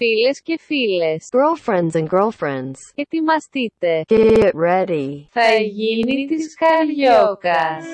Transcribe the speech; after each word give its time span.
Φίλες 0.00 0.42
και 0.42 0.58
φίλες, 0.60 1.28
Girlfriends 1.32 1.92
and 1.92 2.06
girlfriends, 2.08 2.78
ετοιμαστείτε. 2.94 4.02
get 4.08 4.50
ready. 4.68 5.08
Θα 5.30 5.54
γίνει 5.62 6.26
της 6.26 6.54
Καριόκας. 6.54 7.84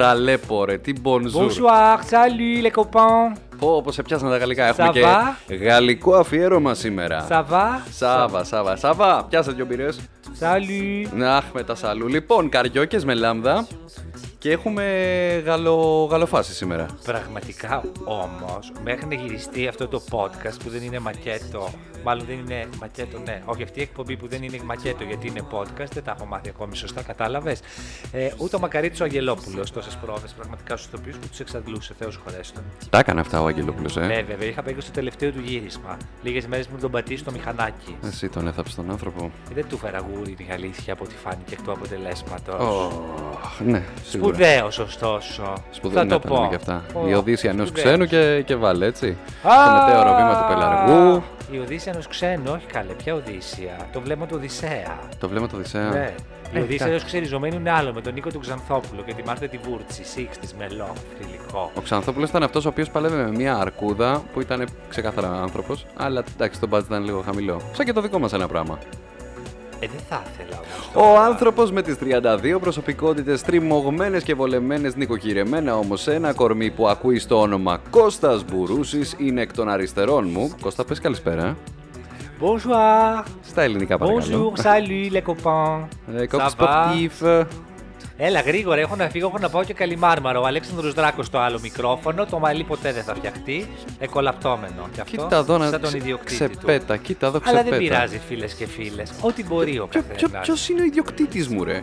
Bonjour 0.00 0.06
βρε 0.06 0.06
ταλέπορε, 0.06 0.78
τι 0.78 0.92
bonjour. 1.02 1.48
Bonsoir, 1.48 1.98
salut 2.10 2.62
les 2.62 2.80
copains. 2.80 3.36
Πω, 3.58 3.82
πως 3.82 3.94
σε 3.94 4.02
πιάσαν 4.02 4.30
τα 4.30 4.36
γαλλικά. 4.36 4.66
Έχουμε 4.66 4.88
Ça 4.88 4.92
και 4.92 5.02
va? 5.04 5.54
γαλλικό 5.62 6.14
αφιέρωμα 6.14 6.74
σήμερα. 6.74 7.26
Ça 7.28 7.44
va; 7.50 7.90
Σάβα, 7.90 8.44
Σάβα, 8.44 8.76
Σάβα. 8.76 9.24
Πιάσε 9.28 9.52
δυο 9.52 9.64
μπύρες. 9.66 10.00
Salut. 10.40 11.22
Αχ, 11.22 11.44
με 11.52 11.62
τα 11.62 11.74
σαλού. 11.74 12.06
Λοιπόν, 12.06 12.48
καριόκες 12.48 13.04
με 13.04 13.14
λάμδα 13.14 13.66
και 14.38 14.50
έχουμε 14.50 14.84
γαλλο, 15.44 16.08
γαλλοφάση 16.10 16.54
σήμερα. 16.54 16.86
Πραγματικά 17.04 17.82
όμως, 18.04 18.72
μέχρι 18.84 19.06
να 19.06 19.14
γυριστεί 19.14 19.66
αυτό 19.66 19.88
το 19.88 20.02
podcast 20.10 20.56
που 20.64 20.70
δεν 20.70 20.82
είναι 20.82 20.98
μακέτο, 20.98 21.70
μάλλον 22.04 22.24
δεν 22.26 22.38
είναι 22.38 22.68
μακέτο, 22.80 23.18
ναι, 23.18 23.42
όχι 23.44 23.62
αυτή 23.62 23.78
η 23.78 23.82
εκπομπή 23.82 24.16
που 24.16 24.28
δεν 24.28 24.42
είναι 24.42 24.58
μακέτο 24.64 25.04
γιατί 25.04 25.26
είναι 25.26 25.40
podcast, 25.52 25.90
δεν 25.94 26.04
τα 26.04 26.14
έχω 26.16 26.26
μάθει 26.26 26.48
ακόμη 26.48 26.76
σωστά, 26.76 27.02
κατάλαβες. 27.02 27.60
Ε, 28.12 28.28
ούτε 28.36 28.56
ο 28.56 28.58
Μακαρίτη 28.58 29.02
ο 29.02 29.04
Αγγελόπουλος 29.04 29.70
τόσες 29.72 29.96
πρόοδε 29.96 30.26
πραγματικά 30.36 30.76
στους 30.76 30.86
ηθοποιούς 30.92 31.16
που 31.16 31.28
τους 31.28 31.40
εξαντλούσε, 31.40 31.94
Θεός 31.98 32.20
χωρέστον. 32.24 32.62
Τα 32.90 32.98
έκανε 32.98 33.20
αυτά 33.20 33.42
ο 33.42 33.46
Αγγελόπουλος, 33.46 33.96
ε. 33.96 34.00
Ναι, 34.06 34.22
βέβαια, 34.22 34.48
είχα 34.48 34.62
πει 34.62 34.76
στο 34.78 34.90
τελευταίο 34.90 35.30
του 35.30 35.40
γύρισμα. 35.44 35.96
Λίγες 36.22 36.46
μέρες 36.46 36.66
μου 36.68 36.78
τον 36.80 36.90
πατήσει 36.90 37.20
στο 37.20 37.30
μηχανάκι. 37.30 37.96
Εσύ 38.06 38.28
τον 38.28 38.46
έθαψες 38.46 38.74
τον 38.74 38.90
άνθρωπο. 38.90 39.30
Ε, 39.50 39.54
Δεν 39.54 39.64
του 39.68 39.78
φέρα 39.78 39.98
γούρι 39.98 40.30
την 40.32 40.46
αλήθεια 40.52 40.92
από 40.92 41.04
ό,τι 41.04 41.14
φάνηκε 41.24 41.54
εκ 41.54 41.62
του 41.62 41.72
αποτελέσματος. 41.72 42.60
Ωχ, 42.60 43.60
ναι, 43.60 43.82
σίγουρα. 44.04 44.34
Σπουδαίος, 44.34 44.78
ωστόσο. 44.78 45.52
Σπουδαίο 45.70 45.98
θα 45.98 46.04
ναι, 46.04 46.10
το 46.10 46.18
τα 46.18 46.28
λέμε 46.28 46.40
πω. 46.42 46.48
και 46.48 46.54
αυτά. 46.54 46.84
Ω, 46.94 47.08
Η 47.08 47.14
Οδύσσια 47.14 47.50
ενός 47.50 47.68
σπουδαίος. 47.68 47.88
ξένου 47.88 48.06
και, 48.06 48.42
και 48.42 48.54
βάλε, 48.56 48.86
έτσι. 48.86 49.16
Α, 49.42 49.50
Στο 49.52 49.72
μετέωρο 49.86 50.16
βήμα 50.16 50.34
του 50.40 50.54
πελαργού. 50.54 51.22
Η 51.52 51.58
Οδύσσια 51.58 51.89
ενό 51.90 52.00
ξένου, 52.08 52.52
όχι 52.54 52.66
καλέ, 52.66 52.92
ποια 52.92 53.14
Οδύσσια; 53.14 53.76
Το 53.92 54.00
βλέμμα 54.00 54.26
του 54.26 54.34
Οδυσσέα. 54.38 54.98
Το 55.18 55.28
βλέμμα 55.28 55.46
του 55.46 55.54
Οδυσσέα. 55.58 55.88
Ναι. 55.88 56.14
Η 56.54 56.58
Ε, 56.58 56.60
Οδύσσια 56.60 56.86
κα- 56.86 56.92
ενό 56.92 57.00
ξεριζωμένου 57.06 57.54
είναι 57.56 57.70
άλλο 57.70 57.92
με 57.92 58.00
τον 58.00 58.12
Νίκο 58.14 58.30
του 58.30 58.38
Ξανθόπουλο 58.38 59.02
και 59.06 59.14
τη 59.14 59.22
Μάρτα 59.26 59.46
τη 59.48 59.56
Βούρτση, 59.68 60.04
Σίξ 60.04 60.38
της 60.38 60.54
Μελό, 60.54 60.92
θηλυκό. 61.18 61.70
Ο 61.74 61.80
Ξανθόπουλος 61.80 62.28
ήταν 62.28 62.42
αυτός 62.42 62.64
ο 62.64 62.68
οποίος 62.68 62.90
παλεύει 62.90 63.14
με 63.16 63.30
μια 63.30 63.56
αρκούδα 63.56 64.22
που 64.32 64.40
ήταν 64.40 64.64
ξεκάθαρα 64.88 65.28
άνθρωπος, 65.42 65.86
αλλά 65.96 66.24
εντάξει, 66.34 66.60
το 66.60 66.68
budget 66.72 66.82
ήταν 66.84 67.04
λίγο 67.04 67.20
χαμηλό. 67.20 67.60
Σαν 67.72 67.86
και 67.86 67.92
το 67.92 68.00
δικό 68.00 68.18
μας 68.18 68.32
ένα 68.32 68.48
πράγμα. 68.48 68.78
Ε, 69.82 69.86
δεν 69.86 70.00
θα 70.08 70.22
ήθελα 70.32 70.60
όμως. 70.60 71.10
Ο 71.12 71.18
άνθρωπος 71.20 71.72
με 71.72 71.82
τις 71.82 71.96
32 71.98 72.58
προσωπικότητες 72.60 73.42
τριμωγμένες 73.42 74.22
και 74.22 74.34
βολεμένες, 74.34 74.96
νοικοκυρεμένα 74.96 75.76
όμως 75.76 76.00
σε 76.02 76.14
ένα 76.14 76.32
κορμί 76.32 76.70
που 76.70 76.88
ακούει 76.88 77.18
στο 77.18 77.40
όνομα 77.40 77.80
Κώστας 77.90 78.44
Μπουρούσης 78.44 79.14
είναι 79.18 79.40
εκ 79.40 79.52
των 79.52 79.68
αριστερών 79.68 80.28
μου. 80.32 80.52
Κώστα, 80.60 80.84
πες 80.84 81.00
καλησπέρα. 81.00 81.56
Ε. 82.40 82.46
Bonjour. 82.46 83.24
Στα 83.42 83.62
ελληνικά 83.62 83.98
παρακαλώ. 83.98 84.52
Bonjour, 84.56 84.62
salut 84.62 85.12
les 85.12 85.22
copains. 85.32 85.80
Ε, 86.14 86.22
Ça 86.22 86.26
Κόκκι 86.28 86.54
va? 86.58 87.26
Sportif. 87.26 87.44
Έλα 88.22 88.40
γρήγορα, 88.40 88.80
έχω 88.80 88.96
να 88.96 89.08
φύγω, 89.08 89.26
έχω 89.26 89.38
να 89.38 89.48
πάω 89.48 89.64
και 89.64 89.74
καλυμάρμαρο. 89.74 90.40
Ο 90.40 90.46
Αλέξανδρος 90.46 90.94
Δράκος 90.94 91.26
στο 91.26 91.38
άλλο 91.38 91.58
μικρόφωνο, 91.62 92.26
το 92.26 92.38
μαλλί 92.38 92.64
ποτέ 92.64 92.92
δεν 92.92 93.02
θα 93.02 93.14
φτιαχτεί. 93.14 93.66
Εκολαπτώμενο 93.98 94.88
κι 94.94 95.00
αυτό. 95.00 95.16
Κοίτα 95.22 95.36
εδώ 95.36 95.58
να 95.58 95.64
σαν 95.68 95.72
τον 95.80 95.88
ξε- 95.88 96.00
ιδιοκτήτη 96.00 96.48
του. 96.48 96.56
ξεπέτα, 96.56 96.96
κοίτα 96.96 97.26
εδώ 97.26 97.38
Αλλά 97.44 97.52
ξεπέτα. 97.54 97.76
δεν 97.76 97.78
πειράζει, 97.88 98.20
φίλες 98.28 98.54
και 98.54 98.66
φίλες. 98.66 99.10
Ό,τι 99.20 99.44
μπορεί 99.44 99.78
ο 99.78 99.86
Ποιο, 99.86 100.02
ποιο, 100.02 100.14
καθένας. 100.28 100.46
ποιος 100.46 100.68
είναι 100.68 100.80
ο 100.80 100.84
ιδιοκτήτης 100.84 101.48
μου, 101.48 101.64
ρε; 101.64 101.80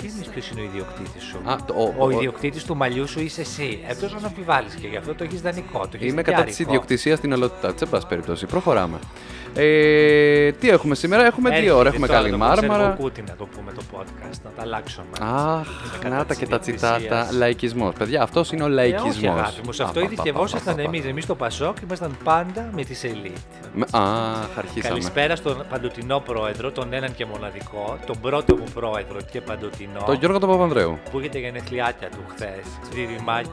Τι 0.00 0.06
εννοεί 0.08 0.26
ποιος 0.32 0.48
είναι 0.50 0.60
ο 0.60 0.64
ιδιοκτήτης 0.64 1.22
σου; 1.22 1.38
Α, 1.50 1.56
το- 1.66 1.74
ο- 1.76 1.94
ο 1.98 2.04
ο- 2.06 2.10
ιδιοκτήτης 2.10 2.64
του 2.64 2.76
μαλλιού 2.76 3.08
σου 3.08 3.20
είσαι 3.20 3.40
εσύ. 3.40 3.84
Εκτό 3.88 4.06
αν 4.06 4.24
αμφιβάλλεις 4.24 4.74
και 4.74 4.86
γι' 4.88 4.96
αυτό 4.96 5.14
το 5.14 5.24
έχεις 5.24 5.40
δανεικό. 5.40 5.78
Το 5.80 5.90
έχεις 5.94 6.10
Είμαι 6.12 6.22
κατά 6.22 6.36
της 6.36 6.44
δικιάρικο. 6.56 6.70
ιδιοκτησίας 6.72 7.18
στην 7.18 7.32
ολότητα. 7.32 7.72
Σε 7.76 7.86
πάση 7.86 8.06
περιπτώσει. 8.06 8.46
Προχωράμε. 8.46 8.98
Ε, 9.54 10.52
τι 10.52 10.68
έχουμε 10.70 10.94
σήμερα, 10.94 11.24
έχουμε 11.26 11.48
Έρχεται 11.48 11.66
δύο 11.66 11.76
ώρα. 11.78 11.88
Έχουμε 11.88 12.06
τώρα 12.06 12.18
καλή 12.18 12.30
το 12.30 12.36
μάρμαρα. 12.38 12.96
Κούτι 12.98 13.22
να 13.28 13.34
το 13.36 13.46
πούμε 13.56 13.72
το 13.72 13.82
podcast, 13.96 14.38
να 14.44 14.50
τα 14.56 14.62
αλλάξουμε. 14.62 15.06
Αχ, 15.20 15.66
κατά 16.00 16.08
να 16.08 16.16
τα 16.16 16.24
της 16.24 16.36
και 16.38 16.46
τα 16.46 16.58
τσιτάτα. 16.58 16.96
ιδιοκτησίας. 16.96 17.32
Λαϊκισμός. 17.38 17.94
Παιδιά, 17.98 18.22
αυτός 18.22 18.52
είναι 18.52 18.62
ο 18.62 18.66
Ε, 18.66 18.68
όχι 18.68 18.74
λαϊκισμός. 18.74 19.38
αγάπη 19.38 19.60
μου, 19.64 19.72
σε 19.72 19.82
αυτό 19.82 20.00
ειδικευόσασταν 20.00 20.78
εμείς. 20.78 21.04
Εμείς 21.04 21.24
στο 21.24 21.34
Πασόκ 21.34 21.76
ήμασταν 21.84 22.16
πάντα 22.24 22.68
με 22.74 22.84
τη 22.84 23.08
ελίτ. 23.08 23.36
Αχ, 23.90 24.58
αρχίσαμε. 24.58 24.88
Καλησπέρα 24.88 25.36
στον 25.36 25.64
παντοτινό 25.70 26.20
πρόεδρο, 26.20 26.70
τον 26.70 26.92
έναν 26.92 27.14
και 27.14 27.26
μοναδικό, 27.26 27.98
τον 28.06 28.20
πρώτο 28.20 28.56
μου 28.56 28.64
πρόεδρο 28.74 29.16
και 29.30 29.40
παντοτινό. 29.40 30.02
Τον 30.06 30.14
Γιώργο 30.14 30.38
τον 30.38 30.48
Παπανδρέου. 30.48 30.98
Που 31.10 31.18
είχε 31.20 31.28
τα 31.28 31.38
γενεθλιάτια 31.38 32.08
του 32.08 32.24
χθες, 32.34 32.64
διδυμάκι. 32.94 33.48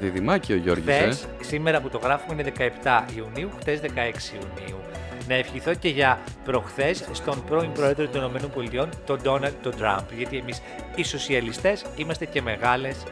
Διδυμάκι 0.00 0.52
ο 0.52 0.56
Γιώργης. 0.56 0.84
Χθες, 0.94 1.22
Ε. 1.22 1.44
σήμερα 1.44 1.80
που 1.80 1.88
το 1.88 1.98
γράφουμε 2.02 2.32
είναι 2.32 2.42
17 2.42 3.04
Ιουνίου, 3.16 3.50
χθες 3.60 3.80
16 3.80 4.32
Ιουνίου. 4.34 4.78
Να 5.28 5.34
ευχηθώ 5.34 5.74
και 5.74 5.88
για 5.88 6.18
προχθές 6.44 7.08
στον 7.12 7.44
πρώην 7.44 7.72
πρόεδρο 7.72 8.08
των 8.08 8.34
ΗΠΑ, 8.34 8.88
τον 9.06 9.18
Ντόναλντ 9.22 9.54
τον 9.62 9.76
Τραμπ. 9.76 10.04
Γιατί 10.16 10.36
εμείς 10.36 10.62
οι 10.94 11.04
σοσιαλιστές 11.04 11.84
είμαστε 11.96 12.24
και 12.24 12.42
μεγάλες 12.42 13.02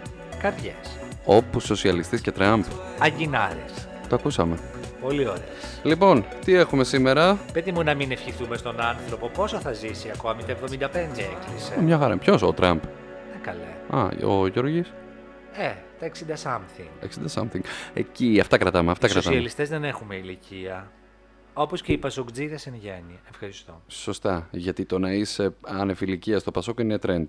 καρδιές. 0.42 0.98
Όπου 1.24 1.60
σοσιαλιστή 1.60 2.20
και 2.20 2.30
Τραμπ. 2.32 2.62
Αγκινάρε. 2.98 3.64
Το 4.08 4.14
ακούσαμε. 4.14 4.58
Πολύ 5.00 5.26
ωραία. 5.28 5.44
Λοιπόν, 5.82 6.24
τι 6.44 6.54
έχουμε 6.54 6.84
σήμερα; 6.84 7.38
Πέτει 7.52 7.72
μου 7.72 7.82
να 7.82 7.94
μην 7.94 8.10
ευχηθούμε 8.10 8.56
στον 8.56 8.80
άνθρωπο. 8.80 9.28
Πόσο 9.28 9.58
θα 9.60 9.72
ζήσει 9.72 10.10
ακόμη, 10.14 10.42
το 10.42 10.52
75 10.52 10.84
έκλεισε. 10.84 11.80
Μια 11.82 11.98
χαρά. 11.98 12.16
Ποιος, 12.16 12.42
ο 12.42 12.52
Τραμπ; 12.52 12.78
Ναι, 13.32 13.38
καλέ. 13.42 14.00
Α, 14.02 14.08
ο 14.28 14.46
Γιώργης; 14.46 14.92
Ε, 15.52 15.72
τα 15.98 16.06
60 16.06 16.36
something. 16.44 16.88
60 17.34 17.40
something. 17.42 17.60
Εκεί, 17.94 18.38
αυτά 18.40 18.58
κρατάμε. 18.58 18.90
Αυτά 18.90 19.06
Οι 19.06 19.10
κρατάμε. 19.10 19.34
σοσιαλιστές 19.34 19.68
δεν 19.68 19.84
έχουμε 19.84 20.14
ηλικία. 20.16 20.90
Όπως 21.54 21.82
και 21.82 21.92
οι 21.92 21.98
πασοκτζίδες 21.98 22.66
εν 22.66 22.74
γέννη. 22.74 23.18
Ευχαριστώ. 23.30 23.82
Σωστά. 23.86 24.48
Γιατί 24.50 24.84
το 24.84 24.98
να 24.98 25.12
είσαι 25.12 25.54
ανεφιλικία 25.66 26.38
στο 26.38 26.50
Πασόκ 26.50 26.78
είναι 26.78 26.98
trend. 27.06 27.24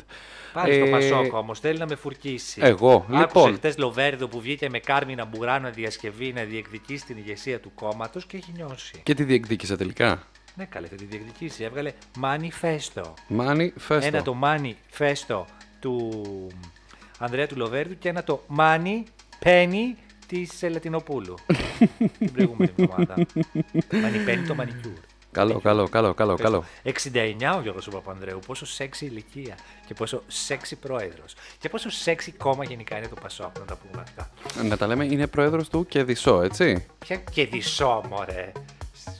Πάλι 0.53 0.73
στο 0.73 0.85
Ε, 0.85 0.89
Πασόκ 0.89 1.33
όμως, 1.33 1.59
θέλει 1.59 1.77
να 1.79 1.85
με 1.85 1.95
φουρκίσει. 1.95 2.59
Εγώ, 2.63 2.93
Άκουσε 2.95 3.17
λοιπόν. 3.19 3.55
χτε 3.55 3.73
Λοβέρδο 3.77 4.27
που 4.27 4.41
βγήκε 4.41 4.69
με 4.69 4.79
Κάρμινα 4.79 5.25
Μπουράνο 5.25 5.71
διασκευή 5.71 6.33
να 6.33 6.43
διεκδικήσει 6.43 7.05
την 7.05 7.17
ηγεσία 7.17 7.59
του 7.59 7.71
κόμματος 7.75 8.25
και 8.25 8.37
έχει 8.37 8.51
νιώσει. 8.55 9.01
Και 9.03 9.13
τι 9.13 9.23
διεκδίκησε 9.23 9.75
τελικά. 9.77 10.23
Ναι, 10.55 10.65
καλέ, 10.65 10.87
θα 10.87 10.95
τη 10.95 11.05
διεκδικήσει. 11.05 11.63
Έβγαλε 11.63 11.91
Manifesto. 12.21 13.03
Μάνι, 13.27 13.73
φέστο. 13.77 14.07
Ένα 14.07 14.21
το 14.21 14.37
Manifesto 14.43 15.43
του 15.79 16.11
Ανδρέα 17.19 17.47
του 17.47 17.57
Λοβέρδου 17.57 17.97
και 17.97 18.09
ένα 18.09 18.23
το 18.23 18.43
Money 18.57 19.03
Penny 19.43 19.95
της 20.27 20.61
Λατινοπούλου. 20.61 21.35
την 22.19 22.31
προηγούμενη 22.31 22.71
εβδομάδα. 22.77 23.15
Money 23.91 24.29
Penny 24.29 24.43
το 24.47 24.55
manicure. 24.59 25.13
Καλό, 25.33 25.59
καλό, 25.59 25.87
καλό, 25.89 26.13
καλό, 26.13 26.35
καλό. 26.35 26.63
69 26.83 26.91
ο 27.57 27.61
Γιώργος 27.61 27.87
ο 27.87 27.91
Παπανδρέου, 27.91 28.39
πόσο 28.47 28.65
σεξι 28.65 29.05
ηλικία 29.05 29.57
και 29.85 29.93
πόσο 29.93 30.23
σεξι 30.27 30.75
πρόεδρος 30.75 31.35
και 31.59 31.69
πόσο 31.69 31.89
σεξι 31.89 32.31
κόμμα 32.31 32.63
γενικά 32.63 32.97
είναι 32.97 33.07
το 33.07 33.15
Πασόκ, 33.21 33.59
να 33.59 33.65
τα 33.65 33.75
πούμε 33.75 34.03
αυτά. 34.03 34.29
Να 34.63 34.77
τα 34.77 34.87
λέμε, 34.87 35.05
είναι 35.05 35.27
πρόεδρος 35.27 35.69
του 35.69 35.85
και 35.85 36.03
δισό, 36.03 36.41
έτσι. 36.41 36.85
Ποια 36.99 37.15
και 37.15 37.45
δισό, 37.45 38.03
μωρέ. 38.09 38.51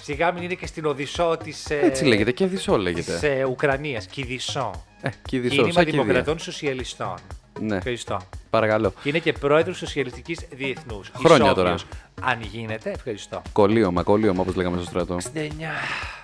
Σιγά 0.02 0.32
μην 0.32 0.44
είναι 0.44 0.54
και 0.54 0.68
στην 0.68 0.86
Οδυσσό 0.86 1.38
της, 1.44 1.70
ε, 1.70 1.80
Έτσι 1.80 2.06
λέγεται, 2.06 2.32
και 2.32 2.46
δισό 2.46 2.78
λέγεται. 2.78 3.14
της 3.14 3.24
ε, 3.24 3.46
Ουκρανίας, 3.50 4.06
Κιδισό. 4.06 4.86
Ε, 5.02 5.10
και 5.28 5.40
δισό, 5.40 5.56
Κίνημα 5.56 5.74
σαν 5.74 5.86
κηδεία. 5.86 6.02
Δημοκρατών 6.02 6.40
Σοσιαλιστών. 6.40 7.18
Ναι. 7.60 7.76
Ευχαριστώ. 7.76 8.20
Παρακαλώ. 8.50 8.94
Και 9.04 9.10
είναι 9.10 9.20
και 9.20 9.32
πρόεδρος 9.32 9.78
Σοσιαλιστικής 9.78 10.40
Διεθνούς. 10.52 11.12
Χρόνια 11.16 11.54
τώρα. 11.54 11.76
Αν 12.22 12.42
γίνεται, 12.42 12.92
ευχαριστώ. 12.92 13.42
Κολλίωμα, 13.52 14.04
κολλίωμα, 14.04 14.42
όπως 14.42 14.56
λέγαμε 14.56 14.78
στο 14.78 14.86
στρατό. 14.86 15.16
69. 15.16 15.20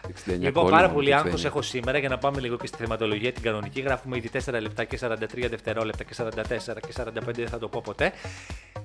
69 0.07 0.11
Λοιπόν, 0.25 0.53
κόλλημα, 0.53 0.69
πάρα 0.69 0.89
πολύ 0.89 1.09
69. 1.09 1.11
άγχος 1.11 1.45
έχω 1.45 1.61
σήμερα 1.61 1.97
για 1.97 2.09
να 2.09 2.17
πάμε 2.17 2.39
λίγο 2.39 2.57
και 2.57 2.67
στη 2.67 2.77
θεματολογία 2.77 3.31
την 3.31 3.43
κανονική. 3.43 3.81
Γράφουμε 3.81 4.17
ήδη 4.17 4.29
4 4.45 4.61
λεπτά 4.61 4.83
και 4.83 4.99
43 5.01 5.15
δευτερόλεπτα 5.49 6.03
και 6.03 6.15
44 6.17 6.79
και 6.87 6.93
45 6.97 7.11
δεν 7.35 7.47
θα 7.47 7.57
το 7.57 7.67
πω 7.67 7.81
ποτέ. 7.83 8.11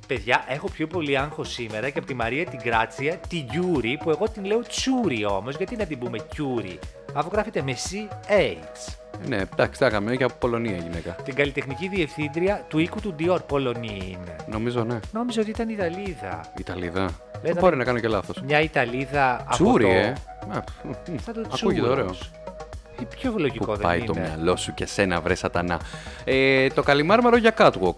Παιδιά, 0.07 0.45
έχω 0.49 0.69
πιο 0.69 0.87
πολύ 0.87 1.19
άγχος 1.19 1.53
σήμερα 1.53 1.91
και 1.91 1.99
από 1.99 2.07
τη 2.07 2.15
Μαρία 2.15 2.45
την 2.45 2.59
Γκράτσια, 2.59 3.17
τη 3.29 3.47
Κιούρι, 3.51 3.99
που 4.03 4.11
εγώ 4.11 4.29
την 4.29 4.45
λέω 4.45 4.61
Τσούρι 4.61 5.25
όμως. 5.25 5.57
Γιατί 5.57 5.77
να 5.77 5.85
την 5.85 5.99
πούμε 5.99 6.19
Κιούρι, 6.19 6.79
αφού 7.15 7.29
γράφεται 7.33 7.63
με 7.63 7.73
CH. 7.73 8.95
Ναι, 9.27 9.37
εντάξει, 9.53 9.81
τα 9.81 9.87
έκαμε 9.87 10.17
και 10.17 10.25
από 10.25 10.35
Πολωνία 10.39 10.77
η 10.77 10.81
γυναίκα. 10.81 11.11
Την 11.13 11.35
καλλιτεχνική 11.35 11.89
διευθύντρια 11.89 12.65
του 12.69 12.79
οίκου 12.79 13.01
του 13.01 13.15
Dior, 13.19 13.39
Πολωνία 13.47 14.05
είναι. 14.05 14.37
Νομίζω, 14.47 14.85
ναι. 14.85 14.99
Νόμιζα 15.13 15.41
ότι 15.41 15.51
ήταν 15.51 15.69
Ιταλίδα. 15.69 16.41
Ιταλίδα. 16.59 17.01
να 17.03 17.11
Μπορεί 17.53 17.65
μην- 17.69 17.79
να 17.79 17.85
κάνω 17.85 17.99
και 17.99 18.09
λάθος. 18.09 18.41
Μια 18.45 18.61
Ιταλίδα 18.61 19.35
από 19.35 19.51
Τσούρι, 19.51 19.85
το... 19.85 19.91
ε. 19.91 20.07
Α, 20.53 20.65
μ, 20.85 20.89
μ. 20.89 21.17
Σαν 21.25 21.35
το 21.35 21.41
Ακούγεται 21.41 21.81
τσούρος. 21.81 21.89
ωραίο. 21.89 22.11
Ή 23.01 23.05
πιο 23.05 23.35
λογικό 23.37 23.65
Πού 23.65 23.71
δεν 23.73 23.81
πάει 23.81 23.97
είναι. 23.99 24.07
το 24.07 24.15
μυαλό 24.15 24.57
σου 24.57 24.75
και 24.75 24.87
σένα, 24.87 25.21
βρε 25.21 25.35
σατανά. 25.35 25.81
Ε, 26.25 26.69
το 26.69 26.83
καλιμάρμαρο 26.83 27.37
για 27.37 27.55
catwalk. 27.59 27.95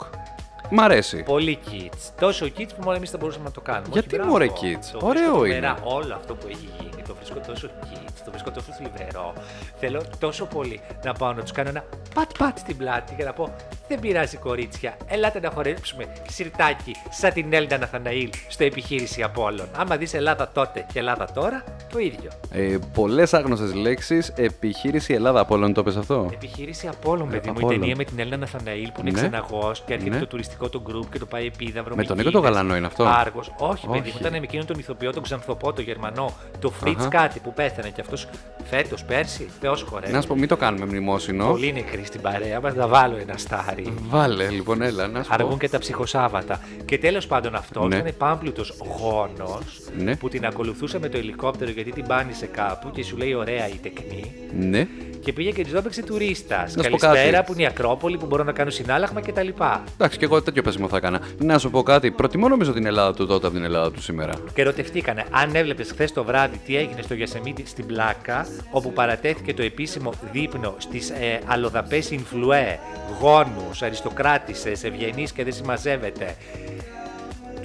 Μ' 0.70 0.80
αρέσει. 0.80 1.22
Πολύ 1.22 1.58
kids. 1.70 2.10
Τόσο 2.20 2.46
kids 2.46 2.68
που 2.76 2.82
μόνο 2.84 2.96
εμείς 2.96 3.10
θα 3.10 3.18
μπορούσαμε 3.18 3.44
να 3.44 3.50
το 3.50 3.60
κάνουμε. 3.60 3.88
Γιατί, 3.92 4.06
Όχι, 4.08 4.16
μπράβο. 4.16 4.30
μωρέ, 4.30 4.46
kids? 4.46 4.86
Το 4.92 5.06
Ωραίο 5.06 5.22
βρίσκω 5.22 5.44
είναι. 5.44 5.54
τρομερά. 5.60 5.76
Όλο 5.84 6.14
αυτό 6.14 6.34
που 6.34 6.46
έχει 6.50 6.68
γίνει 6.80 7.02
το 7.06 7.14
βρίσκω 7.14 7.38
τόσο 7.46 7.68
kids, 7.82 8.12
το 8.24 8.30
βρίσκω 8.30 8.50
τόσο 8.50 8.72
θλιβερό. 8.72 9.32
Θέλω 9.80 10.02
τόσο 10.18 10.44
πολύ 10.44 10.80
να 11.04 11.12
πάω 11.12 11.32
να 11.32 11.42
τους 11.42 11.52
κάνω 11.52 11.68
ένα 11.68 11.84
πατ-πατ 12.14 12.58
στην 12.58 12.76
πλάτη 12.76 13.14
και 13.14 13.24
να 13.24 13.32
πω: 13.32 13.54
Δεν 13.88 14.00
πειράζει, 14.00 14.36
κορίτσια. 14.36 14.96
Ελάτε 15.06 15.40
να 15.40 15.50
χορέψουμε 15.50 16.04
σιρτάκι 16.28 16.92
σαν 17.10 17.32
την 17.32 17.52
Έλληνα 17.52 17.78
Ναθαναήλ 17.78 18.30
στο 18.48 18.64
επιχείρηση 18.64 19.22
Απόλλων. 19.22 19.66
Άμα 19.76 19.96
δεις 19.96 20.14
Ελλάδα 20.14 20.48
τότε 20.48 20.86
και 20.92 20.98
Ελλάδα 20.98 21.28
τώρα, 21.34 21.64
το 21.92 21.98
ίδιο. 21.98 22.30
Ε, 22.52 22.78
Πολλές 22.94 23.34
άγνωστες 23.34 23.74
λέξεις. 23.74 24.32
Επιχείρηση 24.36 25.14
Ελλάδα 25.14 25.40
Απόλλων, 25.40 25.72
το 25.72 25.82
πες 25.82 25.96
αυτό; 25.96 26.30
Επιχείρηση 26.32 26.88
Απόλλων, 26.88 27.28
παιδί 27.28 27.48
μου, 27.48 27.54
η 27.54 27.58
Απόλλων. 27.58 27.80
ταινία 27.80 27.96
με 27.96 28.04
την 28.04 28.18
Έλληνα 28.18 28.36
Ναθαναήλ 28.36 28.90
που 28.92 29.00
είναι 29.00 29.10
Ναι. 29.10 29.16
ξεναγός 29.16 29.82
και 29.86 29.92
έρχεται 29.94 30.14
Ναι. 30.14 30.20
το 30.20 30.26
τουριστικό 30.26 30.55
του 30.58 30.80
γκρουπ 30.84 31.12
και 31.12 31.18
το 31.18 31.26
πάει 31.26 31.46
επίδαυρο. 31.46 31.94
Με 31.94 32.04
τον 32.04 32.16
Νίκο 32.16 32.28
γίδες, 32.28 32.32
το 32.32 32.48
Γαλανό 32.48 32.76
είναι 32.76 32.86
αυτό; 32.86 33.04
Άργος. 33.04 33.52
Όχι, 33.58 33.86
παιδί 33.86 33.98
μου, 33.98 34.04
Όχι. 34.08 34.18
ήταν 34.20 34.32
με 34.32 34.38
εκείνον 34.42 34.66
τον 34.66 34.78
ηθοποιό, 34.78 35.12
τον 35.12 35.22
Ξανθοπό, 35.22 35.72
τον 35.72 35.84
Γερμανό, 35.84 36.32
το 36.60 36.70
Φρίτ 36.70 36.98
Αχα. 36.98 37.08
κάτι 37.08 37.40
που 37.40 37.52
πέθανε 37.54 37.88
και 37.88 38.00
αυτός 38.00 38.28
φέτος, 38.64 39.04
πέρσι. 39.04 39.48
Θεός 39.60 39.82
χορεύει. 39.82 40.12
Να 40.12 40.20
σου 40.20 40.28
πω, 40.28 40.34
μην 40.34 40.48
το 40.48 40.56
κάνουμε 40.56 40.86
μνημόσυνο. 40.86 41.46
Πολύ 41.46 41.72
νεκρή 41.72 42.04
στην 42.04 42.20
παρέα 42.20 42.60
μας, 42.60 42.74
να 42.74 42.86
βάλω 42.88 43.16
ένα 43.16 43.36
στάρι. 43.36 43.94
Βάλε, 44.08 44.48
λοιπόν, 44.48 44.82
έλα, 44.82 45.06
να 45.06 45.22
σου 45.22 45.28
Αργούν 45.32 45.50
πω. 45.50 45.56
και 45.58 45.68
τα 45.68 45.78
ψυχοσάββατα. 45.78 46.60
Και 46.84 46.98
τέλος 46.98 47.26
πάντων 47.26 47.54
αυτό 47.54 47.86
Ναι. 47.86 47.96
ήταν 47.96 48.12
πάμπλουτο 48.18 48.64
γόνος 49.00 49.80
Ναι. 49.98 50.16
που 50.16 50.28
την 50.28 50.46
ακολουθούσε 50.46 50.98
με 50.98 51.08
το 51.08 51.18
ελικόπτερο 51.18 51.70
γιατί 51.70 51.90
την 51.92 52.06
πάνησε 52.06 52.46
κάπου 52.46 52.90
και 52.90 53.04
σου 53.04 53.16
λέει 53.16 53.34
ωραία 53.34 53.68
η 53.68 53.78
τεκνή. 53.82 54.32
Ναι. 54.58 54.86
Και 55.20 55.32
πήγε 55.32 55.50
και 55.50 55.62
της 55.62 55.72
το 55.72 55.78
έπαιξε 55.78 56.02
τουρίστα. 56.02 56.68
πω 56.74 56.82
Καλησπέρα 56.82 57.30
κάτι. 57.30 57.46
που 57.46 57.52
είναι 57.52 57.62
η 57.62 57.66
Ακρόπολη 57.66 58.16
που 58.18 58.26
μπορώ 58.26 58.44
να 58.44 58.52
κάνω 58.52 58.70
συνάλλαγμα 58.70 59.20
κτλ. 59.20 59.48
Εντάξει, 59.94 60.18
και 60.18 60.24
εγώ 60.24 60.42
τέτοιο 60.46 60.62
πέσιμο 60.62 60.88
θα 60.88 60.96
έκανα. 60.96 61.20
Να 61.38 61.58
σου 61.58 61.70
πω 61.70 61.82
κάτι. 61.82 62.10
Προτιμώ 62.10 62.48
νομίζω 62.48 62.72
την 62.72 62.86
Ελλάδα 62.86 63.14
του 63.14 63.26
τότε 63.26 63.46
από 63.46 63.54
την 63.54 63.64
Ελλάδα 63.64 63.90
του 63.90 64.02
σήμερα. 64.02 64.32
Και 64.54 64.60
ερωτευτήκανε. 64.60 65.24
Αν 65.30 65.54
έβλεπες 65.54 65.90
χθες 65.90 66.12
το 66.12 66.24
βράδυ 66.24 66.60
τι 66.66 66.76
έγινε 66.76 67.02
στο 67.02 67.14
Γιασεμίτη 67.14 67.66
στην 67.66 67.86
Πλάκα, 67.86 68.46
όπου 68.70 68.92
παρατέθηκε 68.92 69.54
το 69.54 69.62
επίσημο 69.62 70.12
δείπνο 70.32 70.74
στις 70.78 71.10
ε, 71.10 71.40
αλλοδαπές 71.46 72.08
influέ, 72.10 72.78
γόνους, 73.20 73.82
αριστοκράτησες, 73.82 74.84
ευγενείς 74.84 75.32
και 75.32 75.44
δεν 75.44 75.52
συμμαζεύεται 75.52 76.36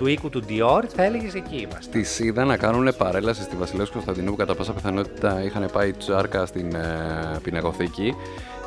του 0.01 0.07
οίκου 0.07 0.30
του 0.30 0.44
Dior, 0.50 0.84
θα 0.95 1.04
έλεγες 1.04 1.34
εκεί 1.34 1.56
είμαστε. 1.56 2.00
Τη 2.00 2.24
είδα 2.24 2.45
να 2.45 2.57
κάνουν 2.57 2.94
παρέλαση 2.98 3.42
στη 3.42 3.56
Βασιλέως 3.56 3.89
Κωνσταντινού 3.89 4.31
που 4.31 4.36
κατά 4.36 4.56
πάσα 4.56 4.74
πιθανότητα 4.74 5.44
είχαν 5.44 5.69
πάει 5.72 5.92
τσάρκα 5.92 6.45
στην 6.45 6.75
ε, 6.75 7.39
πινακοθήκη. 7.44 8.16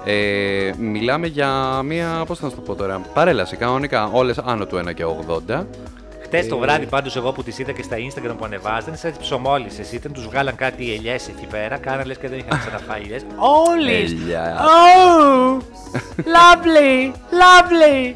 Ε, 0.04 0.72
μιλάμε 0.78 1.26
για 1.26 1.80
μία, 1.82 2.24
πώς 2.26 2.38
θα 2.38 2.48
σου 2.48 2.54
το 2.54 2.60
πω 2.60 2.74
τώρα, 2.74 3.00
παρέλαση 3.14 3.56
κανονικά, 3.56 4.08
όλες 4.12 4.38
άνω 4.38 4.66
του 4.66 4.76
1 4.88 4.92
και 4.94 5.04
80. 5.48 5.66
Χθε 6.24 6.38
Ε. 6.38 6.46
το 6.46 6.58
βράδυ, 6.58 6.86
πάντως, 6.86 7.16
εγώ 7.16 7.32
που 7.32 7.42
τις 7.42 7.58
είδα 7.58 7.72
και 7.72 7.82
στα 7.82 7.96
Instagram 7.96 8.34
που 8.38 8.44
ανεβάζανε, 8.44 8.96
σαν 8.96 9.12
τι 9.12 9.18
ψωμόλισε 9.20 9.84
ήταν, 9.92 10.12
τους 10.12 10.26
βγάλαν 10.26 10.54
κάτι 10.56 10.92
ελιές 10.94 11.28
εκεί 11.28 11.46
πέρα, 11.50 11.76
κάνανε 11.76 12.04
λες 12.04 12.18
και 12.18 12.28
δεν 12.28 12.38
είχαν 12.38 12.58
ξαναφάει 12.58 13.00
ελιές. 13.00 13.22
Όλε! 13.68 13.92
Ελιά. 13.96 14.56
Oh! 14.60 15.60
Lovely! 16.36 17.12
Lovely! 17.40 18.14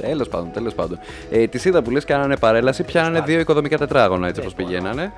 Τέλος 0.00 0.28
πάντων, 0.28 0.50
τέλος 0.52 0.74
πάντων. 0.74 0.98
Ε, 1.30 1.46
τη 1.46 1.68
είδα 1.68 1.82
που 1.82 1.90
λες, 1.90 2.04
κάνανε 2.04 2.36
παρέλαση, 2.36 2.82
πιάνανε 2.82 3.20
δύο 3.20 3.40
οικοδομικά 3.40 3.78
τετράγωνα 3.78 4.28
έτσι 4.28 4.40
όπως 4.40 4.54
πηγαίνανε. 4.54 5.12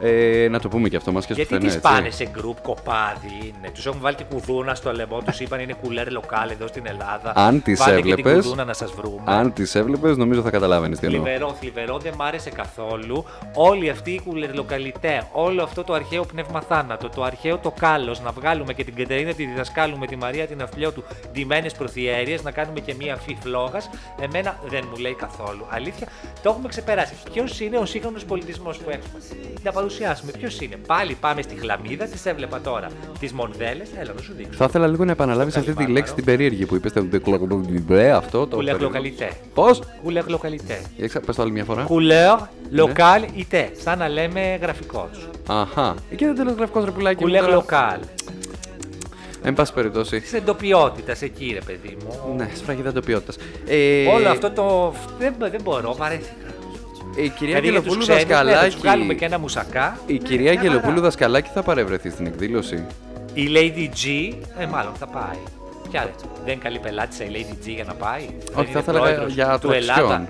Ε, 0.00 0.48
να 0.50 0.60
το 0.60 0.68
πούμε 0.68 0.88
και 0.88 0.96
αυτό 0.96 1.12
μας 1.12 1.26
και 1.26 1.32
στο 1.32 1.42
Γιατί 1.42 1.54
φθενέ. 1.54 1.72
τις 1.72 1.80
πάνε 1.82 2.10
σε 2.10 2.28
γκρουπ 2.32 2.60
κοπάδι 2.60 3.38
είναι. 3.42 3.70
Τους 3.74 3.86
έχουν 3.86 4.00
βάλει 4.00 4.16
την 4.16 4.26
κουδούνα 4.26 4.74
στο 4.74 4.92
λαιμό, 4.92 5.20
τους 5.24 5.40
είπαν 5.40 5.60
είναι 5.60 5.74
κουλέρ 5.82 6.10
λοκάλ 6.10 6.50
εδώ 6.50 6.66
στην 6.66 6.82
Ελλάδα. 6.86 7.32
Αν 7.34 7.62
τις 7.62 7.78
Βάλτε 7.78 7.94
και 7.94 8.02
την 8.02 8.10
έβλεπες, 8.12 8.42
κουδούνα 8.44 8.64
να 8.64 8.72
σας 8.72 8.92
βρούμε. 8.92 9.22
Αν 9.24 9.52
τις 9.52 9.74
έβλεπες, 9.74 10.16
νομίζω 10.16 10.42
θα 10.42 10.50
καταλάβαινες 10.50 10.98
τι 10.98 11.06
εννοώ. 11.06 11.22
Θλιβερό, 11.22 11.56
θλιβερό, 11.60 11.98
δεν 11.98 12.12
μ' 12.16 12.22
άρεσε 12.22 12.50
καθόλου. 12.50 13.24
Όλη 13.54 13.90
αυτή 13.90 14.10
η 14.10 14.20
κουλερλοκαλιτέ, 14.26 15.26
όλο 15.32 15.62
αυτό 15.62 15.84
το 15.84 15.92
αρχαίο 15.92 16.24
πνεύμα 16.24 16.60
θάνατο, 16.60 17.08
το 17.08 17.22
αρχαίο 17.22 17.58
το 17.58 17.70
κάλος, 17.78 18.20
να 18.22 18.30
βγάλουμε 18.30 18.72
και 18.72 18.84
την 18.84 18.94
Κατερίνα 18.94 19.32
τη 19.32 19.44
διδασκάλου 19.44 19.98
με 19.98 20.06
τη 20.06 20.16
Μαρία 20.16 20.46
την 20.46 20.62
Αφλιώτου 20.62 21.04
ντυμένες 21.32 21.72
προθιέρειε, 21.72 22.38
να 22.42 22.50
κάνουμε 22.50 22.80
και 22.80 22.94
μία 22.98 23.16
φι 23.16 23.36
φλόγας. 23.42 23.90
Εμένα 24.24 24.58
δεν 24.68 24.84
μου 24.90 24.96
λέει 24.96 25.14
καθόλου. 25.14 25.66
Αλήθεια, 25.68 26.06
το 26.42 26.48
έχουμε 26.50 26.68
ξεπεράσει. 26.68 27.14
Ποιος 27.32 27.60
είναι 27.60 27.78
ο 27.78 27.84
σύγχρονος 27.86 28.24
πολιτισμός 28.24 28.76
που 28.78 28.90
έχουμε; 28.90 29.18
Να 29.62 29.72
παρουσιάσουμε. 29.72 30.30
Ποιος 30.38 30.60
είναι; 30.60 30.76
Πάλι 30.86 31.16
πάμε 31.20 31.42
στη 31.42 31.54
χλαμίδα, 31.56 32.04
τις 32.04 32.26
έβλεπα 32.26 32.60
τώρα. 32.60 32.88
Τις 33.20 33.32
μονδέλε, 33.32 33.82
έλα 34.00 34.12
να 34.16 34.20
σου 34.22 34.32
δείξω. 34.36 34.56
Θα 34.56 34.64
ήθελα 34.64 34.86
λίγο 34.86 35.04
να 35.04 35.12
επαναλάβεις 35.12 35.56
αυτή 35.56 35.68
τη 35.68 35.74
Καλημάρα. 35.74 35.98
λέξη 35.98 36.14
την 36.14 36.24
περίεργη 36.24 36.66
που 36.66 36.74
είπες. 36.74 36.92
Αυτό 38.14 38.46
το. 38.46 38.56
Κουλερλοκαλιτέ. 38.56 39.30
Πώς; 39.54 39.80
Κουλερλοκαλιτέ. 40.02 40.80
Πες 41.26 41.36
το 41.36 41.42
άλλη 41.42 41.50
μια 41.52 41.64
φορά. 41.64 41.82
Κουλέρ, 41.82 42.36
λοκάλ, 42.70 43.24
ité. 43.36 43.68
Σαν 43.82 43.98
να 43.98 44.08
λέμε 44.08 44.58
γραφικός. 44.62 45.28
Αχά. 45.48 45.94
Εκεί 46.10 46.24
δεν 46.24 46.34
τέλο 46.34 46.52
γραφικός 46.56 46.84
ρε 46.84 46.90
πουλάκι. 46.90 47.16
μου 47.16 47.22
Κουλέρ 47.22 47.42
τώρα. 47.44 47.54
λοκάλ. 47.54 47.98
Εν 49.46 49.54
πάση 49.54 49.72
περιπτώσει. 49.72 50.20
Της 50.20 50.32
εντοπιότητας 50.32 51.22
εκεί, 51.22 51.50
ρε 51.54 51.60
παιδί 51.66 51.96
μου. 52.04 52.34
Ναι, 52.36 52.50
σφραγίδα 52.54 52.88
εντοπιότητας. 52.88 53.36
Ε, 53.66 54.06
Όλο 54.06 54.28
αυτό 54.28 54.50
το. 54.50 54.94
Δεν, 55.18 55.34
δεν 55.38 55.60
μπορώ, 55.62 55.94
βαρέθηκα. 55.94 56.46
Η 57.16 57.28
κυρία 57.28 57.60
Δηλαδή 57.60 57.68
για 57.68 57.82
τους 57.82 57.92
Αγγελοπούλου 57.92 58.00
ξένους, 58.02 58.22
ναι, 58.24 58.34
θα 58.34 58.44
Δασκαλάκη. 58.44 58.70
τους 58.74 58.80
βγάλουμε 58.80 59.14
και 59.14 59.24
ένα 59.24 59.38
μουσακά. 59.38 59.98
Η 60.06 60.12
Ναι, 60.12 60.18
κυρία 60.18 60.40
μια 60.40 60.50
χαρά. 60.50 60.60
Αγγελοπούλου 60.60 61.00
Δασκαλάκη 61.00 61.50
θα 61.54 61.62
παρευρεθεί 61.62 62.10
στην 62.10 62.26
εκδήλωση. 62.26 62.84
Η 63.34 63.46
Lady 63.54 63.88
G, 63.88 64.34
ε, 64.58 64.66
μάλλον 64.66 64.92
θα 64.98 65.06
πάει. 65.06 65.36
Ποια 65.94 66.04
ρε, 66.04 66.12
δεν 66.44 66.52
είναι 66.52 66.62
καλή 66.62 66.78
πελάτησα 66.78 67.24
η 67.24 67.28
Lady 67.32 67.66
G 67.66 67.68
για 67.68 67.84
να 67.84 67.94
πάει. 67.94 68.26
Δεν 68.54 68.54
θα 68.54 68.62
είναι 68.62 68.78
ήθελα 68.78 68.98
πρόεδρος 68.98 69.32
για 69.32 69.58
του 69.58 69.68
ατραξιόν. 69.68 69.98
Ελλάδα 69.98 70.28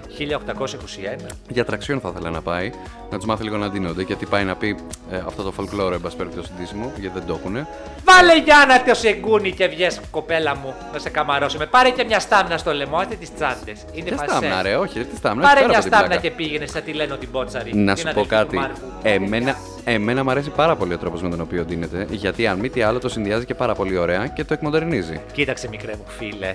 1821. 1.29 1.31
Για 1.49 1.65
τραξιόν 1.65 2.01
θα 2.01 2.09
ήθελα 2.15 2.31
να 2.31 2.43
πάει, 2.43 2.71
να 3.11 3.17
τους 3.17 3.27
μάθει 3.27 3.43
λίγο 3.43 3.57
να 3.57 3.69
ντύνονται. 3.71 4.03
Γιατί 4.03 4.27
πάει 4.27 4.45
να 4.45 4.57
πει 4.57 4.77
ε, 5.11 5.17
αυτό 5.17 5.43
το 5.43 5.53
folklore, 5.59 5.93
εν 5.93 6.01
πάση 6.01 6.17
περιπτώσει, 6.17 6.51
ντύσιμο, 6.57 6.93
γιατί 6.99 7.19
δεν 7.19 7.27
το 7.27 7.39
έχουν. 7.41 7.67
Βάλε 8.05 8.39
για 8.45 8.65
να 8.69 8.83
το 8.83 8.95
σεγκούνι 8.95 9.53
και 9.53 9.67
βγες 9.67 10.01
κοπέλα 10.11 10.57
μου 10.57 10.75
να 10.93 10.99
σε 10.99 11.11
καμαρώσουμε. 11.11 11.67
Πάρε 11.67 11.91
και 11.91 12.05
μια 12.05 12.21
στάμνα 12.21 12.59
στο 12.59 12.73
λαιμό, 12.73 12.97
άστε 12.97 13.15
τις 13.15 13.35
τσάντες. 13.35 13.85
Είναι 13.93 14.09
Και 14.09 14.15
πασέ. 14.15 14.37
στάμνα, 14.37 14.63
ρε, 14.63 14.77
όχι, 14.77 14.99
ρε, 14.99 15.05
τι 15.05 15.17
στάμνα. 15.17 15.43
Πάρε 15.43 15.55
πέρα 15.55 15.69
μια 15.69 15.79
από 15.79 15.87
την 15.87 15.97
στάμνα 15.97 16.07
πλάκα. 16.09 16.29
και 16.29 16.31
πήγαινε 16.31 16.67
σαν 16.67 16.83
τη 16.85 16.93
λένε 16.93 17.17
την 17.17 17.29
Μπότσαρη. 17.33 17.75
Να 17.77 17.95
την 17.95 18.07
σου 18.07 18.15
πω 18.15 18.21
αδελφή 18.21 18.29
του 18.29 18.35
κάτι. 18.37 18.57
Μάρκου. 18.57 18.93
Εμένα, 19.03 19.57
εμένα 19.85 20.25
μου 20.25 20.31
αρέσει 20.31 20.51
πάρα 20.51 20.77
πολύ 20.77 20.95
ο 20.95 20.99
τρόπος 20.99 21.23
με 21.23 21.29
τον 21.29 21.41
οποίο 21.41 21.65
ντύνεται, 21.65 22.07
γιατί 22.11 22.47
αν 22.47 22.59
μη 22.59 22.69
τι 22.69 22.83
άλλο 22.83 22.99
το 22.99 23.09
συνδυάζει 23.09 23.45
και 23.45 23.55
πάρα 23.55 23.75
πολύ 23.75 23.97
ωραία 23.97 24.27
και 24.27 24.45
το 24.45 24.55
εκμοντερνίζει. 24.55 25.21
Κοίταξε 25.33 25.69
μικρέ 25.69 25.93
μου 25.97 26.05
φίλε. 26.07 26.55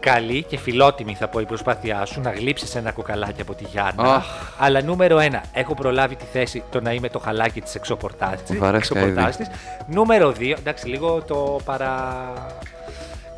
Καλή 0.00 0.42
και 0.42 0.58
φιλότιμη 0.58 1.14
θα 1.14 1.28
πω 1.28 1.40
η 1.40 1.44
προσπάθειά 1.44 2.04
σου 2.04 2.20
να 2.20 2.30
γλύψεις 2.30 2.74
ένα 2.74 2.92
κοκαλάκι 2.92 3.40
από 3.40 3.54
τη 3.54 3.64
Γιάννα. 3.64 4.14
Αχ. 4.14 4.24
Αλλά 4.58 4.82
νούμερο 4.82 5.18
ένα, 5.18 5.42
έχω 5.52 5.74
προλάβει 5.74 6.16
τη 6.16 6.24
θέση 6.32 6.62
το 6.70 6.80
να 6.80 6.92
είμαι 6.92 7.08
το 7.08 7.18
χαλάκι 7.18 7.60
της 7.60 7.74
εξωπορτάσης. 7.74 8.58
Βαρέσκα 8.58 8.98
ήδη. 8.98 9.08
εξωπορτάσης. 9.08 9.46
Νούμερο 9.86 10.32
δύο, 10.32 10.56
εντάξει 10.58 10.88
λίγο 10.88 11.22
το 11.22 11.60
παρα... 11.64 12.16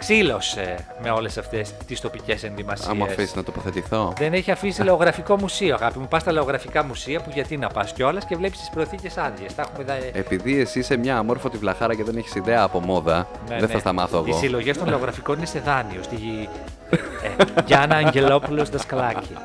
Ξύλωσε 0.00 0.75
με 1.02 1.11
όλες 1.11 1.38
αυτές 1.38 1.73
τις 1.87 2.00
τοπικές 2.00 2.42
ενδυμασίες. 2.45 2.88
Αν 2.88 2.97
μου 2.97 3.04
αφήσεις 3.04 3.35
να 3.35 3.42
τοποθετηθώ. 3.42 4.12
Δεν 4.19 4.33
έχει 4.33 4.50
αφήσει 4.50 4.83
λαογραφικό 4.83 5.37
μουσείο, 5.38 5.75
αγάπη 5.75 5.99
μου. 5.99 6.07
Πας 6.09 6.23
στα 6.23 6.33
λαογραφικά 6.33 6.85
μουσεία 6.85 7.21
που 7.21 7.30
γιατί 7.35 7.57
να 7.57 7.69
πας 7.69 7.92
κιόλας 7.92 8.25
και 8.25 8.37
βλέπεις 8.37 8.59
τις 8.59 8.71
προθήκες 8.71 9.16
άδειες. 9.16 9.54
Τα 9.54 9.62
έχουμε 9.62 9.85
δα... 9.85 9.95
Επειδή 10.12 10.61
εσύ 10.61 10.78
είσαι 10.78 10.97
μια 10.97 11.16
αμόρφωτη 11.19 11.57
βλαχάρα 11.57 11.95
και 11.95 12.04
δεν 12.04 12.16
έχεις 12.16 12.35
ιδέα 12.35 12.62
από 12.62 12.80
μόδα, 12.80 13.16
Ναι, 13.49 13.54
δεν 13.59 13.61
ναι. 13.61 13.66
θα 13.66 13.78
στα 13.78 13.92
μάθω 13.92 14.25
Οι 14.26 14.30
εγώ. 14.30 14.38
συλλογές 14.38 14.78
των 14.78 14.88
λαογραφικών 14.88 15.37
είναι 15.37 15.47
σε 15.47 15.59
δάνειο. 15.59 16.02
Στη... 16.02 16.49
ε, 16.90 17.45
Γιάννα 17.66 17.97
Αγγελοπούλου 17.97 18.71
Δασκαλάκη. 18.71 19.37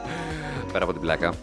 Πέρα 0.75 0.83
από 0.83 0.93
την 0.93 1.01
πλάκα. 1.01 1.33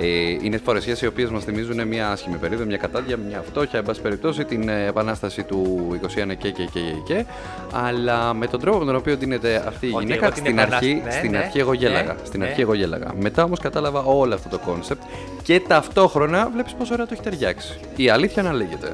Ε, 0.00 0.06
είναι 0.42 0.58
φορεσίες 0.64 1.02
οι 1.02 1.06
οποίες 1.06 1.30
μας 1.30 1.44
θυμίζουν 1.44 1.86
μια 1.88 2.10
άσχημη 2.10 2.36
περίοδο, 2.36 2.64
μια 2.64 2.76
κατάδια, 2.76 3.16
μια 3.16 3.42
φτώχεια, 3.48 3.78
εν 3.78 3.84
πάση 3.84 4.00
περιπτώσει, 4.00 4.44
την 4.44 4.68
ε, 4.68 4.86
επανάσταση 4.86 5.42
του 5.42 5.88
21 6.02 6.06
και, 6.38 6.50
και, 6.50 6.50
και, 6.50 6.64
και, 6.72 6.80
και. 7.04 7.24
Αλλά 7.72 8.34
με 8.34 8.46
τον 8.46 8.60
τρόπο 8.60 8.78
με 8.78 8.84
τον 8.84 8.96
οποίο 8.96 9.16
δίνεται 9.16 9.64
αυτή 9.68 9.86
η 9.86 9.92
Ότι 9.94 10.04
γυναίκα, 10.04 10.24
εγώ 10.24 10.34
την 10.34 10.42
στην, 10.44 10.58
επανάστα- 10.58 10.76
αρχή, 10.76 11.02
ναι, 11.04 11.10
στην 11.10 11.30
ναι, 11.30 11.38
αρχή 11.38 11.58
εγώ 11.58 11.72
γέλαγα. 11.72 12.12
ναι, 12.12 12.18
στην 12.24 12.40
ναι. 12.40 12.46
αρχή 12.46 12.60
εγώ 12.60 12.74
γέλαγα. 12.74 13.10
Μετά 13.20 13.44
όμως 13.44 13.60
κατάλαβα 13.60 14.00
όλο 14.02 14.34
αυτό 14.34 14.48
το 14.48 14.58
concept 14.58 15.02
και 15.42 15.60
ταυτόχρονα 15.68 16.50
βλέπεις 16.52 16.72
πόσο 16.72 16.92
ωραία 16.92 17.06
το 17.06 17.12
έχει 17.14 17.22
ταιριάξει. 17.22 17.78
Η 17.96 18.08
αλήθεια 18.08 18.42
να 18.42 18.52
λέγεται. 18.52 18.92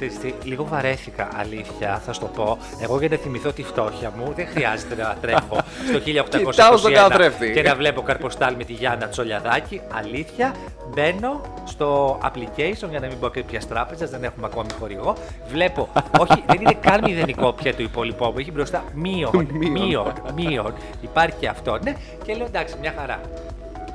Ξέρεις 0.00 0.18
τι, 0.18 0.48
λίγο 0.48 0.64
βαρέθηκα, 0.64 1.28
αλήθεια, 1.36 2.02
θα 2.04 2.12
σου 2.12 2.20
το 2.20 2.26
πω. 2.26 2.58
Εγώ 2.82 2.98
για 2.98 3.08
να 3.08 3.16
θυμηθώ 3.16 3.52
τη 3.52 3.62
φτώχεια 3.62 4.12
μου, 4.16 4.32
δεν 4.36 4.46
χρειάζεται 4.46 4.94
να 4.94 5.16
τρέχω 5.20 5.56
στο 5.88 5.98
Κοιτάω 6.48 6.76
στον 6.76 6.92
1821 6.92 6.94
καθρέφτη. 6.94 7.50
και 7.50 7.62
να 7.62 7.74
βλέπω 7.74 8.02
καρποστάλ 8.02 8.54
με 8.54 8.64
τη 8.64 8.72
Γιάννα 8.72 9.08
Τσολιαδάκη. 9.08 9.80
Αλήθεια, 9.92 10.54
μπαίνω 10.94 11.40
στο 11.64 12.18
application 12.22 12.88
για 12.90 13.00
να 13.00 13.06
μην 13.06 13.18
πω 13.18 13.28
και 13.28 13.42
ποια 13.42 13.60
τράπεζα, 13.68 14.06
δεν 14.06 14.24
έχουμε 14.24 14.46
ακόμη 14.46 14.68
χορηγό. 14.78 15.14
Βλέπω, 15.48 15.88
όχι, 16.22 16.42
δεν 16.46 16.60
είναι 16.60 16.76
καν 16.80 17.00
μηδενικό 17.04 17.52
πια 17.52 17.74
το 17.74 17.82
υπόλοιπό 17.82 18.26
μου, 18.26 18.38
έχει 18.38 18.52
μπροστά 18.52 18.84
μείον, 18.94 19.48
μείον, 19.72 20.12
μείον. 20.34 20.74
Υπάρχει 21.00 21.36
και 21.40 21.48
αυτό, 21.48 21.78
ναι, 21.82 21.94
και 22.24 22.34
λέω 22.34 22.46
εντάξει, 22.46 22.74
μια 22.80 22.94
χαρά. 22.98 23.20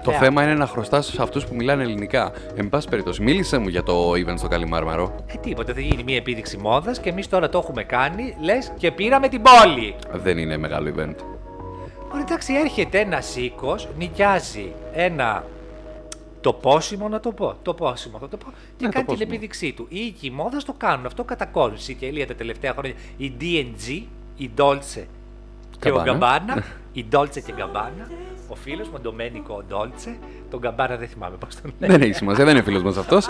Το 0.05 0.11
Θεά. 0.11 0.19
θέμα 0.19 0.43
είναι 0.43 0.53
να 0.53 0.67
χρωστάς 0.67 1.05
σε 1.05 1.21
αυτούς 1.21 1.45
που 1.45 1.55
μιλάνε 1.55 1.83
ελληνικά. 1.83 2.31
Εν 2.55 2.69
πάση 2.69 2.87
περιπτώσει, 2.89 3.21
μίλησε 3.23 3.57
μου 3.57 3.67
για 3.67 3.83
το 3.83 4.11
event 4.11 4.33
στο 4.37 4.47
Καλιμάρμαρο. 4.47 5.15
Ε, 5.27 5.37
τίποτα, 5.37 5.73
θα 5.73 5.79
γίνει 5.79 6.03
μια 6.03 6.15
επίδειξη 6.15 6.57
μόδας 6.57 6.99
και 6.99 7.09
εμείς 7.09 7.27
τώρα 7.29 7.49
το 7.49 7.57
έχουμε 7.57 7.83
κάνει, 7.83 8.35
λες 8.41 8.71
και 8.77 8.91
πήραμε 8.91 9.27
την 9.27 9.41
πόλη. 9.41 9.95
Δεν 10.13 10.37
είναι 10.37 10.57
μεγάλο 10.57 10.89
event. 10.97 11.15
Ωραία, 12.11 12.21
εντάξει, 12.27 12.53
έρχεται 12.53 12.99
ένας 12.99 13.35
οίκος, 13.35 13.87
νοικιάζει 13.97 14.71
ένα 14.93 15.43
τοπόσιμο, 16.41 17.07
να 17.09 17.19
το 17.19 17.31
πω. 17.31 17.53
Τοπόσιμο, 17.61 18.17
θα 18.19 18.27
το 18.27 18.37
πω. 18.37 18.45
Και 18.49 18.85
Ναι, 18.85 18.89
κάνει 18.89 18.91
την 18.93 19.05
τοπόσιμο. 19.05 19.29
επίδειξή 19.29 19.73
του. 19.73 19.85
Οι 19.89 19.99
οίκοι 19.99 20.31
μόδας 20.31 20.63
το 20.63 20.73
κάνουν 20.77 21.05
αυτό 21.05 21.23
κατά 21.23 21.45
κόρον. 21.45 21.75
Η 21.75 21.79
Σικελία 21.79 22.27
τα 22.27 22.35
τελευταία 22.35 22.71
χρόνια. 22.71 22.93
Η 23.17 23.33
DNG, 23.41 24.01
η 24.37 24.49
Dolce 24.57 25.03
και 25.79 25.91
ο 25.91 25.95
Gabbana. 25.95 26.03
Γκαμπάνα. 26.03 26.63
η 26.93 27.05
Dolce 27.11 27.41
και 27.45 27.53
Γκαμπάνα. 27.55 28.09
Ο 28.47 28.55
φίλος 28.55 28.87
μου, 28.87 28.93
ο 28.97 28.99
Ντομένικο 28.99 29.63
Ντόλτσε. 29.67 30.17
Τον 30.49 30.59
Γκαμπάνα 30.59 30.95
δεν 30.97 31.07
θυμάμαι 31.07 31.35
πώς 31.35 31.55
τον 31.55 31.73
λέει. 31.79 31.89
Δεν 31.89 32.01
έχει 32.01 32.13
σημασία, 32.13 32.45
δεν 32.45 32.55
είναι 32.55 32.63
φίλος 32.63 32.83
μας 32.83 32.97
αυτός. 32.97 33.27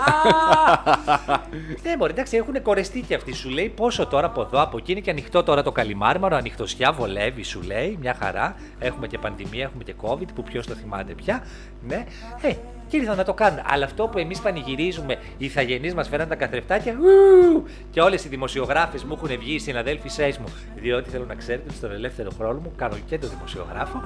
Ναι, 1.82 1.96
μπορεί, 1.96 2.12
εντάξει, 2.12 2.36
έχουν 2.36 2.62
κορεστεί 2.62 3.00
και 3.00 3.14
αυτοί. 3.14 3.34
Σου 3.34 3.48
λέει 3.48 3.68
πόσο 3.68 4.06
τώρα 4.06 4.26
από 4.26 4.40
εδώ, 4.40 4.62
από 4.62 4.76
εκεί 4.76 4.92
είναι 4.92 5.00
και 5.00 5.10
ανοιχτό 5.10 5.42
τώρα 5.42 5.62
το 5.62 5.72
καλιμάρμαρο. 5.72 6.36
Ανοιχτοσιά 6.36 6.92
βολεύει, 6.92 7.42
σου 7.42 7.62
λέει. 7.62 7.98
Μια 8.00 8.14
χαρά. 8.14 8.56
Έχουμε 8.78 9.06
και 9.06 9.18
πανδημία, 9.18 9.62
έχουμε 9.64 9.84
και 9.84 9.94
COVID 10.02 10.28
που 10.34 10.42
ποιος 10.42 10.66
το 10.66 10.74
θυμάται 10.74 11.12
πια. 11.12 11.44
Ναι. 11.86 12.04
Ε, 12.40 12.52
και 12.88 12.96
ήρθαν 12.96 13.16
να 13.16 13.24
το 13.24 13.34
κάνουν. 13.34 13.60
Αλλά 13.66 13.84
αυτό 13.84 14.06
που 14.06 14.18
εμείς 14.18 14.40
πανηγυρίζουμε, 14.40 15.18
οι 15.38 15.44
ηθαγενείς 15.44 15.94
μας 15.94 16.08
φέραν 16.08 16.28
τα 16.28 16.34
καθρεφτάκια. 16.34 16.92
ου, 16.92 17.64
και 17.90 18.00
όλες 18.00 18.24
οι 18.24 18.28
δημοσιογράφες 18.28 19.04
μου 19.04 19.12
έχουν 19.16 19.38
βγει, 19.38 19.54
οι 19.54 19.58
συναδέλφισέ 19.58 20.34
μου. 20.40 20.46
Διότι 20.76 21.10
θέλω 21.10 21.24
να 21.24 21.34
ξέρετε 21.34 21.64
ότι 21.68 21.76
στον 21.76 21.92
ελεύθερο 21.92 22.30
χρόνο 22.38 22.58
μου 22.58 22.72
κάνω 22.76 22.96
και 23.06 23.18
το 23.18 23.28
δημοσιογράφο. 23.28 24.02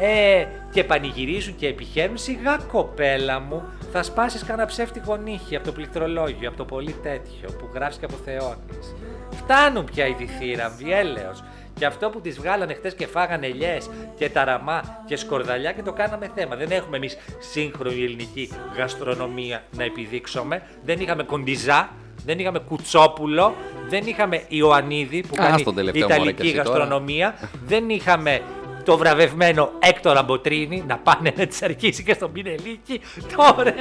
Ε, 0.00 0.46
και 0.70 0.84
πανηγυρίζουν 0.84 1.56
και 1.56 1.66
επιχαίρουν. 1.66 2.16
Σιγά 2.16 2.58
κοπέλα 2.72 3.40
μου, 3.40 3.62
θα 3.92 4.02
σπάσεις 4.02 4.44
κανένα 4.44 4.66
ψεύτικο 4.66 5.16
νύχι 5.16 5.56
από 5.56 5.64
το 5.64 5.72
πληκτρολόγιο, 5.72 6.48
από 6.48 6.56
το 6.56 6.64
πολύ 6.64 6.94
τέτοιο 7.02 7.48
που 7.58 7.68
γράφεις 7.74 7.96
και 7.96 8.04
αποθεώνεις. 8.04 8.94
Φτάνουν 9.30 9.84
πια 9.84 10.06
οι 10.06 10.12
διθύραμβοι, 10.12 10.92
έλεος. 10.92 11.44
Και 11.78 11.86
αυτό 11.86 12.10
που 12.10 12.20
τις 12.20 12.38
βγάλανε 12.38 12.74
χτε 12.74 12.90
και 12.90 13.06
φάγανε 13.06 13.46
ελιέ 13.46 13.78
και 14.18 14.28
ταραμά 14.30 15.02
και 15.06 15.16
σκορδαλιά 15.16 15.72
και 15.72 15.82
το 15.82 15.92
κάναμε 15.92 16.30
θέμα. 16.34 16.56
Δεν 16.56 16.70
έχουμε 16.70 16.96
εμείς 16.96 17.16
σύγχρονη 17.38 18.02
ελληνική 18.02 18.50
γαστρονομία 18.76 19.62
να 19.70 19.84
επιδείξουμε. 19.84 20.62
Δεν 20.84 21.00
είχαμε 21.00 21.22
κοντιζά, 21.22 21.88
δεν 22.24 22.38
είχαμε 22.38 22.58
κουτσόπουλο, 22.58 23.54
δεν 23.88 24.06
είχαμε 24.06 24.42
Ιωαννίδη 24.48 25.20
που 25.20 25.34
Α, 25.38 25.46
κάνει 25.46 25.60
στον 25.60 25.74
τελευταίο 25.74 26.00
μου, 26.06 26.14
ωραία, 26.14 26.16
Ιταλική 26.16 26.42
και 26.42 26.58
εσύ 26.58 26.66
τώρα. 26.66 26.78
γαστρονομία, 26.78 27.34
δεν 27.66 27.88
είχαμε 27.88 28.40
το 28.84 28.96
βραβευμένο 28.96 29.70
Έκτορα 29.78 30.22
Μποτρίνη 30.22 30.84
να 30.86 30.98
πάνε 30.98 31.32
να 31.36 31.46
τη 31.46 31.58
αρχίσει 31.62 32.02
και 32.02 32.14
στον 32.14 32.32
Πινελίκη. 32.32 33.00
Το 33.36 33.54
ωραίο. 33.58 33.72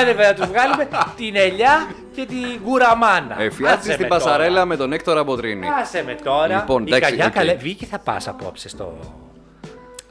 Έπρεπε 0.00 0.22
να 0.26 0.34
του 0.34 0.46
βγάλουμε 0.52 0.88
την 1.16 1.36
ελιά 1.36 1.86
και 2.14 2.24
την 2.26 2.60
κουραμάνα. 2.64 3.36
Εφιάτσε 3.42 3.74
Άσε 3.78 3.92
στην 3.92 4.02
με 4.02 4.08
τώρα. 4.08 4.24
πασαρέλα 4.24 4.64
με 4.64 4.76
τον 4.76 4.92
Έκτορα 4.92 5.24
Μποτρίνη. 5.24 5.66
Άσε 5.80 6.02
με 6.06 6.14
τώρα. 6.24 6.54
Λοιπόν, 6.56 6.82
η 6.86 6.94
εντάξει, 6.94 7.10
Καγιά 7.10 7.26
οκ. 7.26 7.32
καλέ. 7.32 7.54
Βγήκε 7.54 7.86
θα 7.86 7.98
πας 7.98 8.28
απόψε 8.28 8.68
στο... 8.68 8.98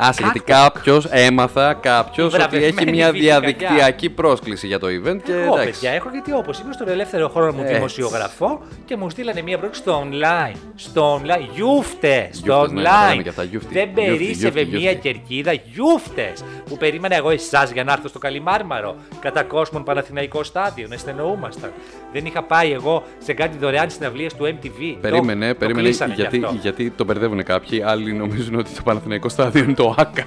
Άσε, 0.04 0.22
γιατί 0.24 0.40
Κάκο. 0.40 0.62
κάποιος 0.74 1.06
έμαθα 1.10 1.74
κάποιος 1.74 2.28
ότι 2.34 2.36
βραβευμένη 2.38 2.74
έχει 2.82 2.90
μια 2.92 3.12
φυσικά, 3.12 3.40
διαδικτυακή 3.40 4.10
πρόσκληση 4.10 4.68
για 4.68 4.80
το 4.80 4.88
event 4.88 5.20
και 5.24 5.32
Εγώ 5.32 5.42
εντάξει. 5.54 5.66
παιδιά 5.66 5.92
έχω 5.92 6.10
γιατί 6.12 6.34
όπως 6.34 6.60
είμαι 6.60 6.74
στον 6.74 6.90
ελεύθερο 6.90 7.30
χρόνο 7.30 7.52
μου 7.52 7.62
Έτσι. 7.62 7.74
δημοσιογραφώ 7.74 8.62
και 8.86 8.96
μου 8.98 9.10
στείλανε 9.10 9.42
μία 9.42 9.58
πρόκληση 9.58 9.82
στο 9.82 10.04
online. 10.12 10.56
Στο 10.76 11.22
online. 11.24 11.48
Γιούφτες. 11.56 12.28
Στο 12.32 12.42
Γιούφτες, 12.46 12.72
ναι, 12.72 12.82
τα 12.84 12.92
λέμε 13.10 13.20
online. 13.20 13.24
και 13.24 13.30
αυτά, 13.30 13.44
γιούφτη. 13.44 13.74
Δεν 13.74 13.90
Γιούφτη, 13.94 14.12
περίσευε 14.12 14.60
γιούφτη, 14.62 14.78
μία 14.82 14.92
γιούφτη. 14.92 15.08
κερκίδα. 15.12 15.54
Γιούφτες. 15.74 16.44
Που 16.70 16.78
περίμενα 16.78 17.16
εγώ 17.16 17.30
εσάς 17.30 17.72
για 17.72 17.84
να 17.84 17.92
έρθω 17.92 18.08
στο 18.08 18.20
Καλιμάρμαρο. 18.20 18.96
Κατά 19.20 19.44
κόσμον 19.44 19.84
Παναθηναϊκό 19.84 20.44
στάδιο. 20.44 20.88
Να 20.90 20.98
στεννοούμασταν. 20.98 21.72
Δεν 22.14 22.26
είχα 22.26 22.44
πάει 22.44 22.72
εγώ 22.72 23.04
σε 23.18 23.34
κάτι 23.34 23.58
δωρεάν 23.58 23.90
συναυλίε 23.90 24.28
του 24.38 24.46
MTV. 24.62 24.98
Περίμενε, 25.02 25.48
Το- 25.48 25.54
το 25.54 25.60
περίμενε, 25.60 25.88
κλείσανε 25.88 26.14
γι' 26.14 26.22
γιατί, 26.22 26.42
αυτό. 26.44 26.58
γιατί 26.62 26.90
το 26.90 27.04
μπερδεύουν 27.04 27.44
κάποιοι. 27.44 27.82
Άλλοι 27.84 28.14
νομίζουν 28.14 28.56
ότι 28.56 28.70
το 28.72 28.82
Παναθηναϊκό 28.84 29.30
στάδιο 29.30 29.64
είναι 29.64 29.74
το 29.74 29.91
ΆΚΑ. 29.98 30.26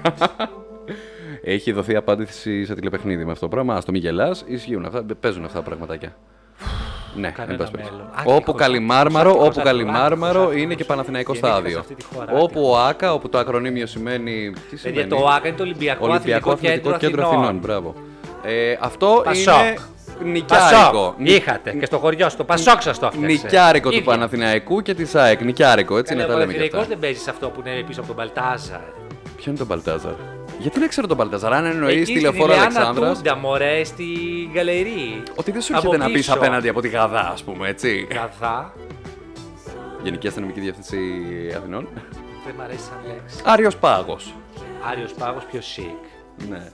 Έχει 1.43 1.73
δοθεί 1.73 1.97
απάντηση 1.97 2.65
σε 2.65 2.75
τηλεπαιχνίδι 2.75 3.25
με 3.25 3.31
αυτό 3.33 3.41
το 3.49 3.49
πράγμα. 3.55 3.81
Στο 3.81 3.93
μη 3.93 3.99
γελάς, 3.99 4.45
ισχύουν 4.47 4.85
αυτά, 4.85 5.05
παίζουν 5.21 5.45
αυτά 5.45 5.59
τα 5.59 5.65
πραγματάκια. 5.65 6.17
Ναι, 7.17 7.31
Κανένα 7.31 7.53
εν 7.53 7.59
πάση 7.59 7.71
περιπτώσει. 7.71 7.97
μέλλον. 7.99 8.11
Άκρη 8.15 8.33
Όπου 8.33 8.45
χωρίς- 8.51 8.67
Καλιμάρμαρο, 8.67 9.31
χωρίς 9.31 9.47
όπου 9.49 9.61
άκρη, 9.61 9.63
Καλιμάρμαρο 9.71 10.41
χωρίς 10.43 10.57
είναι 10.57 10.67
και 10.67 10.73
άκρη. 10.73 10.85
Παναθηναϊκός 10.85 11.39
Γεννήθηκα 11.39 11.63
σε 11.65 11.71
στάδιο. 11.71 11.79
αυτή 11.81 11.95
τη 11.95 12.05
χώρα, 12.15 12.33
Όπου 12.43 12.59
άκρη. 12.61 12.61
ο 12.71 12.79
ΆΚΑ, 12.79 13.13
όπου 13.13 13.29
το 13.29 13.39
ακρονίμιο 13.39 13.87
σημαίνει. 13.87 14.51
Τι 14.53 14.61
Παιδιά, 14.71 14.79
σημαίνει; 14.79 15.09
το 15.09 15.27
ΆΚΑ 15.29 15.49
είναι 15.49 15.57
το 15.57 15.63
Ολυμπιακό, 15.63 16.09
Ολυμπιακό 16.09 16.51
Αθλητικό, 16.51 16.97
Κέντρο 16.97 17.27
Αθηνών. 17.27 17.57
Μπράβο. 17.59 17.95
Ε, 18.43 18.77
αυτό 18.81 19.21
Πασόκ. 19.25 19.55
είναι 20.23 20.31
νοικιάρικο. 20.33 20.81
Πασόκ. 20.91 21.15
Είχατε 21.29 21.73
και 21.73 21.87
στο 21.87 21.99
χωριό 21.99 22.29
σου. 22.29 22.37
Το 22.37 22.45
Πασόκ 22.45 22.83
σας 22.83 22.99
το 22.99 23.07
έφτιαξε. 23.07 23.27
Νοικιάρικο 23.43 23.89
του 23.91 23.97
Ίδια. 23.97 24.13
Παναθηναϊκού 24.13 24.83
και 24.83 24.95
της 24.95 25.15
ΑΕΚ. 25.15 25.43
Νοικιάρικο, 25.45 25.97
έτσι 25.99 26.15
Καλά, 26.15 26.27
να 26.27 26.33
ο 26.33 26.33
τα 26.33 26.41
λέμε 26.41 26.53
και 26.53 26.59
Παναθηναϊκός 26.59 26.81
αυτά. 26.81 26.93
δεν 27.01 27.09
παίζει 27.09 27.23
σε 27.25 27.31
αυτό 27.31 27.49
που 27.51 27.63
είναι 27.67 27.83
πίσω 27.87 28.01
από 28.01 28.07
τον 28.15 28.17
Μπαλτάζαρ. 28.17 28.81
Ποιο 29.45 29.53
είναι 29.53 29.65
τον 29.65 29.69
Παλτάζαρ. 29.69 30.13
Γιατί 30.59 30.79
δεν 30.79 30.89
ξέρω 30.89 31.07
τον 31.07 31.17
Παλτάζαρ, 31.17 31.53
αν 31.53 31.65
εννοείς 31.65 32.01
Εκεί 32.03 32.13
τηλεφόρο 32.13 32.53
στην 32.53 32.65
Ηλιάνα 32.65 32.81
Αλεξάνδρας. 32.81 33.17
Τούντα, 33.17 33.37
μωρέ, 33.37 33.85
στη 33.85 34.05
γκαλερί. 34.53 35.23
Ότι 35.35 35.51
δεν 35.51 35.61
σου 35.61 35.77
Από 35.77 35.87
έρχεται 35.87 35.97
να 35.97 36.05
πεις 36.07 36.27
πίσω. 36.27 36.35
απέναντι 36.35 36.69
από 36.69 36.81
τη 36.81 36.89
Γαδά, 36.89 37.31
ας 37.33 37.43
πούμε, 37.43 37.69
έτσι. 37.69 38.07
Γαδά. 38.11 38.75
Γενική 40.03 40.27
Αστυνομική 40.27 40.61
Διεύθυνση 40.61 40.99
Αθηνών. 41.57 41.89
Δεν 42.47 42.55
μ' 42.59 42.61
αρέσει 42.61 42.85
σαν 42.85 42.99
λέξη. 43.07 43.37
Άριος 43.45 43.77
Πάγος. 43.77 44.35
Άριος 44.91 45.13
Πάγος 45.13 45.45
πιο 45.45 45.61
chic. 45.61 46.07
Ναι. 46.49 46.71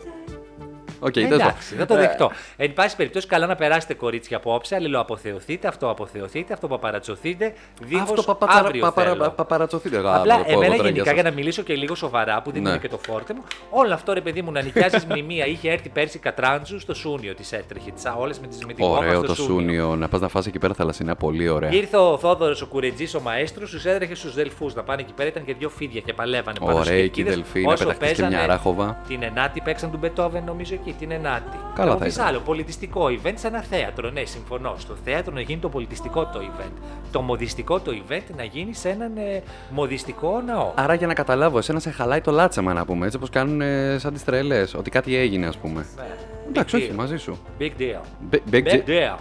Οκ, 1.01 1.13
τέλος 1.13 1.29
πάντων. 1.31 1.47
Εντάξει, 1.47 1.75
θα 1.75 1.87
το 1.87 1.95
δεχτώ. 1.95 2.31
Εν 2.57 2.73
πάση 2.73 2.97
περιπτώσει, 2.97 3.27
καλά 3.27 3.47
να 3.47 3.55
περάσετε 3.55 3.95
κορίτσια 3.95 4.37
απόψε. 4.37 4.75
Αλληλοαποθεωθείτε, 4.75 5.69
αυτοαποθεωθείτε, 5.69 6.53
αυτοπαπαρατσωθείτε. 6.53 7.53
Δίχως 7.83 8.09
Αυτό 8.11 8.23
παπατσαρα- 8.23 8.67
αύριο 8.67 8.83
παπαρα- 8.83 9.11
θέλω. 9.11 9.31
παπαρατσωθείτε. 9.31 9.97
εγώ 9.97 10.09
Απλά 10.15 10.37
να 10.37 10.45
το 10.45 10.45
πω 10.45 10.51
εμένα 10.51 10.65
εγώ 10.67 10.77
τώρα 10.77 10.89
γενικά 10.89 11.05
σας. 11.05 11.15
για 11.15 11.23
να 11.23 11.31
μιλήσω 11.31 11.63
και 11.63 11.75
λίγο 11.75 11.95
σοβαρά, 11.95 12.43
που 12.43 12.51
δεν 12.53 12.63
Ναι. 12.63 12.69
είναι 12.69 12.79
και 12.79 12.89
το 12.89 12.99
φόρτε 13.07 13.35
μου, 13.35 13.43
όλο 13.71 13.95
αυτό 13.95 14.13
ρε 14.13 14.21
παιδί 14.21 14.43
μου 14.43 14.53
να 14.53 14.63
νοικιάζεις 14.63 15.05
μνημεία. 15.09 15.47
Είχε 15.47 15.71
έρθει 15.71 15.89
πέρσι 15.89 16.19
Κατράντζου 16.19 16.79
στο 16.81 16.95
Σούνιο 16.95 17.35
τη 17.35 17.45
έτρεχε. 17.51 17.91
Τι 17.91 18.03
όλες 18.19 18.39
με 18.41 18.47
τι 18.47 18.67
με 18.67 18.73
την 18.73 18.85
κόμμα 18.85 18.99
Ωραίο 18.99 19.19
στο 19.19 19.27
το 19.27 19.35
Σούνιο. 19.35 19.97
Να 19.97 20.09
πας 20.09 20.21
να 20.21 20.29
φας 20.29 20.47
εκεί 20.47 20.59
πέρα 20.59 20.75
θαλασσινά, 20.75 21.17
πολύ 21.17 21.49
ωραία. 21.49 21.71
Ήρθε 21.73 21.97
ο 21.97 22.19
Θόδωρος 22.19 22.63
ο 22.63 22.67
Κουρετζής, 22.67 23.15
ο 23.15 23.21
μαέστρος, 23.21 23.71
τους 23.71 23.85
έδρεχε 23.85 24.15
στους 24.15 24.35
Δελφούς 24.35 24.75
να 24.75 24.83
πάνε 24.83 25.01
εκεί 25.01 25.13
πέρα. 25.13 25.29
Ήταν 25.29 25.45
και 25.45 25.55
δύο 25.55 25.69
φίδια 25.69 26.01
και 26.01 26.13
παλεύανε 26.13 26.59
πάνω 26.59 26.71
Ωραία 26.73 26.85
στους 26.85 26.97
εκεί 26.97 27.05
οι 27.05 27.09
κερκίδες. 27.09 27.35
Δελφοί, 27.35 27.61
να 27.63 27.73
Όσο 27.73 27.85
πεταχτείς 27.85 28.09
και 28.09 28.15
παίζανε 28.15 28.37
μια 28.37 28.47
ράχοβα. 28.47 28.99
Την 29.09 29.23
Ενάτη 29.23 29.61
παίξαν 29.61 29.91
του 29.91 29.97
Μπετόβεν, 29.99 30.43
νομίζω 30.47 30.75
εκεί. 30.75 30.90
Την 30.99 31.11
Ενάτη. 31.11 31.57
Καλά 31.75 31.91
Να 31.93 31.97
θα 31.99 32.05
πεις 32.05 32.15
ήταν. 32.15 32.27
άλλο, 32.27 32.39
πολιτιστικό 32.41 33.07
event 33.07 33.33
σε 33.35 33.47
ένα 33.47 33.63
θέατρο. 33.63 34.11
Ναι, 34.11 34.25
συμφωνώ. 34.25 34.75
Στο 34.79 34.95
θέατρο 35.05 35.35
να 35.35 35.41
γίνει 35.41 35.61
το 35.61 35.69
πολιτιστικό 35.69 36.27
το 36.27 36.41
event. 36.43 36.73
Το 37.13 37.21
μοδιστικό 37.21 37.81
το 37.81 37.93
event 38.09 38.23
να 38.37 38.45
γίνει 38.45 38.75
σε 38.75 38.89
έναν 38.89 39.17
ε, 39.17 39.43
μοδιστικό 39.71 40.43
ναό. 40.47 40.73
Άρα 40.75 40.95
για 40.95 41.07
να 41.07 41.15
καταλάβω, 41.15 41.59
εσένα 41.59 41.79
σε 41.81 41.91
χαλάει 41.91 42.21
το 42.21 42.31
λάτσαμα 42.31 42.73
να 42.73 42.85
πούμε, 42.85 43.05
έτσι 43.05 43.17
όπως 43.17 43.31
κάνουν 43.31 43.61
ε, 43.61 43.97
σαν 43.99 44.13
τις 44.13 44.25
τρελές. 44.25 44.75
Ότι 44.75 44.91
κάτι 44.91 45.17
έγινε, 45.17 45.47
ας 45.47 45.57
πούμε. 45.57 45.87
Ναι. 45.97 46.03
Εντάξει, 46.49 46.77
Big 46.77 46.81
όχι, 46.81 46.91
deal. 46.93 46.97
μαζί 46.97 47.17
σου. 47.17 47.39
Big 47.61 47.71
deal. 47.79 48.01
Big, 48.35 48.55
big, 48.55 48.65
Big 48.65 48.89
deal. 48.89 49.17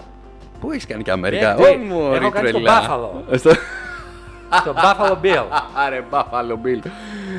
Πού 0.59 0.71
έχεις 0.71 0.85
κάνει 0.85 1.03
και 1.03 1.11
Αμερικά; 1.11 1.55
Big 1.57 1.61
deal. 1.61 1.73
Ω, 1.73 1.77
μωρή 1.93 2.17
Έχω 2.17 2.29
κάνει 2.29 2.47
στο 2.47 2.59
τρελά. 2.59 2.99
Buffalo. 4.51 4.59
Στο- 4.59 4.73
Το 4.73 4.79
Buffalo 4.81 5.25
Bill. 5.25 5.45
Άρε, 5.85 6.03
Buffalo 6.11 6.53
Bill. 6.65 6.81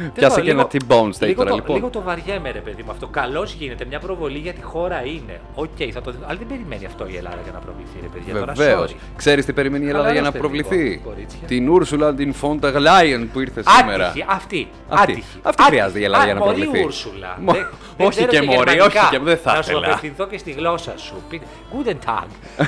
Δεν 0.02 0.12
Πιάσε 0.14 0.28
μπορώ, 0.40 0.42
και 0.44 0.50
ένα 0.50 0.66
λίγο- 0.72 1.04
T-bone 1.04 1.08
steak 1.16 1.26
λίγο 1.26 1.34
τώρα, 1.42 1.50
το, 1.50 1.56
λοιπόν. 1.56 1.76
Λίγο 1.76 1.88
το 1.88 2.02
βαριέμαι, 2.02 2.50
ρε 2.50 2.58
παιδί 2.58 2.82
μου. 2.82 2.90
Αυτό 2.90 3.06
καλώς 3.06 3.52
γίνεται. 3.52 3.84
Μια 3.84 3.98
προβολή 3.98 4.38
για 4.38 4.52
τη 4.52 4.62
χώρα 4.62 5.04
είναι. 5.04 5.40
Οκ, 5.54 5.68
θα 5.92 6.00
το... 6.00 6.12
αλλά 6.26 6.38
δεν 6.38 6.46
περιμένει 6.46 6.86
αυτό 6.86 7.06
η 7.06 7.16
Ελλάδα 7.16 7.38
για 7.42 7.52
να 7.52 7.58
προβληθεί, 7.58 7.98
ρε 8.02 8.06
παιδιά. 8.06 8.34
Τώρα, 8.34 8.52
Βεβαίως. 8.52 8.90
sorry. 8.92 8.96
Ξέρεις 9.16 9.44
τι 9.44 9.52
περιμένει 9.52 9.84
η 9.84 9.88
Ελλάδα 9.88 10.12
για 10.12 10.20
να 10.20 10.30
Χαλαρώστε 10.30 10.56
λίγο, 10.56 10.68
προβληθεί; 10.68 10.98
κορίτσια. 11.04 11.46
Την 11.46 11.68
Ούρσουλα, 11.68 12.14
την 12.14 12.32
Φόντα 12.32 12.70
Γλάιεν 12.70 13.30
που 13.32 13.40
ήρθε 13.40 13.62
σήμερα. 13.78 14.06
Άτυχη, 14.06 14.24
αυτή. 14.28 14.68
Αυτή. 14.88 15.12
Άτυχη. 15.12 15.38
Αυτή 15.42 15.62
χρειάζεται 15.62 15.98
η 15.98 16.04
Ελλάδα 16.04 16.22
Α, 16.22 16.26
για 16.26 16.34
να 16.34 16.40
μωρή 16.40 16.54
προβληθεί. 16.60 16.84
Ούρσουλα. 16.84 17.36
Μω- 17.40 17.52
Δεν- 17.52 17.66
δεν 17.96 18.06
όχι 18.06 18.10
ξέρω 18.16 18.30
και 18.30 18.36
σε 18.36 18.42
μωρή, 18.42 18.56
γερμανικά. 18.70 19.00
όχι 19.00 19.10
και- 19.10 19.18
δεν 19.24 19.36
θα 19.38 19.54
Να 19.54 19.62
σου 19.62 19.70
ήθελα. 19.70 19.86
απευθυνθώ 19.86 20.26
και 20.26 20.38
στη 20.38 20.50
γλώσσα 20.50 20.92
σου. 20.96 21.14
Πείτε, 21.28 21.44
Guten 21.72 22.08
Tag. 22.10 22.26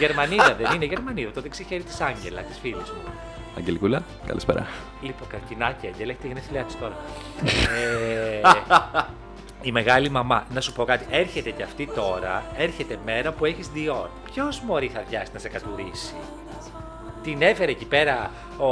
Γερμανίδα 0.00 0.56
δεν 0.60 0.74
είναι, 0.74 0.84
Γερμανίδα. 0.84 1.30
Το 1.34 1.40
δεξί 1.40 1.64
χέρι 1.68 1.82
της 1.82 2.00
Άγγελα, 2.00 2.40
της 2.40 2.58
φίλης 2.62 2.76
μου. 2.96 3.12
Αγγελικούλα, 3.58 4.02
καλησπέρα. 4.26 4.66
Λοιπόν, 5.00 5.28
καρκινάκι, 5.28 5.86
Αγγέλα, 5.86 6.10
έχει 6.10 6.20
τη 6.20 6.26
γενέθλιά 6.26 6.62
της 6.64 6.78
τώρα. 6.78 6.96
ε, 7.44 8.40
η 9.62 9.72
μεγάλη 9.72 10.10
μαμά, 10.10 10.46
να 10.54 10.60
σου 10.60 10.72
πω 10.72 10.84
κάτι, 10.84 11.06
έρχεται 11.10 11.50
και 11.50 11.62
αυτή 11.62 11.86
τώρα, 11.94 12.44
έρχεται 12.56 12.98
μέρα 13.04 13.32
που 13.32 13.44
έχεις 13.44 13.68
δύο 13.68 13.98
ώρε. 13.98 14.08
Ποιος 14.32 14.60
μωρή 14.60 14.88
θα 14.88 15.02
βιάσει 15.08 15.30
να 15.32 15.38
σε 15.38 15.48
κατουρίσει; 15.48 16.14
Την 17.28 17.42
έφερε 17.42 17.70
εκεί 17.70 17.84
πέρα 17.84 18.30
ο 18.58 18.70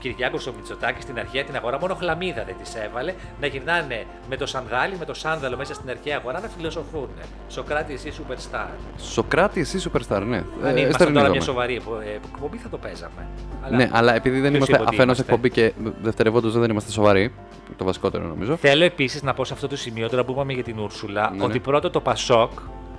Κυριάκος 0.00 0.46
ο 0.46 0.52
Μητσοτάκης 0.56 1.02
στην 1.02 1.18
αρχαία 1.18 1.44
την 1.44 1.56
αγορά. 1.56 1.78
Μόνο 1.80 1.94
χλαμίδα 1.94 2.44
δεν 2.44 2.54
της 2.62 2.74
έβαλε. 2.74 3.14
Να 3.40 3.46
γυρνάνε 3.46 4.04
με 4.28 4.36
το 4.36 4.46
σανδάλι, 4.46 4.96
με 4.98 5.04
το 5.04 5.14
σάνδαλο 5.14 5.56
μέσα 5.56 5.74
στην 5.74 5.90
αρχαία 5.90 6.16
αγορά 6.16 6.40
να 6.40 6.48
φιλοσοφούν. 6.48 7.08
Σοκράτη, 7.48 7.92
εσύ 7.92 8.12
superstar. 8.18 8.66
Σοκράτη, 8.98 9.60
εσύ 9.60 9.90
superstar, 9.92 10.22
ναι. 10.26 10.36
Αν 10.36 10.76
Ε, 10.76 10.80
ήμασταν 10.80 10.82
τώρα 10.82 10.92
στερνίζομαι. 10.92 11.28
μια 11.28 11.40
σοβαρή 11.40 11.74
εκπο- 11.74 12.00
ε, 12.04 12.10
εκπομπή 12.32 12.56
θα 12.56 12.68
το 12.68 12.78
παίζαμε. 12.78 13.26
Αλλά 13.62 13.76
Ναι, 13.76 13.88
αλλά 13.92 14.14
επειδή 14.14 14.40
δεν 14.40 14.52
ποιος 14.52 14.56
είμαστε 14.56 14.72
είπε 14.74 14.82
ότι 14.82 14.94
αφενός 14.94 15.16
είμαστε; 15.18 15.32
εκπομπή 15.34 15.50
και 15.50 15.72
δευτερευόντως 16.02 16.58
δεν 16.58 16.70
είμαστε 16.70 16.90
σοβαροί, 16.90 17.34
το 17.76 17.84
βασικότερο 17.84 18.24
νομίζω. 18.26 18.56
Θέλω 18.56 18.84
επίσης 18.84 19.22
να 19.22 19.34
πω 19.34 19.44
σε 19.44 19.52
αυτό 19.52 19.68
το 19.68 19.76
σημείο, 19.76 20.08
τώρα 20.08 20.24
που 20.24 20.32
είπαμε 20.32 20.52
για 20.52 20.62
την 20.62 20.78
Ούρσουλα, 20.78 21.30
Ναι, 21.36 21.44
ότι 21.44 21.52
ναι. 21.52 21.58
πρώτο 21.58 21.90
το 21.90 22.00
Πασόκ 22.00 22.50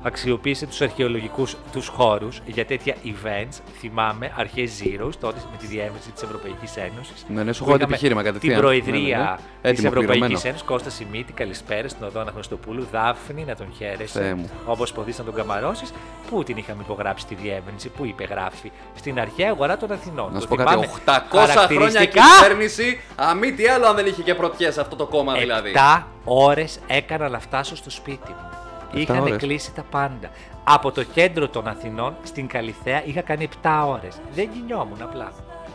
αξιοποίησε 0.04 0.66
τους 0.66 0.82
αρχαιολογικούς 0.82 1.56
τους 1.72 1.88
χώρους 1.88 2.42
για 2.46 2.66
τέτοια 2.66 2.96
events. 3.06 3.60
Θυμάμαι 3.80 4.32
αρχές 4.38 4.72
Zeros, 4.84 5.12
τότε 5.20 5.40
με 5.52 5.58
τη 5.58 5.66
διεύρυνση 5.66 6.12
της 6.12 6.22
Ευρωπαϊκής 6.24 6.76
Ένωσης. 6.78 7.26
Ναι, 7.28 7.44
ναι, 7.44 7.54
σου 7.54 7.64
έχω 7.64 7.78
επιχείρημα 7.84 8.24
κατευθείαν. 8.24 8.54
Την 8.54 8.62
προεδρία 8.62 9.18
Ναι, 9.18 9.24
ναι, 9.24 9.30
ναι. 9.30 9.36
τη 9.36 9.70
Έτοιμο, 9.70 9.88
Ευρωπαϊκή 9.88 10.12
πληρωμένο. 10.20 10.40
Ένωσης, 10.44 10.64
Κώστα 10.64 10.90
Σιμίτη, 10.90 11.34
καλησπέρα 11.34 11.88
στην 11.88 12.06
οδό 12.06 12.20
Αναγνωστοπούλου, 12.20 12.88
Δάφνη, 12.92 13.44
να 13.48 13.56
τον 13.56 13.68
Θεέ 13.78 13.88
χαίρεσαι. 13.90 14.34
μου. 14.38 14.50
Όπως 14.66 14.92
ποδείς 14.92 15.18
να 15.18 15.24
τον 15.24 15.34
καμαρώσεις. 15.34 15.94
Πού 16.30 16.44
την 16.44 16.58
είχαμε 16.58 16.82
υπογράψει 16.84 17.26
τη 17.26 17.36
διεύρυνση, 17.36 17.90
πού 17.90 18.06
υπεγράφει. 18.06 18.72
Στην 18.96 19.20
αρχαία 19.20 19.50
αγορά 19.50 19.78
των 19.78 19.92
Αθηνών. 19.92 20.28
Να 20.28 20.34
Το 20.34 20.40
σου 20.42 20.48
πω 20.48 20.56
θυμάμαι. 20.58 20.86
κάτι, 20.86 20.94
800 21.06 21.22
χρόνια 21.30 21.48
Χαρακτηριστικά, 21.54 22.22
κυβέρνηση, 22.42 23.00
αμή 23.16 23.52
τι 23.54 23.68
άλλο 23.68 23.86
αν 23.88 23.96
δεν 23.96 24.06
είχε 24.06 24.22
και 24.22 24.36
πρωτιές 24.36 24.78
αυτό 24.78 24.96
το 24.96 25.06
κόμμα 25.06 25.34
δηλαδή. 25.34 25.72
7 25.76 26.04
ώρες 26.24 26.80
έκανα 26.88 27.30
να 27.30 27.40
φτάσω 27.40 27.76
στο 27.76 27.90
σπίτι 27.90 28.30
μου. 28.30 28.50
Επτά 28.94 29.00
Είχαν 29.00 29.20
ώρες. 29.20 29.38
κλείσει 29.38 29.74
τα 29.74 29.84
πάντα. 29.90 30.30
Από 30.64 30.92
το 30.92 31.04
κέντρο 31.04 31.48
των 31.50 31.68
Αθηνών 31.68 32.16
στην 32.24 32.48
Καλιθέα 32.48 33.06
είχα 33.06 33.22
κάνει 33.22 33.44
7 33.64 33.86
ώρες. 33.88 34.18
Δεν 34.34 34.50
γινιόμουν 34.54 35.02
απλά. 35.02 35.32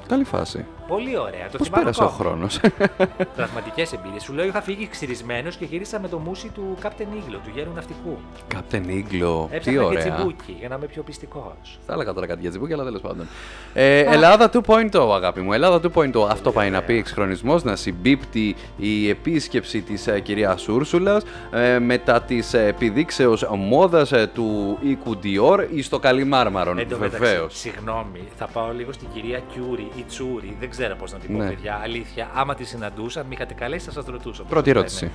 Καλή 0.09 0.25
φάση. 0.25 0.65
Πολύ 0.89 1.19
ωραία. 1.19 1.49
Το 1.51 1.59
Πώς 1.59 1.67
θυμάμαι 1.67 1.83
πέρασε 1.85 2.03
ο 2.03 2.07
ακόμα. 2.07 2.19
χρόνος; 2.19 2.61
Τραυματικέ 3.37 3.87
εμπειρίες. 3.95 4.23
Σου 4.23 4.33
λέω 4.33 4.45
είχα 4.47 4.63
φύγει 4.63 4.89
ξυρισμένος 4.89 5.57
και 5.57 5.65
γύρισα 5.65 6.01
με 6.01 6.09
το 6.09 6.19
μουσι 6.19 6.49
του 6.55 6.77
Captain 6.83 6.89
Eagle, 7.17 7.39
του 7.45 7.51
γέρου 7.55 7.71
ναυτικού. 7.75 8.19
Κάπτεν 8.49 8.89
Ίγκλο. 8.89 9.49
Τι 9.51 9.57
Έψαχνα 9.57 9.81
και 9.81 9.87
ωραία. 9.87 10.15
τσιμπούκι 10.15 10.57
για 10.59 10.69
να 10.69 10.75
είμαι 10.75 10.87
πιο 10.87 11.03
πιστικός. 11.03 11.79
Θα 11.87 11.93
έλεγα 11.93 12.13
τώρα 12.13 12.27
κάτι 12.27 12.41
για 12.41 12.51
τσιμπούκι, 12.51 12.73
αλλά 12.73 12.85
τέλος 12.85 13.01
πάντων. 13.01 13.27
Ε, 13.75 13.99
Ελλάδα 13.99 14.51
2.0, 14.53 15.15
αγάπη 15.15 15.41
μου. 15.41 15.53
Ελλάδα 15.53 15.81
2.0. 15.95 16.29
Αυτό 16.31 16.53
πάει 16.53 16.71
να 16.71 16.83
πει 16.83 16.95
εξυγχρονισμό, 16.97 17.59
να 17.63 17.77
συμπίπτει 17.77 18.57
η 18.77 19.09
επίσκεψη 19.09 19.81
της 19.81 20.07
ε, 20.07 20.21
κυρίας 20.21 20.69
Ούρσουλας 20.69 21.23
ε, 21.53 21.79
μετά 21.79 22.23
της 22.23 22.55
ε, 22.55 22.67
επιδείξεως 22.67 23.47
μόδας 23.57 24.13
ε, 24.13 24.31
του 24.35 24.79
οίκου 24.83 25.19
Dior 25.23 25.67
ή 25.75 25.83
στο 25.83 25.99
Καλιμάρμαρον. 25.99 26.79
Εν 26.79 26.89
τω 26.89 26.99
μεταξύ, 26.99 27.19
Βεβαίως. 27.29 27.59
Συγγνώμη, 27.59 28.21
θα 28.39 28.47
πάω 28.47 28.73
λίγο 28.73 28.93
στην 28.93 29.09
κυρία 29.15 29.41
Κιούρη 29.53 29.89
ή 29.97 30.03
Τσούρη, 30.09 30.57
δεν 30.61 30.69
ξέρω 30.77 30.97
πώς 30.97 31.13
να 31.13 31.19
την 31.19 31.33
πω, 31.37 31.43
Ναι. 31.43 31.49
παιδιά. 31.49 31.81
Αλήθεια, 31.83 32.31
άμα 32.35 32.55
τη 32.55 32.65
συναντούσα, 32.65 33.21
με 33.23 33.29
είχατε 33.35 33.55
καλέσει, 33.55 33.85
θα 33.85 33.91
σας 33.93 34.05
ρωτούσα. 34.07 34.43
πώς 34.43 34.51
Πρώτη 34.51 34.73
το 34.73 34.79
λένε. 34.79 34.79
ερώτηση. 34.79 35.11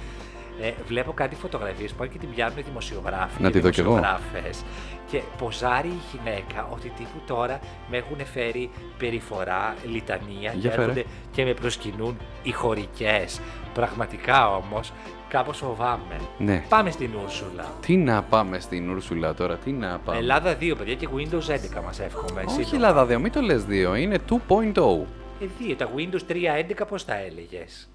Ε, 0.61 0.71
βλέπω 0.87 1.11
κάτι 1.11 1.35
φωτογραφίες 1.35 1.91
που 1.91 2.05
και 2.05 2.17
την 2.17 2.29
πιάνουν 2.35 2.57
οι 2.57 2.61
δημοσιογράφοι. 2.61 3.41
Να 3.41 3.47
οι 3.47 3.51
τη 3.51 3.59
δω 3.59 3.69
κι 3.69 3.79
εγώ. 3.79 3.89
δημοσιογράφες. 3.93 4.63
Και 5.11 5.21
ποζάρει 5.37 5.87
η 5.87 5.99
γυναίκα 6.11 6.67
ότι 6.71 6.91
τύπου 6.97 7.21
τώρα 7.27 7.59
με 7.89 7.97
έχουν 7.97 8.17
φέρει 8.33 8.69
περιφορά, 8.97 9.75
λιτανία 9.91 10.39
Για 10.39 10.51
και, 10.51 10.69
φέρε. 10.69 10.81
έρχονται 10.81 11.03
και 11.31 11.43
με 11.43 11.53
προσκυνούν 11.53 12.17
οι 12.43 12.51
χωρικές. 12.51 13.39
Πραγματικά 13.73 14.55
όμως, 14.55 14.93
κάπως 15.29 15.57
φοβάμαι. 15.57 16.15
Ναι. 16.37 16.63
Πάμε 16.69 16.91
στην 16.91 17.09
Ούρσουλα. 17.23 17.65
Τι 17.85 17.97
να 17.97 18.21
πάμε 18.23 18.59
στην 18.59 18.89
Ούρσουλα 18.89 19.33
τώρα, 19.33 19.55
τι 19.57 19.71
να 19.71 19.99
πάμε. 20.05 20.17
Ελλάδα 20.19 20.55
2, 20.59 20.75
παιδιά, 20.77 20.93
και 20.95 21.07
Windows 21.15 21.47
11 21.51 21.81
μας 21.85 21.99
εύχομαι. 21.99 22.41
Όχι 22.47 22.63
σύντομα. 22.63 22.87
Ελλάδα 22.87 23.05
2, 23.05 23.19
μην 23.19 23.31
το 23.31 23.41
λες 23.41 23.65
2, 23.69 23.95
είναι 23.97 24.17
2.0. 24.29 25.05
Ε, 25.41 25.45
δύο, 25.59 25.75
τα 25.75 25.89
Windows 25.95 26.31
3.11 26.31 26.87
πώς 26.87 27.05
τα 27.05 27.15
έλεγες; 27.15 27.89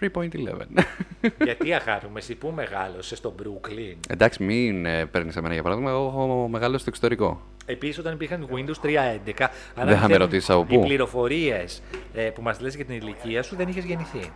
3.11. 0.00 0.28
Γιατί 1.44 1.72
αγάπη 1.80 2.06
εσύ 2.14 2.34
πού 2.34 2.52
μεγάλωσες 2.54 3.18
στο 3.18 3.34
Brooklyn; 3.42 3.96
Εντάξει, 4.08 4.42
μην 4.44 4.86
ε, 4.86 5.06
παίρνεις 5.06 5.36
εμένα 5.36 5.54
για 5.54 5.62
παράδειγμα, 5.62 5.90
εγώ 5.90 6.06
έχω 6.06 6.48
μεγάλο 6.48 6.78
στο 6.78 6.86
εξωτερικό. 6.88 7.40
Επίσης 7.66 7.98
όταν 7.98 8.12
υπήρχαν 8.14 8.48
Windows 8.52 8.86
3.11, 8.86 8.92
αν 8.94 9.16
Δεν 9.18 9.48
θα 9.74 9.84
με 9.84 9.90
αληθεύουν 9.90 10.16
ρωτήσεις 10.16 10.50
από 10.50 10.66
Οι 10.68 10.74
πού. 10.76 10.82
πληροφορίες 10.84 11.82
ε, 12.14 12.22
που 12.22 12.42
μας 12.42 12.60
λες 12.60 12.74
για 12.74 12.84
την 12.84 12.94
ηλικία 12.94 13.42
σου 13.42 13.56
δεν 13.56 13.68
είχες 13.68 13.84
γεννηθεί. 13.84 14.30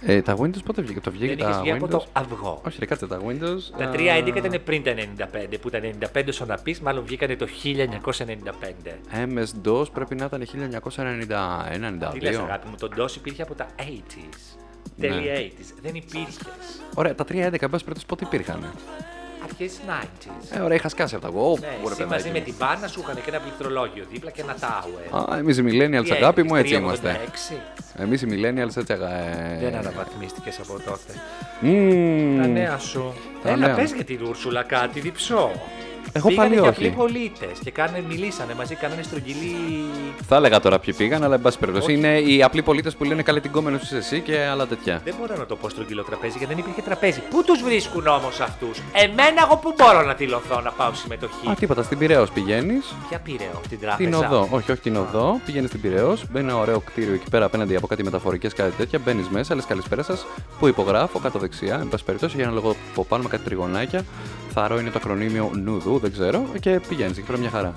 Ε, 0.00 0.22
τα 0.22 0.36
Windows 0.40 0.64
πότε 0.64 0.82
βγήκε, 0.82 1.00
το 1.00 1.10
βγήκε 1.10 1.26
δεν 1.26 1.38
τα 1.38 1.50
είχες 1.50 1.60
βγει 1.60 1.70
Windows. 1.72 1.76
από 1.76 1.88
το 1.88 2.04
αυγό. 2.12 2.60
Όχι, 2.66 2.76
ρε, 2.78 2.86
κάτσε 2.86 3.06
τα 3.06 3.20
Windows. 3.26 3.78
Τα 3.78 3.84
α, 3.84 3.92
3.11 3.92 4.36
ήταν 4.36 4.60
πριν 4.64 4.82
τα 4.82 4.94
95, 4.94 5.58
που 5.60 5.70
τα 5.70 5.80
95 6.14 6.22
στο 6.28 6.44
να 6.44 6.56
πεις, 6.56 6.80
μάλλον 6.80 7.04
βγήκανε 7.04 7.36
το 7.36 7.46
1995. 7.62 8.98
MS-DOS 9.12 9.92
πρέπει 9.92 10.14
να 10.14 10.24
ήταν 10.24 10.42
1991-92. 10.42 12.12
Τι 12.12 12.20
λες 12.20 12.36
αγάπη 12.36 12.68
μου, 12.68 12.74
το 12.78 12.88
DOS 12.96 13.16
υπήρχε 13.16 13.42
από 13.42 13.54
τα 13.54 13.66
80s. 13.78 14.56
Ναι. 14.96 15.08
Τέλη 15.08 15.52
80s. 15.58 15.74
Δεν 15.82 15.94
υπήρχες. 15.94 16.38
Ωραία, 16.94 17.14
τα 17.14 17.24
3.11 17.28 17.34
εν 17.36 17.50
πάση 17.50 17.60
περιπτώσει 17.60 18.06
πότε 18.06 18.24
υπήρχαν. 18.24 18.72
Αρχές 19.44 19.72
90s. 19.86 20.56
Ε, 20.56 20.60
ωραία, 20.60 20.76
είχα 20.76 20.88
σκάσει 20.88 21.14
από 21.14 21.24
τα 21.24 21.30
εγώ. 21.36 21.56
Ναι, 21.60 21.66
Ωραία, 21.66 21.76
εσύ 21.92 22.04
μαζί 22.04 22.06
παιδάκι 22.06 22.28
με 22.32 22.38
μου. 22.38 22.44
την 22.44 22.54
μπάνα 22.58 22.86
σου 22.86 23.00
είχαν 23.00 23.14
και 23.14 23.22
ένα 23.30 23.38
πληκτρολόγιο 23.38 24.04
δίπλα 24.12 24.30
και 24.30 24.40
ένα 24.40 24.56
tower. 24.60 25.30
Α, 25.30 25.38
εμείς 25.38 25.58
οι 25.58 25.62
millennials, 25.66 26.04
Τι 26.04 26.12
αγάπη 26.12 26.42
μου, 26.42 26.54
έκανες, 26.54 26.70
έτσι 26.72 26.82
είμαστε. 26.82 27.20
386? 27.96 28.02
Εμείς 28.02 28.22
οι 28.22 28.26
millennials 28.30 28.76
έτσι 28.76 28.92
αγα... 28.92 29.10
ε, 29.12 29.58
Δεν 29.60 29.74
αναβαθμίστηκες 29.76 30.58
από 30.58 30.72
τότε. 30.72 31.12
μμμ. 31.60 32.40
Τα 32.40 32.46
νέα 32.46 32.78
σου. 32.78 33.14
Τα 33.42 33.48
Έλα, 33.48 33.66
νέα. 33.66 33.74
πες 33.74 33.92
για 33.92 34.04
την 34.04 34.22
Ούρσουλα 34.22 34.62
κάτι 34.62 35.00
διψώ. 35.00 35.50
Εγώ 36.12 36.28
Πήγανε 36.28 36.48
πάλι 36.48 36.60
και 36.60 36.68
όχι. 36.68 36.86
απλοί 36.86 36.90
πολίτες 36.96 37.58
και 37.64 37.70
κάνε, 37.70 38.02
μιλήσανε 38.08 38.54
μαζί, 38.54 38.74
κάνανε 38.74 39.02
στρογγυλή. 39.02 39.56
Θα 40.28 40.36
έλεγα 40.36 40.60
τώρα 40.60 40.78
ποιοι 40.78 40.94
πήγαν, 40.94 41.24
αλλά 41.24 41.34
εν 41.34 41.40
πάση 41.40 41.58
περιπτώσει 41.58 41.86
Όχι. 41.90 41.98
είναι 41.98 42.18
οι 42.18 42.42
απλοί 42.42 42.62
πολίτες 42.62 42.96
που 42.96 43.04
λένε 43.04 43.22
καλή 43.22 43.40
την 43.40 43.50
κόμενος 43.50 43.82
είσαι 43.82 43.96
εσύ 43.96 44.20
και 44.20 44.38
άλλα 44.38 44.66
τέτοια. 44.66 45.00
Δεν 45.04 45.14
μπορώ 45.20 45.36
να 45.36 45.46
το 45.46 45.56
πω 45.56 45.68
στρογγυλό 45.68 46.02
τραπέζι 46.02 46.38
γιατί 46.38 46.54
δεν 46.54 46.62
υπήρχε 46.62 46.82
τραπέζι. 46.82 47.22
Πού 47.30 47.44
τους 47.44 47.62
βρίσκουν 47.62 48.06
όμως 48.06 48.40
αυτούς; 48.40 48.78
Εμένα, 48.92 49.42
εγώ 49.44 49.56
πού 49.56 49.74
μπορώ 49.76 50.02
να 50.02 50.14
δηλωθώ 50.14 50.60
να 50.60 50.70
πάω 50.70 50.94
συμμετοχή. 50.94 51.48
Α, 51.50 51.54
τίποτα, 51.54 51.82
στην 51.82 51.98
Πυραιό 51.98 52.26
πηγαίνεις. 52.34 52.94
Ποια 53.08 53.18
πήρε 53.18 53.50
την 53.68 53.80
τράπεζα; 53.80 54.10
Την 54.10 54.14
οδό, 54.14 54.48
όχι, 54.50 54.72
όχι 54.72 54.80
την 54.80 54.96
οδό. 54.96 55.40
Πηγαίνεις 55.46 55.68
στην 55.68 55.80
Πυραιό. 55.80 56.16
Μπαίνει 56.30 56.48
ένα 56.48 56.58
ωραίο 56.58 56.80
κτίριο 56.80 57.14
εκεί 57.14 57.30
πέρα 57.30 57.44
απέναντι 57.44 57.76
από 57.76 57.86
κάτι 57.86 58.04
μεταφορικές 58.04 58.52
κάτι 58.52 58.70
τέτοια. 58.76 58.98
Μπαίνεις 59.04 59.28
μέσα, 59.28 59.54
λες 59.54 59.64
καλησπέρα 59.64 60.02
σας. 60.02 60.26
Που 60.58 60.66
υπογράφω 60.66 61.18
κάτω 61.18 61.38
δεξιά. 61.38 61.78
Εν 61.80 61.88
πάση 61.88 62.04
περιπτώσει, 62.04 62.36
για 62.36 62.44
ένα 62.44 62.54
λόγο 62.54 62.76
από 62.92 63.04
πάνω 63.04 63.22
με 63.22 63.28
κάτι 63.28 63.44
τριγωνάκια. 63.44 64.04
Θαρό 64.58 64.78
είναι 64.78 64.90
το 64.90 64.98
ακρονίμιο 65.02 65.50
Νούδου, 65.54 65.98
δεν 65.98 66.12
ξέρω. 66.12 66.44
Και 66.60 66.80
πηγαίνεις 66.88 67.16
εκεί 67.18 67.26
πέρα 67.26 67.38
μια 67.38 67.50
χαρά. 67.50 67.74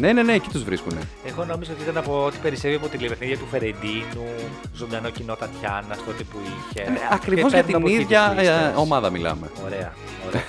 Ναι, 0.00 0.12
ναι, 0.12 0.22
ναι, 0.22 0.32
εκεί 0.32 0.48
τους 0.48 0.64
βρίσκουνε. 0.64 1.00
Εγώ 1.26 1.44
νόμιζα 1.44 1.72
ότι 1.72 1.82
ήταν 1.82 1.96
από 1.96 2.24
ό,τι 2.24 2.36
περισσεύει 2.42 2.74
από 2.74 2.88
τη 2.88 2.96
λιβεθνίδια 2.96 3.36
του 3.38 3.46
Φερεντίνου, 3.50 4.26
ζωντανό 4.74 5.10
κοινό 5.10 5.34
Τατιάνα 5.34 5.96
τότε 6.06 6.22
που 6.22 6.36
είχε. 6.44 6.84
Ακριβώς 7.10 7.52
Και 7.52 7.56
για 7.56 7.64
παίρνω 7.64 7.66
την 7.66 7.76
από 7.76 7.86
εκεί 7.86 7.96
ίδια 8.02 8.28
τους 8.28 8.38
λίστες. 8.38 8.56
ε, 8.56 8.72
ομάδα 8.76 9.10
μιλάμε. 9.10 9.50
Ωραία, 9.64 9.92
ωραία. 10.26 10.42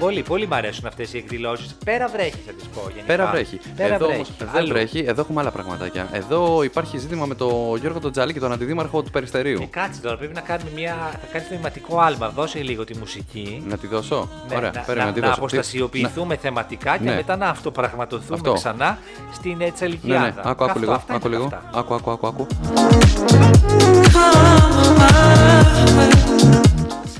Πολύ, 0.00 0.22
πολύ 0.22 0.46
μ' 0.46 0.54
αρέσουν 0.54 0.86
αυτές 0.86 1.12
οι 1.14 1.16
εκδηλώσεις. 1.18 1.76
Πέρα 1.84 2.08
βρέχει, 2.08 2.38
θα 2.46 2.52
τις 2.52 2.64
πω 2.66 2.80
γενικά. 2.88 3.06
Πέρα 3.06 3.26
βρέχει. 3.26 3.60
Πέρα 3.76 3.94
εδώ 3.94 4.06
βρέχει. 4.06 4.20
όμως 4.20 4.32
δεν 4.52 4.56
Αλλού. 4.62 4.68
βρέχει, 4.68 5.04
εδώ 5.06 5.20
έχουμε 5.20 5.40
άλλα 5.40 5.50
πραγματάκια. 5.50 6.08
Εδώ 6.12 6.62
υπάρχει 6.62 6.98
ζήτημα 6.98 7.26
με 7.26 7.34
τον 7.34 7.76
Γιώργο 7.80 7.98
τον 8.00 8.12
Τζαλίκη, 8.12 8.38
τον 8.38 8.52
αντιδήμαρχο 8.52 9.02
του 9.02 9.10
Περιστερίου. 9.10 9.62
Ε, 9.62 9.66
κάτσε 9.66 10.00
τώρα, 10.00 10.16
πρέπει 10.16 10.34
να 10.34 10.40
κάνουμε 10.40 10.70
μια. 10.74 10.96
Θα 11.20 11.26
κάνεις 11.32 11.50
νοηματικό 11.50 11.98
άλμα. 12.00 12.28
Δώσε 12.28 12.58
λίγο 12.62 12.84
τη 12.84 12.96
μουσική. 12.98 13.62
Να 13.68 13.76
τη 13.76 13.86
δώσω. 13.86 14.28
Ναι, 14.48 14.56
Ωραία, 14.56 14.70
να, 14.74 14.80
πέρα 14.80 15.00
να, 15.00 15.06
να 15.06 15.12
τη 15.12 15.20
να 15.20 15.26
δώσω. 15.26 15.38
αποστασιοποιηθούμε 15.38 16.36
θεματικά 16.36 16.96
και 16.96 17.04
Ναι. 17.04 17.14
μετά 17.14 17.36
να 17.36 17.46
αυτοπραγματοθούμε 17.48 18.34
Αυτό. 18.34 18.52
ξανά 18.52 18.98
στην 19.32 19.60
ε, 19.60 19.64
Ναι, 19.64 19.70
Τσαλικιάδα. 19.70 20.20
ναι, 20.20 20.32
άκου, 20.36 20.50
άκου 20.50 20.64
Αυτό, 20.64 20.78
λίγο. 20.80 20.92
αυτά 20.92 21.14
Άκου 21.14 21.26
είναι 21.26 21.36
λίγο. 21.36 21.48
αυτά. 21.54 21.78
Άκου, 21.78 21.94
άκου, 21.94 22.10
άκου, 22.10 22.26
άκου. 22.26 22.46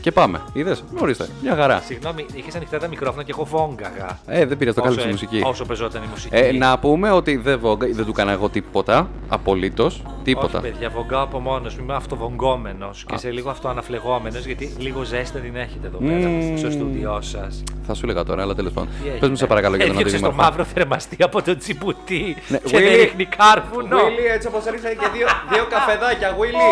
Και 0.01 0.11
Και 0.11 0.13
πάμε. 0.13 0.41
Είδες, 0.53 0.85
ορίστε, 1.01 1.29
μια 1.43 1.55
χαρά. 1.57 1.81
Συγγνώμη, 1.81 2.27
είχες 2.35 2.55
ανοιχτά 2.55 2.79
τα 2.79 2.89
μικρόφωνα 2.89 3.23
και 3.23 3.31
εγώ 3.35 3.45
βόγγαγα. 3.45 4.19
Ε, 4.27 4.47
δεν 4.47 4.57
πήρες 4.59 4.75
το 4.75 4.81
Όσο 4.81 4.89
κάλυψη 4.91 5.09
έ- 5.09 5.13
μουσική. 5.13 5.43
Όσο 5.45 5.65
πεζόταν 5.65 6.03
η 6.03 6.07
μουσική. 6.11 6.37
Ε, 6.37 6.53
να 6.53 6.79
πούμε 6.79 7.11
ότι 7.11 7.37
δεν, 7.37 7.59
βόγκα, 7.59 7.87
δεν 7.93 8.05
του 8.05 8.11
έκανα 8.11 8.33
εγώ 8.33 8.49
τίποτα. 8.49 9.09
Απολύτως. 9.29 10.03
Τίποτα. 10.25 10.59
Όχι, 10.59 10.71
παιδιά, 10.71 10.89
βογκάω 10.91 11.23
από 11.23 11.39
μόνος 11.39 11.75
μου. 11.77 11.83
Είμαι 11.83 11.95
αυτοβογκόμενο 11.95 12.91
και 13.07 13.15
Α. 13.15 13.19
σε 13.19 13.31
λίγο 13.31 13.51
αυτοαναφλεγόμενος 13.51 14.45
γιατί 14.47 14.75
λίγο 14.79 15.03
ζέστα 15.03 15.39
την 15.39 15.57
έχετε 15.57 15.87
εδώ 15.87 15.99
πέρα 15.99 16.29
Μμμ. 16.29 16.57
στο 16.57 16.71
στούντιό 16.71 17.21
σας. 17.21 17.63
Θα 17.87 17.95
σου 17.95 18.01
έλεγα 18.05 18.23
τώρα, 18.25 18.43
αλλά 18.43 18.55
τέλος 18.55 18.73
πάντων. 18.73 18.91
Πες 19.21 19.29
μου 19.29 19.37
σε 19.37 19.47
παρακαλώ 19.47 19.77
για 19.77 19.85
τον 19.87 19.95
Έδιωξε 19.95 20.19
το 20.19 20.27
αντιδήμαρχο. 20.27 20.51
μαύρο 20.51 20.73
θερμαστή 20.75 21.17
από 21.23 21.43
τον 21.43 21.59
τσιμπουτί 21.59 22.37
Ναι, 22.49 22.59
και 22.59 22.77
Willy. 22.77 22.81
δεν 22.83 22.97
ρίχνει 22.97 23.25
κάρβουνο. 23.25 23.99
έτσι 24.35 24.49
όπως 24.49 24.65
ρίξανε 24.65 24.95
και 24.95 25.09
δύο, 25.17 25.27
δύο 25.53 25.67
καφεδάκια, 25.71 26.31
Willy. 26.37 26.69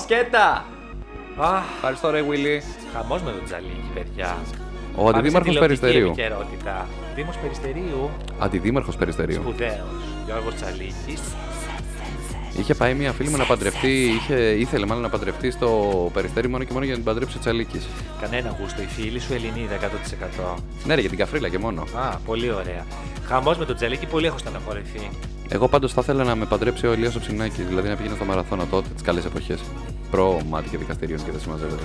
Σκέτα. 0.00 0.64
Αχ, 1.38 1.62
Ευχαριστώ, 1.74 2.10
ρε 2.10 2.20
Willy. 2.30 2.62
χαμός 2.92 3.22
με 3.22 3.30
τον 3.30 3.44
Τζαλίκη, 3.44 3.90
παιδιά. 3.94 4.36
Ο 4.96 5.02
Πάμε 5.02 5.10
σε 5.10 5.18
αντιδήμαρχος 5.18 5.52
τηλεοπτική 5.52 5.58
Περιστερίου. 5.80 6.06
επικαιρότητα. 6.06 6.86
Δήμος 7.14 7.36
Περιστερίου, 7.36 8.10
Αντιδήμαρχος 8.38 8.96
Περιστερίου. 8.96 9.40
σπουδαίος, 9.40 10.00
Γιώργος 10.26 10.54
Τσαλίκης. 10.54 11.20
Είχε 12.58 12.74
πάει 12.74 12.94
μια 12.94 13.12
φίλη 13.12 13.28
μου 13.28 13.36
να 13.36 13.44
παντρευτεί, 13.44 14.04
είχε, 14.04 14.34
ήθελε 14.34 14.86
μάλλον 14.86 15.02
να 15.02 15.08
παντρευτεί 15.08 15.50
στο 15.50 16.10
Περιστέρι 16.12 16.48
μόνο 16.48 16.64
και 16.64 16.72
μόνο 16.72 16.84
για 16.84 16.92
να 16.94 17.00
την 17.00 17.08
παντρέψει 17.12 17.36
ο 17.36 17.40
Τσαλίκης. 17.40 17.86
Κανένα 18.20 18.56
γούστο, 18.60 18.82
η 18.82 18.86
φίλη 18.86 19.18
σου 19.18 19.32
Ελληνίδα 19.32 19.74
100%. 20.54 20.54
Ναι, 20.84 20.94
ρε, 20.94 21.00
για 21.00 21.08
την 21.08 21.18
καφρίλα 21.18 21.48
και 21.48 21.58
μόνο. 21.58 21.82
Α, 21.82 22.16
πολύ 22.26 22.50
ωραία. 22.50 22.86
Χαμός 23.26 23.58
με 23.58 23.64
τον 23.64 23.76
Τζαλίκη, 23.76 24.06
πολύ 24.06 24.26
έχω 24.26 24.38
στεναχωρηθεί. 24.38 25.10
Εγώ 25.48 25.68
πάντως 25.68 25.92
θα 25.92 26.00
ήθελα 26.02 26.24
να 26.24 26.34
με 26.34 26.44
παντρέψει 26.44 26.86
ο 26.86 26.92
Ηλίας 26.92 27.14
ο 27.16 27.20
Ψινάκης, 27.20 27.66
δηλαδή 27.66 27.88
να 27.88 27.96
πήγαινα 27.96 28.14
στο 28.14 28.24
μαραθώνα 28.24 28.66
τότε, 28.66 28.88
τις 28.94 29.02
καλές 29.02 29.24
εποχές. 29.24 29.60
Προ 30.10 30.40
μάτι 30.48 30.68
και 30.68 30.78
δικαστηρίων 30.78 31.24
και 31.24 31.30
δεν 31.30 31.40
συμμαζεύεται. 31.40 31.82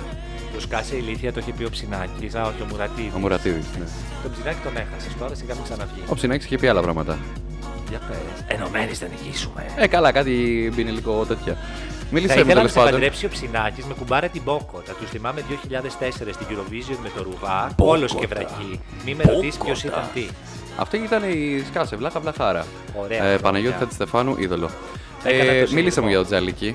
Το 0.54 0.60
σκάσε 0.60 0.96
ηλίθεια 0.96 1.32
το 1.32 1.40
είχε 1.40 1.52
πει 1.52 1.64
ο 1.64 1.70
Ψινάκης, 1.70 2.34
α, 2.34 2.42
όχι 2.42 2.62
ο 2.62 2.66
Μουρατίδης. 2.70 3.14
Ο 3.14 3.18
Μουρατίδης, 3.18 3.64
ναι. 3.78 3.84
Τον 4.22 4.32
Ψινάκη 4.32 4.58
τον 4.64 4.76
έχασες, 4.76 5.16
τώρα 5.18 5.34
σιγά 5.34 5.54
μην 5.54 5.62
ξαναβγείς. 5.62 6.04
Ο 6.08 6.14
Ψινάκης 6.14 6.44
είχε 6.44 6.56
πει 6.56 6.66
άλλα 6.66 6.82
πράγματα. 6.82 7.18
Για 7.92 8.00
πες. 8.08 8.44
Ενωμένοι 8.56 8.94
θα 8.94 9.06
νικήσουμε. 9.06 9.64
Ε, 9.76 9.86
καλά, 9.86 10.12
κάτι 10.12 10.32
μπίνει 10.74 10.90
λίγο 10.90 11.24
τέτοια. 11.28 11.54
Θα 11.54 12.06
Μίλησε 12.10 12.34
με 12.34 12.40
ήθελα 12.40 12.54
να 12.54 12.60
τέλο 12.60 12.68
σε 12.68 12.74
πάντων. 12.78 12.90
παντρέψει 12.92 13.26
ο 13.26 13.28
Ψινάκης 13.28 13.84
με 13.84 13.94
κουμπάρα 13.98 14.28
την 14.28 14.42
Μπόκοτα. 14.44 14.92
Τους 14.92 15.10
θυμάμαι 15.10 15.40
2004 15.48 16.32
στην 16.32 16.46
Eurovision 16.50 16.96
με 17.02 17.10
το 17.16 17.22
Ρουβά. 17.22 17.72
Μπόκοτα. 17.76 17.96
Όλο 17.98 18.06
και 18.20 18.26
βρακή. 18.26 18.80
Μη 19.04 19.14
με 19.14 19.22
ρωτήσεις 19.32 19.56
ποιος 19.64 19.84
ήταν 19.84 20.02
τι. 20.14 20.26
Αυτή 20.76 20.96
ήταν 20.96 21.22
η 21.30 21.64
σκάσε, 21.70 21.96
βλάχα 21.96 22.20
βλαχάρα. 22.20 22.66
Ωραία 23.02 23.16
Ε, 23.18 23.20
χρόνια. 23.20 23.38
Παναγιώτη 23.38 23.76
Χατζηστεφάνου, 23.78 24.34
είδωλο. 24.38 24.70
Έκανα 25.24 25.50
Ε, 25.50 25.64
το 25.64 25.72
μίλησε 25.72 25.74
σύνδεσμο. 25.76 26.02
μου 26.02 26.08
για 26.08 26.18
τον 26.18 26.26
Τζαλίκη. 26.26 26.74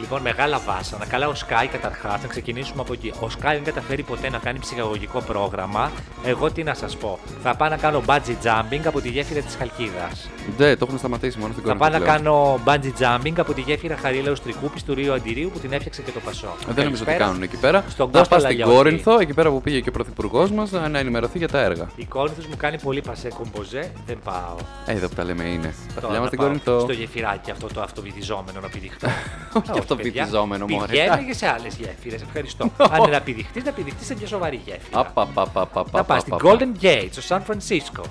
Λοιπόν, 0.00 0.20
μεγάλα 0.22 0.58
βάσανα. 0.66 1.06
Καλά, 1.06 1.28
ο 1.28 1.32
Sky 1.34 1.66
καταρχάς, 1.72 2.22
να 2.22 2.28
ξεκινήσουμε 2.28 2.80
από 2.82 2.92
εκεί. 2.92 3.12
Ο 3.20 3.26
Sky 3.26 3.40
δεν 3.52 3.64
καταφέρει 3.64 4.02
ποτέ 4.02 4.30
να 4.30 4.38
κάνει 4.38 4.58
ψυχαγωγικό 4.58 5.20
πρόγραμμα. 5.20 5.90
Εγώ 6.24 6.50
τι 6.52 6.62
να 6.62 6.74
σας 6.74 6.96
πω. 6.96 7.18
Θα 7.42 7.54
πάω 7.56 7.68
να 7.68 7.76
κάνω 7.76 8.02
bungee 8.06 8.36
jumping 8.44 8.80
από 8.86 9.00
τη 9.00 9.08
γέφυρα 9.08 9.40
της 9.40 9.54
Χαλκίδας. 9.56 10.28
Ναι, 10.58 10.76
το 10.76 10.84
έχουν 10.88 10.98
σταματήσει 10.98 11.38
μόνο 11.38 11.52
στην 11.52 11.64
Θα 11.64 11.74
κόρη. 11.74 11.90
πάω 11.90 12.00
να 12.00 12.06
κάνω 12.06 12.60
bungee 12.64 12.92
jumping 13.02 13.32
από 13.36 13.52
τη 13.52 13.60
γέφυρα 13.60 13.96
Χαρίλαους 13.96 14.42
Τρικούπης 14.42 14.84
του 14.84 14.94
Ρίου 14.94 15.12
Αντιρίου 15.12 15.50
που 15.52 15.58
την 15.58 15.72
έφτιαξε 15.72 16.02
και 16.02 16.10
το 16.10 16.20
Πασό. 16.20 16.46
Δεν 16.58 16.84
νομίζω 16.84 17.02
ότι 17.02 17.04
Καλησπέρα. 17.04 17.18
κάνουν 17.24 17.42
εκεί 17.42 17.56
πέρα. 17.56 17.84
Στον 17.88 18.06
Θα 18.10 18.18
πας 18.18 18.22
Κάπαλα 18.28 18.42
στην 18.44 18.56
για 18.56 18.66
ό,τι. 18.66 18.74
Κόρινθο, 18.76 19.18
εκεί 19.20 19.34
πέρα 19.34 19.50
που 19.50 19.60
πήγε 19.60 19.80
και 19.80 19.88
ο 19.88 19.92
πρωθυπουργός 19.92 20.50
μας, 20.50 20.70
να 20.70 20.98
ενημερωθεί 20.98 21.38
για 21.38 21.48
τα 21.48 21.58
έργα. 21.60 21.90
Η 21.96 22.04
Κόρινθος 22.04 22.46
μου 22.46 22.56
κάνει 22.56 22.80
πολύ 22.80 23.00
πασέ 23.00 23.28
κομποζέ, 23.38 23.90
δεν 24.06 24.18
πάω. 24.24 24.54
Ε, 24.86 24.92
εδώ 24.92 25.08
που 25.08 25.14
τα 25.14 25.24
λέμε 25.24 25.44
είναι. 25.44 25.74
Τα 25.94 26.00
Τώρα 26.00 26.06
φιλιά 26.06 26.08
μας 26.10 26.18
να 26.20 26.26
στην 26.26 26.38
πάω 26.38 26.46
Κόρινθο. 26.46 26.80
Στο 26.80 26.92
γεφυράκι 26.92 27.50
αυτό 27.50 27.66
το 27.74 27.80
αυτοβυθιζόμενο 27.80 28.60
να 28.60 28.68
πηδηχτώ. 28.68 29.08
Όχι 29.94 30.08
αυτοβυθιζόμενο, 30.08 30.66
μωρέ. 30.68 30.86
Πηγαίνω 30.86 31.24
και 31.24 31.34
σε 31.34 31.48
άλλες 31.48 31.76
γέφυρες. 31.76 32.22
Ευχαριστώ. 32.22 32.64
Αν 32.92 33.02
είναι 33.02 33.10
να 33.10 33.20
πηδηχτείς, 33.20 33.64
να 33.64 33.72
πηδηχτείς 33.72 34.06
σε 34.06 34.14
μια 34.18 34.26
σοβαρή 34.26 34.60
γέφυρα. 34.64 35.00
Απαπαπαπαπαπα. 35.00 35.98
Να 35.98 36.04
πας 36.04 36.20
στην 36.20 36.34
Golden 36.42 36.84
Gate, 36.84 37.08
στο 37.10 37.20
Σαν 37.22 37.42
Φρανσίσκο. 37.42 38.02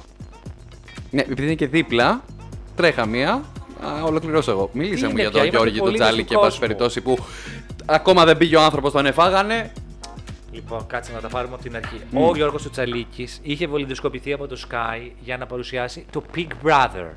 Ναι, 1.12 1.22
επειδή 1.22 1.44
είναι 1.44 1.56
και 1.56 1.68
δίπλα, 1.68 2.24
τρέχα 2.76 3.06
μία. 3.06 3.32
Α, 3.86 4.04
ολοκληρώσω 4.04 4.52
εγώ. 4.52 4.70
Μίλησε 4.74 5.06
Είναι 5.06 5.14
μου 5.14 5.20
για 5.20 5.30
πια, 5.30 5.40
τον 5.40 5.48
είμαστε 5.48 5.58
Γιώργη 5.58 5.78
τον 5.78 5.86
πολύ 5.86 5.98
Τζάλι 5.98 6.22
του 6.22 6.28
και 6.28 6.34
εν 6.34 6.40
πάση 6.40 6.52
κόσμου. 6.52 6.68
περιπτώσει 6.68 7.02
που 7.02 7.18
ακόμα 7.86 8.26
δεν 8.26 8.38
πήγε 8.38 8.56
ο 8.56 8.62
άνθρωπος, 8.62 8.92
τον 8.92 9.06
εφάγανε. 9.06 9.72
Λοιπόν, 10.52 10.88
κάτσε 10.88 11.12
να 11.14 11.20
τα 11.20 11.28
πάρουμε 11.28 11.54
από 11.54 11.64
την 11.64 11.76
αρχή. 11.76 12.02
Ο 12.14 12.36
Γιώργος 12.36 12.72
Τσαλίκης 12.72 13.40
είχε 13.44 13.68
βολιδοσκοπηθεί 13.68 14.34
από 14.34 14.48
το 14.48 14.58
Sky 14.70 15.12
για 15.20 15.38
να 15.38 15.46
παρουσιάσει 15.46 16.06
το 16.12 16.24
Big 16.36 16.48
Brother. 16.68 17.08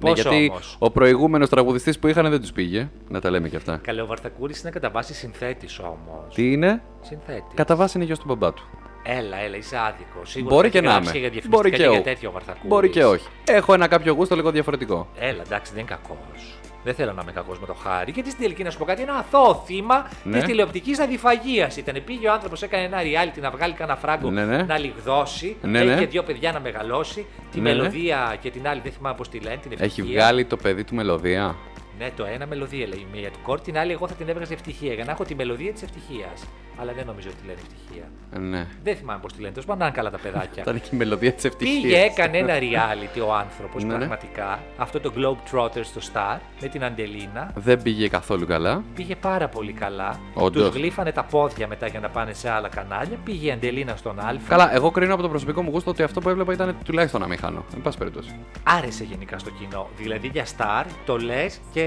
Ναι, 0.00 0.10
Πώ 0.10 0.12
γιατί 0.14 0.48
όμως; 0.50 0.76
ο 0.78 0.90
προηγούμενος 0.90 1.48
τραγουδιστής 1.48 1.98
που 1.98 2.06
είχαν 2.06 2.30
δεν 2.30 2.40
τους 2.40 2.52
πήγε. 2.52 2.88
Να 3.08 3.20
τα 3.20 3.30
λέμε 3.30 3.48
και 3.48 3.56
αυτά. 3.56 3.76
Καλέ, 3.82 4.02
ο 4.02 4.06
Βαρθακούρη 4.06 4.54
είναι 4.60 4.70
κατά 4.70 4.90
βάση 4.90 5.14
συνθέτης 5.14 5.78
όμως. 5.78 6.34
Τι 6.34 6.52
είναι, 6.52 6.82
Συνθέτης. 7.00 7.54
κατά 7.54 7.76
βάση 7.76 7.96
είναι 7.96 8.06
γιος 8.06 8.18
του 8.18 8.24
μπαμπά 8.28 8.52
του. 8.52 8.62
Έλα, 9.06 9.36
έλα, 9.36 9.56
είσαι 9.56 9.76
άδικο. 9.78 10.20
Σίγουρα 10.22 10.54
Μπορεί 10.54 10.66
θα 10.66 10.72
και 10.72 10.78
έχει 10.78 10.86
να 10.86 10.92
γράψει 10.92 11.18
είμαι. 11.18 11.28
Για 11.28 11.42
Μπορεί 11.48 11.70
και, 11.70 11.76
για 11.76 11.90
όχι. 11.90 12.00
τέτοιο 12.00 12.28
ο 12.28 12.32
Βαρθακούρης. 12.32 12.68
Μπορεί 12.68 12.88
και 12.88 13.04
όχι. 13.04 13.26
Έχω 13.44 13.74
ένα 13.74 13.86
κάποιο 13.86 14.12
γούστο 14.12 14.34
λίγο 14.34 14.50
διαφορετικό. 14.50 15.08
Έλα, 15.18 15.42
εντάξει, 15.42 15.72
δεν 15.74 15.80
είναι 15.82 15.90
κακός. 15.90 16.54
Δεν 16.84 16.94
θέλω 16.94 17.12
να 17.12 17.22
είμαι 17.22 17.32
κακός 17.32 17.58
με 17.60 17.66
το 17.66 17.74
χάρη. 17.74 18.10
Γιατί 18.10 18.30
στην 18.30 18.42
τελική 18.42 18.62
να 18.62 18.70
σου 18.70 18.78
πω 18.78 18.84
κάτι, 18.84 19.02
ένα 19.02 19.14
αθώο 19.14 19.62
θύμα 19.66 20.08
Ναι. 20.24 20.36
της 20.36 20.44
τηλεοπτικής 20.44 21.00
αδιφαγίας 21.00 21.76
ήταν. 21.76 22.02
Πήγε 22.04 22.28
ο 22.28 22.32
άνθρωπος, 22.32 22.62
έκανε 22.62 22.82
ένα 22.84 22.98
reality 23.02 23.40
να 23.40 23.50
βγάλει 23.50 23.72
κανένα 23.72 23.98
φράγκο 23.98 24.30
Ναι, 24.30 24.44
ναι. 24.44 24.62
να 24.62 24.78
λιγδώσει. 24.78 25.56
Ναι, 25.62 25.78
έχει 25.78 25.88
ναι. 25.88 25.98
και 25.98 26.06
δύο 26.06 26.22
παιδιά 26.22 26.52
να 26.52 26.60
μεγαλώσει. 26.60 27.26
Τη 27.50 27.60
Ναι, 27.60 27.70
ναι. 27.70 27.76
μελωδία 27.76 28.36
και 28.40 28.50
την 28.50 28.68
άλλη, 28.68 28.80
δεν 28.80 28.92
θυμάμαι 28.92 29.16
πώς 29.16 29.28
τη 29.28 29.38
λένε. 29.38 29.56
Την 29.56 29.72
Έχει 29.72 29.82
ευτυχία. 29.84 30.20
βγάλει 30.20 30.44
το 30.44 30.56
παιδί 30.56 30.84
του 30.84 30.94
μελωδία; 30.94 31.54
Ναι, 31.98 32.10
το 32.16 32.24
ένα 32.24 32.46
μελωδία 32.46 32.86
λέει 32.86 33.06
μία 33.12 33.30
του 33.30 33.38
κόρ, 33.42 33.60
την 33.60 33.78
άλλη 33.78 33.92
εγώ 33.92 34.08
θα 34.08 34.14
την 34.14 34.28
έβγαζα 34.28 34.52
ευτυχία 34.52 34.92
για 34.92 35.04
να 35.04 35.10
έχω 35.10 35.24
τη 35.24 35.34
μελωδία 35.34 35.72
της 35.72 35.82
ευτυχίας. 35.82 36.44
Αλλά 36.80 36.92
δεν 36.92 37.06
νομίζω 37.06 37.28
ότι 37.28 37.36
τη 37.40 37.46
λένε 37.46 37.58
ευτυχία. 37.62 38.04
Ε, 38.32 38.38
Ναι. 38.38 38.66
Δεν 38.82 38.96
θυμάμαι 38.96 39.20
πώς 39.20 39.32
τη 39.32 39.40
λένε, 39.40 39.54
τόσο 39.54 39.66
πάντων, 39.66 39.86
αν 39.86 39.92
καλά 39.92 40.10
τα 40.10 40.18
παιδάκια. 40.18 40.62
Ήταν 40.66 40.80
και 40.80 40.88
η 40.92 40.96
μελωδία 40.96 41.32
της 41.32 41.44
ευτυχίας. 41.44 41.82
Πήγε, 41.82 41.98
έκανε 42.00 42.38
ένα 42.38 42.54
reality 42.58 43.20
ο 43.28 43.34
άνθρωπος 43.34 43.82
Ναι, 43.84 43.92
ναι. 43.92 43.98
πραγματικά; 43.98 44.58
Αυτό 44.76 45.00
το 45.00 45.12
Globetrotter 45.16 45.80
στο 45.82 46.00
Star 46.12 46.38
με 46.60 46.68
την 46.68 46.84
Αντελίνα. 46.84 47.50
Δεν 47.54 47.82
πήγε 47.82 48.08
καθόλου 48.08 48.46
καλά. 48.46 48.82
Πήγε 48.94 49.16
πάρα 49.16 49.48
πολύ 49.48 49.72
καλά. 49.72 50.20
Όντως. 50.34 50.66
Τους 50.66 50.74
γλύφανε 50.74 51.12
τα 51.12 51.24
πόδια 51.24 51.66
μετά 51.68 51.86
για 51.86 52.00
να 52.00 52.08
πάνε 52.08 52.32
σε 52.32 52.50
άλλα 52.50 52.68
κανάλια. 52.68 53.16
Πήγε 53.24 53.46
η 53.46 53.50
Αντελίνα 53.50 53.96
στον 53.96 54.18
Α. 54.18 54.36
Καλά, 54.48 54.74
εγώ 54.74 54.90
κρίνω 54.90 55.12
από 55.14 55.22
το 55.22 55.28
προσωπικό 55.28 55.62
μου 55.62 55.70
γούστο 55.70 55.90
ότι 55.90 56.02
αυτό 56.02 56.20
που 56.20 56.28
έβλεπα 56.28 56.52
ήταν 56.52 56.76
τουλάχιστον 56.84 57.22
αμήχανο. 57.22 57.64
Εν 57.74 57.82
πάση 57.82 57.98
περιπτώσει. 57.98 58.34
Άρεσε 58.62 59.04
γενικά 59.04 59.38
στο 59.38 59.50
κοινό. 59.50 59.88
Δηλαδή 59.96 60.26
για 60.32 60.44
Star 60.56 60.84
το 61.06 61.16
λες 61.16 61.60
και. 61.72 61.83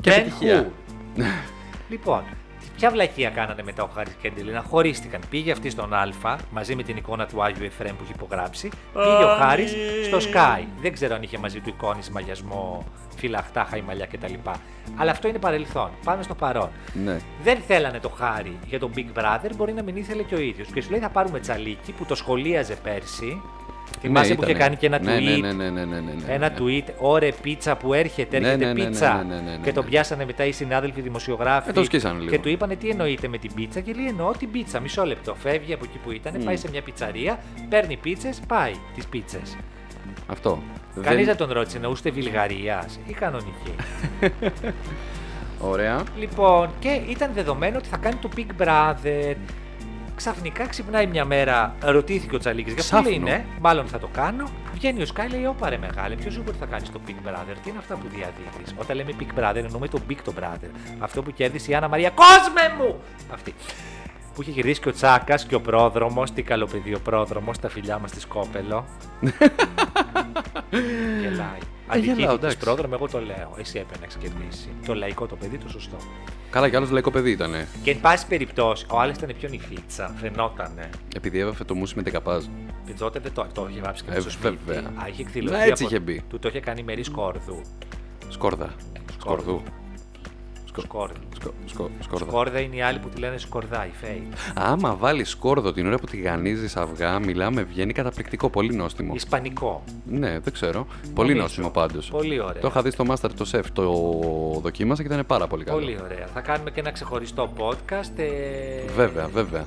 Και 0.00 0.10
Ben 0.10 0.18
επιτυχία. 0.18 0.70
Hur. 1.16 1.20
λοιπόν, 1.90 2.22
ποια 2.76 2.90
βλακεία 2.90 3.30
κάνανε 3.30 3.62
μετά 3.62 3.82
ο 3.82 3.88
Χάρη 3.94 4.10
και 4.20 4.26
η 4.26 4.30
Αντελίνα. 4.34 4.64
Χωρίστηκαν. 4.68 5.20
Πήγε 5.30 5.52
αυτή 5.52 5.70
στον 5.70 5.94
Α 5.94 6.36
μαζί 6.50 6.74
με 6.74 6.82
την 6.82 6.96
εικόνα 6.96 7.26
του 7.26 7.42
Άγιου 7.42 7.64
Εφρέμ 7.64 7.96
που 7.96 8.02
έχει 8.02 8.12
υπογράψει. 8.12 8.68
Πήγε 8.92 9.24
ο 9.24 9.36
Χάρη 9.38 9.66
στο 10.04 10.18
Sky. 10.18 10.64
Δεν 10.80 10.92
ξέρω 10.92 11.14
αν 11.14 11.22
είχε 11.22 11.38
μαζί 11.38 11.60
του 11.60 11.68
εικόνες, 11.68 12.10
μαγιασμό, 12.10 12.84
φυλαχτά, 13.16 13.66
χαϊμαλιά 13.70 14.06
κτλ. 14.06 14.34
Αλλά 14.96 15.10
αυτό 15.10 15.28
είναι 15.28 15.38
παρελθόν. 15.38 15.90
Πάμε 16.04 16.22
στο 16.22 16.34
παρόν. 16.34 16.68
Ναι. 17.04 17.16
Δεν 17.42 17.58
θέλανε 17.66 17.98
το 17.98 18.08
χάρη 18.08 18.58
για 18.66 18.78
τον 18.78 18.92
Big 18.96 19.18
Brother, 19.18 19.50
μπορεί 19.56 19.72
να 19.72 19.82
μην 19.82 19.96
ήθελε 19.96 20.22
και 20.22 20.34
ο 20.34 20.40
ίδιος. 20.40 20.68
Και 20.68 20.80
σου 20.80 20.90
λέει 20.90 21.00
θα 21.00 21.08
πάρουμε 21.08 21.40
τσαλίκι 21.40 21.92
που 21.92 22.04
το 22.04 22.14
σχολίαζε 22.14 22.74
πέρσι. 22.82 23.42
Θυμάσαι 24.00 24.34
που 24.34 24.42
είχε 24.42 24.50
ήτανε. 24.50 24.64
κάνει 24.64 24.76
και 24.76 24.86
ένα 24.86 24.98
ναι, 25.02 25.16
tweet; 25.18 25.40
Ναι, 25.40 25.52
ναι, 25.52 25.70
ναι, 25.70 25.84
ναι, 25.84 25.84
ναι, 25.84 26.00
ναι, 26.26 26.32
Ένα 26.32 26.48
ναι. 26.48 26.54
tweet, 26.58 26.92
ωρε 26.98 27.32
πίτσα 27.42 27.76
που 27.76 27.92
έρχεται, 27.94 28.38
Ναι, 28.38 28.46
έρχεται 28.48 28.66
ναι, 28.66 28.72
ναι, 28.72 28.82
ναι, 28.82 28.88
πίτσα. 28.88 29.24
ναι, 29.28 29.34
ναι, 29.34 29.40
ναι, 29.40 29.50
ναι, 29.50 29.56
Και 29.62 29.72
τον 29.72 29.84
ναι. 29.84 29.90
πιάσανε 29.90 30.24
μετά 30.24 30.44
οι 30.44 30.52
συνάδελφοι 30.52 31.00
δημοσιογράφοι. 31.00 31.68
Ε, 31.70 31.72
τον 31.72 31.84
σκίσανε 31.84 32.18
λίγο. 32.18 32.30
Και 32.30 32.38
του 32.38 32.48
είπανε 32.48 32.76
τι 32.76 32.88
εννοείται 32.88 33.28
με 33.28 33.38
την 33.38 33.54
πίτσα. 33.54 33.80
Και 33.80 33.92
λέει 33.92 34.06
εννοώ 34.06 34.30
την 34.30 34.50
πίτσα. 34.50 34.80
Μισό 34.80 35.04
λεπτό. 35.04 35.34
Φεύγει 35.34 35.72
από 35.72 35.84
εκεί 35.88 35.98
που 35.98 36.10
ήταν, 36.12 36.34
πάει 36.44 36.56
σε 36.56 36.68
μια 36.70 36.82
πιτσαρία, 36.82 37.38
παίρνει 37.68 37.96
πίτσες, 37.96 38.40
πάει 38.48 38.72
τις 38.94 39.06
πίτσες. 39.06 39.56
Αυτό. 40.26 40.62
Κανείς 40.94 41.16
Δεν- 41.16 41.24
δεν 41.24 41.36
τον 41.36 41.52
ρώτησε, 41.56 41.76
εννοούστε 41.76 42.10
Βιλγαρία 42.10 42.88
ή 43.06 43.12
κανονική. 43.12 43.74
Ωραία. 45.60 46.02
Λοιπόν, 46.18 46.68
και 46.78 47.00
ήταν 47.08 47.30
δεδομένο 47.34 47.76
ότι 47.78 47.88
θα 47.88 47.96
κάνει 47.96 48.16
το 48.16 48.28
Big 48.36 48.62
Brother. 48.64 49.34
Ξαφνικά 50.20 50.66
ξυπνάει 50.66 51.06
μια 51.06 51.24
μέρα, 51.24 51.74
ρωτήθηκε 51.80 52.34
ο 52.34 52.38
Τσαλίκης 52.38 52.72
για 52.72 52.82
Ξάφνου. 52.82 53.08
τι 53.08 53.14
είναι, 53.14 53.44
μάλλον 53.60 53.86
θα 53.86 53.98
το 53.98 54.08
κάνω. 54.12 54.48
Βγαίνει 54.74 55.02
ο 55.02 55.06
Σκάι, 55.06 55.28
λέει: 55.28 55.46
Ωπα 55.46 55.68
ρε 55.68 55.78
μεγάλε, 55.78 56.14
ποιος 56.14 56.32
σου 56.34 56.42
μπορεί 56.42 56.56
θα 56.60 56.66
κάνεις 56.66 56.90
το 56.90 57.00
Big 57.06 57.28
Brother, 57.28 57.56
τι 57.62 57.68
είναι 57.68 57.78
αυτά 57.78 57.94
που 57.94 58.06
διαδίδεις. 58.08 58.74
Όταν 58.80 58.96
λέμε 58.96 59.12
Big 59.20 59.40
Brother, 59.40 59.54
εννοούμε 59.54 59.88
το 59.88 60.00
Big 60.08 60.16
το 60.24 60.32
Brother. 60.40 60.70
Αυτό 60.98 61.22
που 61.22 61.30
κέρδισε 61.30 61.70
η 61.70 61.74
Άννα 61.74 61.88
Μαρία, 61.88 62.10
κόσμε 62.10 62.74
μου! 62.78 63.00
Αυτή. 63.32 63.54
Που 64.34 64.42
είχε 64.42 64.50
γυρίσει 64.50 64.80
και 64.80 64.88
ο 64.88 64.92
Τσάκας 64.92 65.44
και 65.46 65.54
ο 65.54 65.60
πρόδρομος, 65.60 66.32
τι 66.32 66.42
καλό 66.42 66.66
παιδί 66.66 66.94
ο 66.94 67.00
πρόδρομος, 67.00 67.58
τα 67.58 67.68
φιλιά 67.68 67.98
μας 67.98 68.10
στη 68.10 68.20
Σκόπελο. 68.20 68.84
Γελάει. 71.20 71.58
Ε, 71.92 71.98
γελάω, 71.98 72.10
Αντικείτητο 72.12 72.32
εντάξει. 72.34 72.56
πρόδρομο, 72.58 72.94
εγώ 72.96 73.08
το 73.08 73.20
λέω. 73.20 73.54
Εσύ 73.58 73.78
έπαιρνες 73.78 74.16
να 74.16 74.22
κερδίσει. 74.22 74.68
Το 74.86 74.94
λαϊκό 74.94 75.26
το 75.26 75.36
παιδί, 75.36 75.58
το 75.58 75.68
σωστό. 75.68 75.96
Καλά, 76.50 76.68
κι 76.68 76.76
άλλος 76.76 76.90
λαϊκό 76.90 77.10
παιδί 77.10 77.30
ήταν. 77.30 77.52
Και 77.82 77.90
εν 77.90 78.00
πάση 78.00 78.26
περιπτώσει, 78.26 78.86
ο 78.90 79.00
άλλος 79.00 79.16
ήταν 79.16 79.34
πιο 79.38 79.48
νυφίτσα. 79.48 80.14
Φαινότανε. 80.20 80.90
Επειδή 81.16 81.38
έβαφε 81.38 81.64
το 81.64 81.74
μουσι 81.74 81.92
με 81.96 82.02
δεκαπάζ. 82.02 82.44
Τότε 82.98 83.18
δεν 83.18 83.32
το, 83.32 83.46
το 83.54 83.66
είχε 83.70 83.80
βάψει 83.80 84.02
και 84.04 84.10
Ε, 84.10 84.14
μέσα 84.14 84.30
στο 84.30 84.38
σπίτι. 84.48 84.58
βέβαια. 84.66 84.82
Α, 85.02 85.08
είχε 85.08 85.22
εκδηλωθεί. 85.22 85.56
Να, 85.56 85.62
έτσι 85.62 85.82
από- 85.84 85.92
είχε 85.94 86.00
μπει. 86.02 86.22
Του 86.28 86.38
το 86.38 86.48
είχε 86.48 86.60
κάνει 86.60 86.82
μερή 86.82 87.02
σκόρδου. 87.04 87.60
Σκόρδα. 88.28 88.74
Σκορδού. 89.20 89.62
Σκο- 90.72 90.80
Σκόρδα. 90.80 91.14
Σκο- 91.40 91.52
σκο- 91.66 91.90
σκόρδα. 92.00 92.24
Σκόρδα 92.30 92.60
είναι 92.60 92.76
οι 92.76 92.82
άλλοι 92.82 92.98
που 92.98 93.08
τη 93.08 93.20
λένε 93.20 93.38
σκορδά, 93.38 93.86
η 93.86 93.90
φέη. 94.00 94.22
Άμα 94.54 94.94
βάλεις 94.94 95.28
σκόρδο 95.28 95.72
την 95.72 95.86
ώρα 95.86 95.96
που 95.96 96.06
τη 96.06 96.16
γανίζεις 96.20 96.76
αυγά, 96.76 97.18
μιλάμε, 97.18 97.62
βγαίνει 97.62 97.92
καταπληκτικό, 97.92 98.50
πολύ 98.50 98.74
νόστιμο. 98.74 99.12
Ισπανικό. 99.14 99.84
Ναι, 100.04 100.38
δεν 100.38 100.52
ξέρω. 100.52 100.86
Πολύ 101.14 101.28
Νομίζω. 101.28 101.42
νόστιμο 101.46 101.70
πάντως. 101.70 102.08
Πολύ 102.10 102.40
ωραία. 102.40 102.60
Το 102.62 102.68
είχα 102.68 102.82
δει 102.82 102.90
στο 102.90 103.04
Master 103.08 103.30
το 103.36 103.50
Chef, 103.52 103.64
το 103.72 103.84
δοκίμασα 104.62 105.02
και 105.02 105.12
ήταν 105.12 105.26
πάρα 105.26 105.46
πολύ 105.46 105.64
καλό. 105.64 105.78
Πολύ 105.78 105.98
ωραία. 106.04 106.26
Θα 106.34 106.40
κάνουμε 106.40 106.70
και 106.70 106.80
ένα 106.80 106.90
ξεχωριστό 106.90 107.52
podcast. 107.58 108.12
Ε... 108.18 108.92
Βέβαια, 108.96 109.28
βέβαια. 109.28 109.64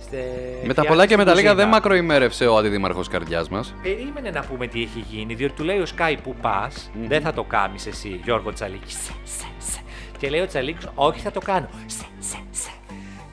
στε- 0.00 0.18
Με 0.66 0.74
τα 0.74 0.82
φτιάχνει 0.82 0.88
πολλά 0.88 1.06
και 1.06 1.16
με 1.16 1.24
τα 1.24 1.30
λίγα 1.34 1.42
κουζίνα. 1.50 1.54
δεν 1.62 1.68
μακροημέρευσε 1.68 2.46
ο 2.46 2.56
αντιδήμαρχος 2.56 3.08
καρδιάς 3.08 3.48
μας. 3.48 3.74
Περίμενε 3.82 4.30
να 4.30 4.40
πούμε 4.44 4.66
τι 4.66 4.82
έχει 4.82 5.04
γίνει, 5.10 5.34
διότι 5.34 5.54
του 5.54 5.64
λέει 5.64 5.78
ο 5.78 5.86
Σκάι 5.86 6.16
που 6.16 6.34
πας, 6.40 6.90
δεν 7.08 7.20
θα 7.22 7.32
το 7.32 7.42
κάνεις 7.44 7.86
εσύ, 7.86 8.20
Γιώργο 8.24 8.52
Τσαλίκης. 8.52 9.10
Σε, 10.22 10.28
σε, 10.28 10.28
σε. 10.28 10.28
Και 10.28 10.30
λέει 10.30 10.40
ο 10.40 10.46
Τσαλίκη, 10.46 10.86
Όχι, 10.94 11.20
θα 11.20 11.30
το 11.30 11.40
κάνω. 11.40 11.68
Σε, 11.86 12.04
σε, 12.18 12.36
σε. 12.50 12.70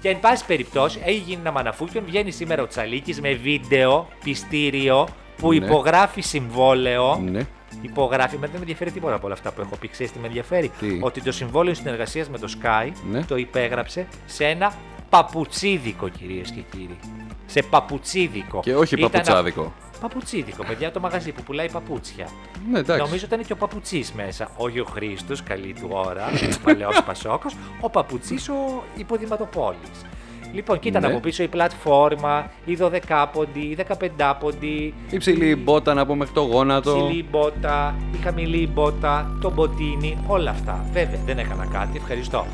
Και 0.01 0.09
εν 0.09 0.19
πάση 0.19 0.45
περιπτώσει, 0.45 0.99
έχει 1.03 1.17
γίνει 1.17 1.39
ένα 1.41 1.51
μαναφούκιον. 1.51 2.03
Βγαίνει 2.05 2.31
σήμερα 2.31 2.63
ο 2.63 2.67
Τσαλίκης 2.67 3.21
με 3.21 3.33
βίντεο, 3.33 4.07
πιστήριο, 4.23 5.07
που 5.37 5.49
Ναι. 5.49 5.55
υπογράφει 5.65 6.21
συμβόλαιο. 6.21 7.15
Ναι. 7.15 7.45
Υπογράφει, 7.81 8.35
με 8.37 8.41
δεν 8.41 8.51
με 8.55 8.59
ενδιαφέρει 8.59 8.91
τίποτα 8.91 9.15
από 9.15 9.25
όλα 9.25 9.33
αυτά 9.35 9.51
που 9.51 9.61
έχω 9.61 9.75
πει. 9.75 9.87
Ξέρεις 9.87 10.11
τι 10.11 10.19
με 10.19 10.27
ενδιαφέρει; 10.27 10.71
Τι; 10.79 10.97
Ότι 11.01 11.21
το 11.21 11.31
συμβόλαιο 11.31 11.73
συνεργασίας 11.73 12.29
με 12.29 12.37
το 12.37 12.53
Sky 12.61 12.91
Ναι. 13.11 13.23
το 13.23 13.35
υπέγραψε 13.37 14.07
σε 14.25 14.45
ένα 14.45 14.73
παπουτσίδικο, 15.09 16.07
κυρίες 16.09 16.51
και 16.51 16.61
κύριοι. 16.71 16.97
Σε 17.45 17.61
παπουτσίδικο. 17.61 18.59
Και 18.59 18.75
όχι 18.75 18.95
Ήταν 18.95 19.09
παπουτσάδικο. 19.11 19.73
Παπουτσίδικο, 20.01 20.63
παιδιά, 20.63 20.91
το 20.91 20.99
μαγαζί 20.99 21.31
που 21.31 21.43
πουλάει 21.43 21.69
παπούτσια. 21.71 22.27
Ναι, 22.71 22.79
εντάξει. 22.79 23.03
Νομίζω 23.03 23.25
ήταν 23.25 23.45
και 23.45 23.53
ο 23.53 23.55
παπουτσί 23.55 24.05
μέσα. 24.15 24.49
Όχι 24.57 24.79
ο 24.79 24.85
Χρήστος, 24.85 25.43
καλή 25.43 25.73
του 25.81 25.87
ώρα, 25.91 26.23
παλαιός 26.63 27.03
Πασόκος. 27.07 27.55
Ο 27.81 27.89
παπουτσί 27.89 28.35
ο 28.35 28.83
υποδηματοπόλης. 28.97 30.05
Λοιπόν, 30.53 30.79
κοίτα 30.79 30.99
Ναι. 30.99 31.07
από 31.07 31.19
πίσω 31.19 31.43
η 31.43 31.47
πλατφόρμα, 31.47 32.51
η 32.65 32.77
12πόντη, 32.81 33.59
η 33.59 33.75
15πόντη, 33.75 34.93
Υψηλή 35.09 35.55
μπότα 35.55 35.93
να 35.93 36.05
πω 36.05 36.15
μέχρι 36.15 36.33
το 36.33 36.41
γόνατο. 36.41 36.95
ψηλή 36.95 37.25
μπότα, 37.29 37.95
η 38.13 38.17
χαμηλή 38.17 38.67
μπότα, 38.67 39.37
το 39.41 39.51
μποτίνι, 39.51 40.17
όλα 40.27 40.49
αυτά. 40.51 40.85
Βέβαια, 40.91 41.19
δεν 41.25 41.37
έκανα 41.39 41.65
κάτι, 41.65 41.97
ευχαριστώ. 41.97 42.45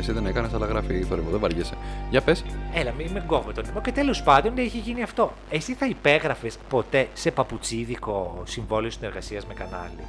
Εσύ 0.00 0.12
δεν 0.12 0.26
έκανες, 0.26 0.52
αλλά 0.52 0.66
γράφει 0.66 1.02
θόρυβο, 1.02 1.30
δεν 1.30 1.40
βαριέσαι. 1.40 1.74
Για 2.10 2.20
πες. 2.20 2.44
Έλα, 2.74 2.92
μην 2.92 3.10
με 3.12 3.20
κόβω 3.26 3.52
τον 3.52 3.64
Και 3.82 3.92
τέλος 3.92 4.22
πάντων 4.22 4.58
έχει 4.58 4.78
γίνει 4.78 5.02
αυτό. 5.02 5.32
Εσύ 5.50 5.74
θα 5.74 5.86
υπέγραφες 5.86 6.58
ποτέ 6.68 7.08
σε 7.14 7.30
παπουτσίδικο 7.30 8.42
συμβόλαιο 8.44 8.90
συνεργασίας 8.90 9.46
με 9.46 9.54
κανάλι; 9.54 10.04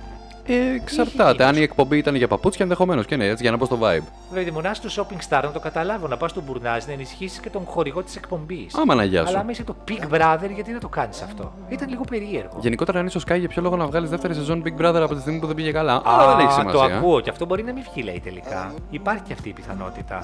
Ε, 0.54 0.74
εξαρτάται. 0.76 1.32
γίνει 1.32 1.44
Αν 1.44 1.48
αυτό. 1.50 1.60
η 1.60 1.64
εκπομπή 1.64 1.98
ήταν 1.98 2.16
για 2.16 2.28
παπούτσια, 2.28 2.64
ενδεχομένως 2.66 3.06
και 3.06 3.16
ναι, 3.16 3.26
έτσι 3.26 3.44
για 3.44 3.52
να 3.52 3.58
πω 3.58 3.66
στο 3.66 3.78
vibe. 3.82 4.04
Βέβαια, 4.32 4.48
ήμουν 4.48 4.66
στο 4.74 4.90
shopping 5.04 5.18
star 5.30 5.42
να 5.44 5.52
το 5.52 5.60
καταλάβω, 5.60 6.08
να 6.08 6.18
πας 6.18 6.32
στον 6.32 6.44
μπουρνάζ 6.44 6.86
να 6.86 6.92
ενισχύσεις 6.94 7.40
και 7.40 7.50
τον 7.50 7.62
χορηγό 7.66 8.02
της 8.04 8.16
εκπομπής. 8.16 8.76
Άμα 8.76 8.96
να 8.96 9.04
γεια 9.04 9.20
Αλλά 9.20 9.30
σου. 9.30 9.38
άμα 9.38 9.52
είσαι 9.52 9.64
το 9.64 9.76
Big 9.88 10.16
Brother, 10.16 10.50
γιατί 10.54 10.72
να 10.72 10.80
το 10.80 10.88
κάνεις 10.88 11.22
αυτό; 11.22 11.52
Ήταν 11.70 11.90
λίγο 11.90 12.04
περίεργο. 12.10 12.58
Γενικότερα, 12.60 13.00
αν 13.00 13.06
είσαι 13.06 13.18
ο 13.18 13.22
Sky, 13.28 13.40
για 13.40 13.48
ποιο 13.48 13.62
λόγο 13.62 13.76
να 13.76 13.86
βγάλεις 13.86 14.10
δεύτερη 14.10 14.34
σεζόν 14.34 14.64
Big 14.66 14.82
Brother 14.86 15.02
από 15.04 15.14
τη 15.16 15.22
στιγμή 15.22 15.40
που 15.40 15.46
δεν 15.48 15.56
πήγε 15.56 15.72
καλά; 15.72 15.94
Α, 15.96 16.02
Αλλά 16.06 16.36
δεν 16.36 16.46
έχει 16.46 16.54
σημασία. 16.54 16.80
το 16.80 16.96
ακούω 16.96 17.20
και 17.20 17.30
αυτό 17.30 17.46
μπορεί 17.46 17.64
να 17.64 17.74
μην 17.74 17.84
βγει, 17.94 18.04
λέει 18.04 18.20
τελικά. 18.24 18.74
Υπάρχει 18.90 19.24
και 19.24 19.34
αυτή 19.34 19.50
η 19.50 19.54
πιθανότητα. 19.54 20.18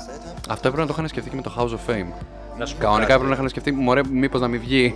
Αυτό 0.49 0.67
έπρεπε 0.67 0.77
να 0.81 0.85
το 0.85 0.93
είχαν 0.93 1.07
σκεφτεί 1.07 1.29
και 1.29 1.35
με 1.35 1.41
το 1.41 1.53
House 1.57 1.69
of 1.69 1.91
Fame. 1.93 2.11
Να 2.59 2.65
σου 2.65 2.75
πω 2.75 2.81
Κανονικά 2.81 3.05
κάτι. 3.07 3.13
έπρεπε 3.13 3.27
να 3.29 3.33
είχαν 3.35 3.49
σκεφτεί, 3.49 3.71
μωρέ, 3.71 4.01
μήπως 4.11 4.41
να 4.41 4.47
μην 4.47 4.59
βγει. 4.59 4.95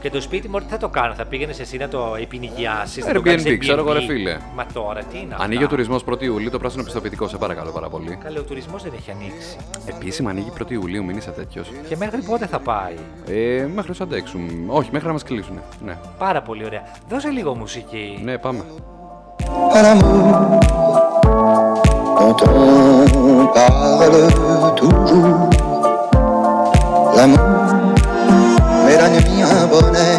Και 0.00 0.10
το 0.10 0.20
σπίτι 0.20 0.48
μου, 0.48 0.58
τι 0.58 0.64
θα 0.68 0.76
το 0.76 0.88
κάνω, 0.88 1.14
θα 1.14 1.24
πήγαινε 1.24 1.52
εσύ 1.60 1.76
να 1.76 1.88
το 1.88 2.16
επινηγιάσεις. 2.20 3.04
Airbnb, 3.08 3.56
ξέρω 3.58 3.80
εγώ, 3.80 3.92
ρε 3.92 4.00
φίλε. 4.00 4.36
Μα 4.54 4.66
τώρα 4.72 5.02
τι 5.02 5.18
είναι. 5.18 5.34
Ανοίγει 5.38 5.62
ο 5.62 5.64
αυτά. 5.64 5.68
τουρισμός 5.76 6.02
1η 6.10 6.22
Ιουλίου, 6.22 6.50
το 6.50 6.58
πράσινο 6.58 6.82
πιστοποιητικό, 6.82 7.28
σε 7.28 7.36
παρακαλώ 7.36 7.70
πάρα 7.70 7.88
πολύ. 7.88 8.18
Καλέ, 8.22 8.38
ο 8.38 8.42
τουρισμός 8.42 8.82
δεν 8.82 8.92
έχει 8.96 9.10
ανοίξει. 9.10 9.56
Επίσημα 9.86 10.30
ανοίγει 10.30 10.52
1η 10.62 10.70
Ιουλίου, 10.70 11.04
μην 11.04 11.16
είσαι 11.16 11.30
τέτοιος. 11.30 11.70
Και 11.88 11.96
μέχρι 11.96 12.20
πότε 12.22 12.46
θα 12.46 12.58
πάει; 12.58 12.94
Ε, 13.26 13.66
μέχρι 13.74 13.88
να 13.88 13.94
σου 13.94 14.02
αντέξουν. 14.02 14.40
Όχι, 14.66 14.88
μέχρι 14.92 15.06
να 15.06 15.12
μας 15.12 15.22
κλείσουν. 15.22 15.58
Ναι, 15.84 15.96
Πάρα 16.18 16.42
πολύ 16.42 16.64
ωραία. 16.64 16.82
Δώσε 17.08 17.28
λίγο 17.28 17.54
μουσική. 17.56 18.20
ναι, 18.24 18.38
πάμε. 18.38 18.64
à 19.76 19.80
l'amour 19.84 20.24
dont 22.18 22.40
on 22.48 23.46
parle 23.56 24.74
toujours. 24.80 25.69
L'amour 27.19 27.39
met 28.85 28.97
la 28.97 29.09
nuit 29.09 29.41
un 29.41 29.67
bonnet 29.67 30.17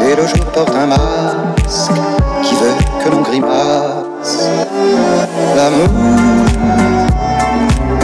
et 0.00 0.14
le 0.14 0.26
jour 0.26 0.44
porte 0.54 0.74
un 0.74 0.86
masque 0.86 1.92
qui 2.42 2.54
veut 2.54 2.76
que 3.02 3.10
l'on 3.10 3.22
grimace. 3.22 4.48
L'amour, 5.56 5.88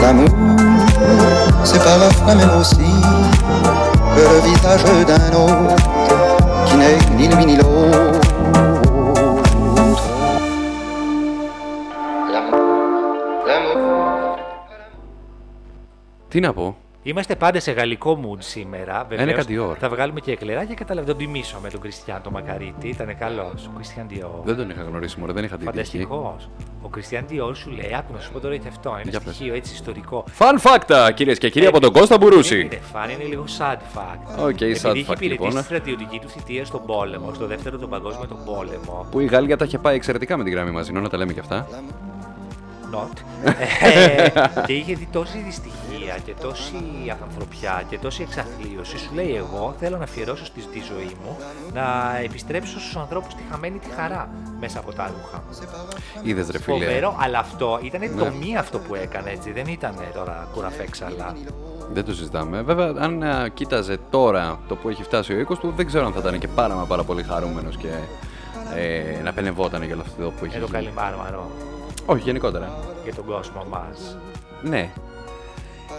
l'amour, 0.03 0.29
c'est 1.63 1.83
par 1.85 1.99
la 1.99 2.11
flamme 2.11 2.39
même 2.39 2.61
aussi 2.61 2.91
que 4.15 4.23
le 4.33 4.39
visage 4.49 4.85
d'un 5.07 5.37
autre 5.37 5.77
qui 6.67 6.77
n'est 6.77 6.99
ni 7.17 7.29
l'une 7.29 7.47
ni 7.47 7.57
l'autre. 7.57 8.21
L'amour, 12.33 13.47
l'amour. 13.47 14.37
Τι 16.29 16.41
να 16.41 16.53
πω. 16.53 16.77
Είμαστε 17.08 17.36
πάντα 17.36 17.60
σε 17.60 17.72
γαλλικό 17.72 18.20
mood 18.24 18.38
σήμερα. 18.40 19.06
Βεβαίως, 19.10 19.46
Ένα 19.48 19.66
Dior. 19.72 19.76
Θα 19.80 19.90
βγάλουμε 19.90 20.20
και 20.20 20.32
εκλερά 20.32 20.66
και 20.66 20.74
καταλαβαίνω. 20.74 21.16
Τον 21.18 21.26
τιμήσω 21.26 21.60
με 21.62 21.70
τον 21.70 21.80
Κριστιαν 21.82 22.22
τον 22.22 22.34
Μακαρίτη. 22.34 22.88
Ήταν 22.88 23.18
καλός. 23.18 23.66
Ο 23.68 23.70
Κριστιαν 23.76 24.08
Dior. 24.10 24.44
Δεν 24.44 24.56
τον 24.56 24.70
είχα 24.70 24.82
γνωρίσει, 24.82 25.20
μωρέ, 25.20 25.32
δεν 25.34 25.44
είχα 25.44 25.58
την 25.58 25.72
τύχη. 25.72 25.78
Φανταστικός. 25.78 26.50
Ο 26.82 26.88
Κριστιαν 26.88 27.26
Dior 27.30 27.52
σου 27.56 27.70
λέει: 27.70 27.96
Άκου 27.98 28.14
να 28.14 28.20
σου 28.20 28.32
πω 28.32 28.40
τώρα 28.40 28.54
γιατί 28.54 28.68
αυτό. 28.70 28.90
Είναι 29.02 29.10
Για 29.10 29.20
πες. 29.20 29.36
στοιχείο 29.36 29.54
έτσι 29.54 29.74
ιστορικό. 29.74 30.24
Fun 30.40 30.56
fact, 30.62 31.12
κυρίες 31.14 31.38
και 31.38 31.50
κύριοι, 31.50 31.66
από 31.66 31.80
τον 31.80 31.92
Κώστα 31.92 32.18
Δεν 32.18 32.28
Μπουρούση. 32.28 32.60
είναι 32.60 32.80
φαν, 32.94 33.10
είναι 33.10 33.24
λίγο 33.24 33.44
sad 33.60 33.98
fact. 33.98 34.46
Οκ, 34.46 34.50
sad 34.50 34.62
Επειδή 34.62 34.72
είχε 34.72 34.82
fact, 34.84 35.16
υπηρετήσει 35.16 35.28
λοιπόν. 35.28 35.50
τη 35.50 35.58
στρατιωτική 35.64 36.20
του 36.20 36.30
θητεία 36.30 36.66
στον 36.66 36.86
πόλεμο, 36.86 37.34
στο 37.34 37.48
δεύτερο 37.48 37.78
τον 37.78 37.90
παγκόσμιο 37.90 38.28
τον 38.28 38.38
πόλεμο. 38.46 39.08
Που 39.12 39.20
η 39.20 39.26
Γαλλία 39.26 39.58
τα 39.58 39.66
είχε 39.66 39.78
πάει 39.78 39.96
εξαιρετικά 39.96 40.38
με 40.38 40.44
την 40.44 40.54
γραμμή 40.54 40.72
μαζί, 40.72 40.92
να 40.92 41.10
τα 41.10 41.18
λέμε 41.18 41.34
και 41.34 41.40
αυτά. 41.40 41.68
Not. 42.94 43.18
Ε, 43.82 44.30
και 44.66 44.74
είχε 44.74 44.94
δει 44.96 45.08
τόση 45.12 45.38
δυστυχία 45.46 45.87
και 46.26 46.34
τόση 46.42 46.84
απανθρωπιά 47.12 47.84
και 47.90 47.98
τόση 47.98 48.22
εξαθλίωση. 48.22 48.98
Σου 48.98 49.10
λέει: 49.14 49.36
Εγώ 49.36 49.76
θέλω 49.80 49.98
να 49.98 50.04
αφιερώσω 50.04 50.46
στη, 50.46 50.62
τη 50.62 50.82
ζωή 50.94 51.16
μου 51.24 51.38
να 51.74 52.18
επιστρέψω 52.24 52.80
στους 52.80 52.96
ανθρώπους 52.96 53.34
τη 53.36 53.42
χαμένη 53.52 53.78
τη 53.80 53.90
χαρά 53.90 54.30
μέσα 54.60 54.80
από 54.80 54.94
τα 54.94 55.12
ρούχα. 55.16 55.44
Είδες 56.24 56.50
ρε 56.50 56.60
φίλε. 56.60 56.78
Φοβερό, 56.86 57.16
αλλά 57.20 57.40
αυτό 57.40 57.80
ήταν 57.84 58.00
Ναι. 58.02 58.08
το 58.24 58.32
μία 58.40 58.60
αυτό 58.60 58.80
που 58.80 58.96
έκανε 58.96 59.30
έτσι. 59.32 59.52
Δεν 59.52 59.68
ήταν 59.68 59.96
τώρα 60.14 60.48
κουραφέξαλα. 60.54 61.36
Δεν 61.94 62.06
το 62.06 62.14
συζητάμε. 62.14 62.62
Βέβαια, 62.62 62.94
αν 63.00 63.24
α, 63.24 63.48
κοίταζε 63.48 63.98
τώρα 64.10 64.60
το 64.68 64.76
που 64.76 64.90
έχει 64.90 65.04
φτάσει 65.04 65.34
ο 65.34 65.40
οίκος 65.40 65.60
του, 65.60 65.74
δεν 65.76 65.86
ξέρω 65.86 66.06
αν 66.06 66.14
θα 66.14 66.20
ήταν 66.20 66.40
και 66.40 66.48
πάρα 66.48 66.76
μα 66.76 66.84
πάρα 66.86 67.04
πολύ 67.04 67.24
χαρούμενος 67.24 67.78
και 67.78 67.88
ε, 68.76 69.22
να 69.24 69.34
πενευόταν 69.34 69.84
για 69.84 69.94
όλο 69.94 70.04
αυτό 70.08 70.32
που 70.40 70.46
έχει 70.46 70.56
Ε, 70.56 70.60
το 70.60 70.66
γίνει. 70.66 70.78
καλυμάρμαρο 70.78 71.52
Όχι, 72.06 72.22
γενικότερα. 72.24 72.78
για 73.04 73.14
τον 73.16 73.26
κόσμο 73.26 73.66
μας. 73.70 74.18
Ναι. 74.64 74.90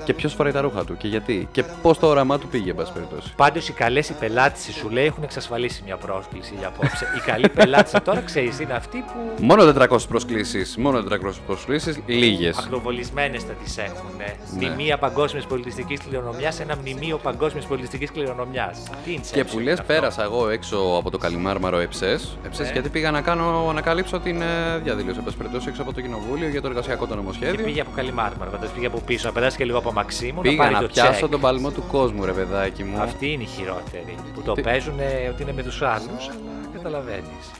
Και 0.04 0.14
ποιος 0.14 0.34
φοράει 0.34 0.52
τα 0.52 0.60
ρούχα 0.60 0.84
του 0.84 0.96
και 0.96 1.08
γιατί. 1.08 1.48
Και 1.52 1.64
πώς 1.82 1.98
το 1.98 2.06
όραμά 2.06 2.38
του 2.38 2.48
πήγε, 2.48 2.70
εν 2.70 2.76
πάση 2.76 2.92
περιπτώσει. 2.92 3.32
Πάντως 3.36 3.68
οι 3.68 3.72
καλές 3.72 4.08
οι 4.08 4.12
πελάτες 4.12 4.74
σου 4.74 4.88
λέει 4.90 5.04
έχουν 5.06 5.22
εξασφαλίσει 5.22 5.82
μια 5.84 5.96
πρόσκληση 5.96 6.54
για 6.58 6.66
απόψε. 6.68 7.06
οι 7.16 7.20
καλοί 7.30 7.48
πελάτες 7.48 8.00
τώρα 8.04 8.20
ξέρεις 8.20 8.60
είναι 8.60 8.72
αυτοί 8.72 8.98
που 8.98 9.44
Μόνο 9.44 9.62
400 9.88 9.98
προσκλήσεις. 10.08 10.76
Μόνο 10.76 10.98
400 10.98 11.16
προσκλήσεις, 11.46 12.00
λίγες. 12.06 12.58
Ακροβολισμένε 12.58 13.38
θα 13.38 13.52
τις 13.52 13.78
έχουν. 13.78 14.10
Ναι. 14.16 14.34
Μνημεία 14.54 14.98
παγκόσμιας 14.98 15.46
πολιτιστικής 15.46 16.00
κληρονομιάς, 16.08 16.60
ένα 16.60 16.76
μνημείο 16.76 17.16
παγκόσμιας 17.18 17.66
πολιτιστικής 17.66 18.10
κληρονομιάς. 18.12 18.78
Τι 19.04 19.12
είναι 19.12 19.20
Και 19.32 19.44
που 19.44 19.58
λες, 19.58 19.82
πέρασα 19.82 20.22
εγώ 20.22 20.48
έξω 20.48 20.76
από 20.98 21.10
το 21.10 21.18
Καλιμάρμαρο 21.18 21.78
Εψές. 21.78 22.36
Εψές 22.46 22.66
Ναι. 22.66 22.72
γιατί 22.72 22.88
πήγα 22.88 23.10
να 23.10 23.20
κάνω, 23.20 23.72
να 23.74 23.80
καλύψω 23.80 24.18
την 24.20 24.42
ε, 24.42 24.78
διαδήλωση. 24.82 25.18
Εν 25.18 25.24
πάση 25.24 25.36
περιπτώσει, 25.36 25.66
έξω 25.68 25.82
από 25.82 25.92
το 25.92 26.00
κοινοβούλιο 26.00 26.48
για 26.48 26.60
το 26.60 26.68
εργασιακό 26.68 27.06
το 27.06 27.10
Και 27.10 27.16
νομοσχέδιο. 27.16 27.64
πήγε 27.64 27.80
από 27.80 27.90
καλή 27.96 28.12
μάρμαρα, 28.12 28.50
φαντάζεσαι 28.50 28.74
πήγε 28.74 28.86
από 28.86 29.00
πίσω, 29.06 29.26
να 29.26 29.32
περάσει 29.32 29.56
και 29.56 29.64
λίγο 29.64 29.78
από 29.78 29.87
Μαξίμου, 29.92 30.40
Πήγα 30.40 30.56
να 30.56 30.62
πάρει 30.62 30.74
να 30.74 30.80
το 30.80 30.86
πιάσω 30.86 31.12
τσεκ. 31.12 31.30
τον 31.30 31.40
παλμό 31.40 31.70
του 31.70 31.82
κόσμου, 31.90 32.24
ρε 32.24 32.32
παιδάκι 32.32 32.84
μου. 32.84 33.00
Αυτή 33.00 33.32
είναι 33.32 33.42
η 33.42 33.46
χειρότερη. 33.46 34.14
Που 34.34 34.42
το 34.42 34.52
Τι- 34.52 34.62
παίζουν 34.62 34.94
ότι 35.32 35.42
είναι 35.42 35.52
με 35.52 35.62
τους 35.62 35.82
άλλους, 35.82 36.28
αλλά 36.28 36.68
καταλαβαίνεις. 36.72 37.50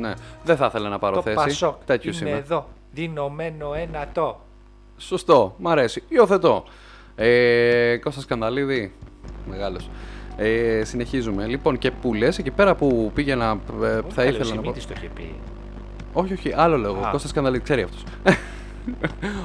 Ναι. 0.00 0.12
Δεν 0.44 0.56
θα 0.56 0.66
ήθελα 0.66 0.88
να 0.88 0.98
πάρω 0.98 1.14
Το 1.16 1.22
θέση. 1.22 1.36
Πασόκ 1.36 1.84
Τέτοιος 1.84 2.20
είναι 2.20 2.30
είμαι. 2.30 2.38
εδώ. 2.38 2.68
Δυνωμένο 2.92 3.72
ένα 3.74 4.06
το. 4.12 4.40
Σωστό, 4.96 5.54
μ' 5.58 5.68
αρέσει. 5.68 6.02
Υιοθετώ. 6.08 6.64
Ε, 7.16 7.96
Κώστας 8.02 8.22
Σκανδαλίδη, 8.22 8.92
μεγάλος. 9.48 9.90
Ε, 10.36 10.82
συνεχίζουμε. 10.84 11.46
Λοιπόν, 11.46 11.78
και 11.78 11.90
που 11.90 12.14
λες, 12.14 12.38
εκεί 12.38 12.50
πέρα 12.50 12.74
που 12.74 13.10
πήγαινα, 13.14 13.58
ε, 13.82 14.00
θα 14.08 14.24
ήθελα 14.24 14.54
να 14.54 14.60
πω... 14.62 14.72
το 14.72 14.78
είχε 14.96 15.08
πει. 15.14 15.34
Όχι, 16.12 16.32
όχι, 16.32 16.52
άλλο 16.56 16.76
λόγο. 16.76 17.00
Α. 17.06 17.10
Κώστας 17.10 17.30
Σκανδαλίδη, 17.30 17.62
ξέρει 17.62 17.82
αυτός. 17.82 18.02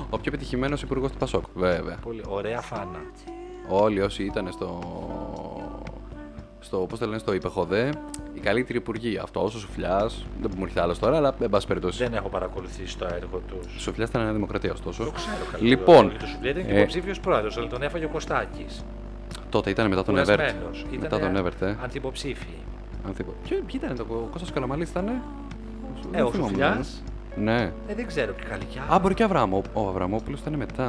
Ο 0.09 0.17
πιο 0.17 0.31
πετυχημένος 0.31 0.81
υπουργός 0.81 1.11
του 1.11 1.17
Πασόκ, 1.17 1.43
βέβαια. 1.53 1.97
Πολύ 2.03 2.21
ωραία 2.27 2.61
φάνα. 2.61 2.99
Όλοι 3.69 4.01
όσοι 4.01 4.23
ήταν 4.23 4.51
στο, 4.51 4.79
στο, 6.59 6.77
πώς 6.77 6.99
το 6.99 7.05
λένε, 7.05 7.17
στο 7.17 7.33
υπεχοδέ, 7.33 7.89
οι 8.33 8.39
καλύτεροι 8.39 8.77
υπουργοί. 8.77 9.17
Αυτό 9.17 9.43
ο 9.43 9.49
Σουφλιάς, 9.49 10.25
δεν 10.41 10.51
μου 10.55 10.63
έρχεται 10.63 10.81
άλλος 10.81 10.99
τώρα, 10.99 11.17
αλλά 11.17 11.35
εν 11.39 11.49
πάση 11.49 11.67
περιπτώσει. 11.67 12.03
Δεν 12.03 12.13
έχω 12.13 12.29
παρακολουθήσει 12.29 12.97
το 12.97 13.05
έργο 13.05 13.41
τους. 13.47 13.81
Σουφλιάς 13.81 14.09
ήταν 14.09 14.23
Νέα 14.23 14.33
Δημοκρατία, 14.33 14.71
ωστόσο. 14.71 15.03
Το 15.03 15.11
ξέρω 15.11 15.35
καλά. 15.51 15.63
Λοιπόν, 15.63 16.11
το 16.19 16.25
Σουβλιέτη 16.25 16.59
ήταν 16.59 16.71
και 16.71 16.77
ε, 16.77 16.79
υποψήφιος 16.79 17.19
πρόεδρος, 17.19 17.57
αλλά 17.57 17.67
τον 17.67 17.81
έφαγε 17.81 18.05
ο 18.05 18.09
Κωστάκης. 18.09 18.83
τότε 19.49 19.69
ήταν 19.69 19.87
μετά 19.87 20.03
τον 20.03 20.17
Εβέρτ. 20.17 20.55
Μετά 20.99 21.19
τον 21.19 21.35
Εβέρτ, 21.35 21.61
ε. 21.61 21.77
Αντιποψήφοι. 21.83 22.53
Αν 23.07 23.13
θυμώ. 23.13 23.33
Ποιο, 23.43 23.57
ποιο 23.65 23.79
ήταν 23.83 23.97
το 23.97 24.05
ο 24.09 24.27
Κώστας 24.31 24.51
Καλαμαλής 24.51 24.89
ήταν. 24.89 25.07
Ε, 26.11 26.21
ο 26.21 26.31
Σουφλιάς. 26.31 27.03
Ναι. 27.35 27.61
Ε, 27.87 27.93
δεν 27.95 28.07
ξέρω 28.07 28.33
ποια 28.33 28.47
καλικιά. 28.49 28.81
Α, 28.93 28.99
μπορεί 28.99 29.13
και 29.13 29.23
Αβραμό, 29.23 29.61
ο 29.73 29.87
Αβραμόπουλος 29.87 30.39
ήταν 30.39 30.53
μετά. 30.53 30.83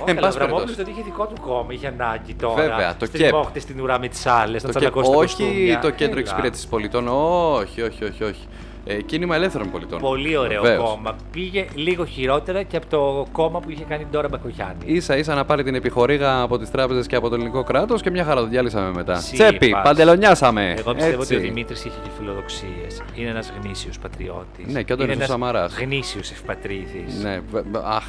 Όχι, 0.00 0.10
Εν 0.10 0.16
αλλά 0.16 0.18
ο 0.18 0.20
πάση 0.20 0.36
Αβραμόπουλος 0.36 0.74
περιπτώσει. 0.74 0.76
τότε 0.76 0.90
είχε 0.90 1.02
δικό 1.02 1.26
του 1.26 1.40
κόμμα, 1.40 1.72
είχε 1.72 1.86
ανάγκη 1.86 2.34
τώρα. 2.34 2.54
Βέβαια, 2.54 2.96
το 2.96 3.06
στις 3.06 3.20
ΚΕΠ. 3.20 3.32
μόχτες 3.32 3.62
στην 3.62 3.80
ουρά 3.80 3.98
με 3.98 4.08
τις 4.08 4.26
άλλες, 4.26 4.62
να 4.62 4.72
Το 4.72 4.78
τσαλακώσει 4.78 5.08
και- 5.10 5.14
τα 5.16 5.18
όχι 5.22 5.36
κοστούμια. 5.36 5.78
το 5.78 5.90
κέντρο 5.90 6.12
Έλα. 6.12 6.20
εξυπηρέτησης 6.20 6.66
πολιτών. 6.66 7.08
Όχι, 7.08 7.82
όχι, 7.82 8.04
όχι. 8.04 8.24
όχι. 8.24 8.46
Ε, 8.86 9.02
κίνημα 9.02 9.34
ελεύθερων 9.36 9.70
πολιτών. 9.70 10.00
Πολύ 10.00 10.36
ωραίο 10.36 10.62
Βεβαίως. 10.62 10.88
κόμμα. 10.90 11.16
Πήγε 11.32 11.66
λίγο 11.74 12.04
χειρότερα 12.04 12.62
και 12.62 12.76
από 12.76 12.86
το 12.86 13.26
κόμμα 13.32 13.60
που 13.60 13.70
είχε 13.70 13.84
κάνει 13.88 14.02
την 14.02 14.12
Τώρα 14.12 14.28
Μπακογιάννη. 14.28 15.00
σα 15.00 15.16
ίσα 15.16 15.34
να 15.34 15.44
πάρει 15.44 15.62
την 15.62 15.74
επιχορήγα 15.74 16.40
από 16.40 16.58
τις 16.58 16.70
τράπεζες 16.70 17.06
και 17.06 17.16
από 17.16 17.28
το 17.28 17.34
ελληνικό 17.34 17.62
κράτος 17.62 18.02
και 18.02 18.10
μια 18.10 18.24
χαρά 18.24 18.40
το 18.40 18.46
διάλυσαμε 18.46 18.90
μετά. 18.94 19.14
Σύπας. 19.14 19.48
Τσέπη, 19.48 19.74
παντελονιάσαμε. 19.82 20.74
Εγώ 20.78 20.94
πιστεύω 20.94 21.20
Έτσι. 21.20 21.34
ότι 21.34 21.44
ο 21.44 21.46
Δημήτρης 21.48 21.84
είχε 21.84 21.98
και 22.02 22.10
φιλοδοξίες. 22.18 23.02
Είναι 23.14 23.28
ένας 23.28 23.52
γνήσιος 23.62 23.98
πατριώτης. 23.98 24.72
Ναι, 24.72 24.82
και 24.82 24.92
όταν 24.92 25.04
είναι 25.04 25.14
είναι 25.14 25.24
ο 25.24 25.26
Σαμαράς. 25.26 25.76
Γνήσιος 25.78 26.30
ευπατρίδης. 26.30 27.22
Ναι, 27.22 27.40
βε- 27.50 27.64
βε- 27.72 27.82
αχ, 27.84 28.04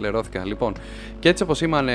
λερώθηκα. 0.00 0.44
Λοιπόν, 0.46 0.72
και 1.18 1.28
έτσι 1.28 1.42
όπως 1.42 1.56
σήμανε 1.58 1.94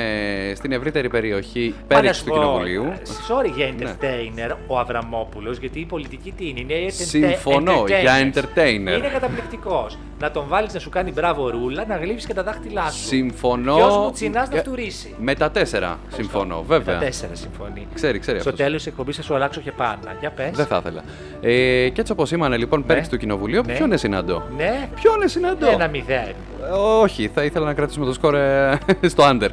στην 0.54 0.72
ευρύτερη 0.72 1.08
περιοχή 1.08 1.74
πέριξης 1.86 2.24
του 2.24 2.30
Κοινοβουλίου. 2.32 2.84
ε, 2.84 2.98
Sorry 3.28 3.50
για 3.56 3.66
Ναι. 3.78 3.96
entertainer 4.00 4.56
ο 4.66 4.78
Αβραμόπουλος, 4.78 5.58
γιατί 5.58 5.80
η 5.80 5.84
πολιτική 5.84 6.32
τι 6.36 6.48
είναι. 6.48 6.60
Είναι 6.60 6.74
enter- 6.88 6.92
Συμφωνώ, 6.92 7.82
entertainers. 7.82 8.00
για 8.00 8.32
entertainer. 8.32 8.96
Είναι 8.98 9.08
καταπληκτικός. 9.12 9.98
Να 10.20 10.30
τον 10.30 10.44
βάλεις 10.48 10.72
να 10.74 10.80
σου 10.80 10.88
κάνει 10.90 11.12
μπράβο 11.12 11.50
ρούλα, 11.50 11.84
να 11.88 11.96
γλύψεις 11.96 12.26
και 12.26 12.34
τα 12.34 12.42
δάχτυλά 12.42 12.90
σου. 12.90 13.06
Συμφωνώ. 13.06 13.74
Ποιος 13.76 13.96
μου 13.96 14.10
τσινάς 14.12 14.48
να 14.50 14.56
Ε, 14.56 14.60
φτουρήσει; 14.60 15.14
Με 15.18 15.34
τα 15.34 15.50
τέσσερα 15.50 15.98
συμφωνώ, 16.08 16.56
Με 16.56 16.64
βέβαια. 16.66 16.98
τα 16.98 17.04
τέσσερα 17.04 17.34
συμφωνεί. 17.34 17.86
Ξέρει, 17.94 18.18
ξέρει 18.18 18.40
Στο 18.40 18.48
αυτός. 18.48 18.64
τέλος 18.64 18.82
της 18.82 18.86
εκπομπής 18.92 19.16
θα 19.16 19.22
σου 19.22 19.34
αλλάξω 19.34 19.60
και 19.60 19.72
πάνω. 19.72 19.98
Για 20.20 20.30
πες. 20.30 20.50
Δεν 20.52 20.66
θα 20.66 20.76
ήθελα. 20.76 21.02
Ε, 21.40 21.88
και 21.88 22.00
έτσι 22.00 22.12
όπως 22.12 22.28
σήμανε 22.28 22.56
λοιπόν 22.56 22.84
πέριξης 22.84 23.12
του 23.12 23.18
Κοινοβουλίου, 23.18 23.62
Ναι. 23.66 23.72
ποιον 23.74 23.86
είναι 23.86 23.96
συναντώ; 23.96 24.42
Ναι, 24.56 24.88
Ποιον 25.00 25.14
είναι 25.14 25.26
συναντώ; 25.28 25.66
ένα 25.66 25.88
μηδέν. 25.88 26.34
Ε, 26.66 26.70
Όχι, 27.02 27.28
θα 27.34 27.44
ήθελα 27.44 27.64
να 27.66 27.74
κρατήσουμε 27.74 28.06
το 28.06 28.12
σκορ 28.12 28.34
ε, 28.34 28.78
στο 29.12 29.24
under. 29.30 29.48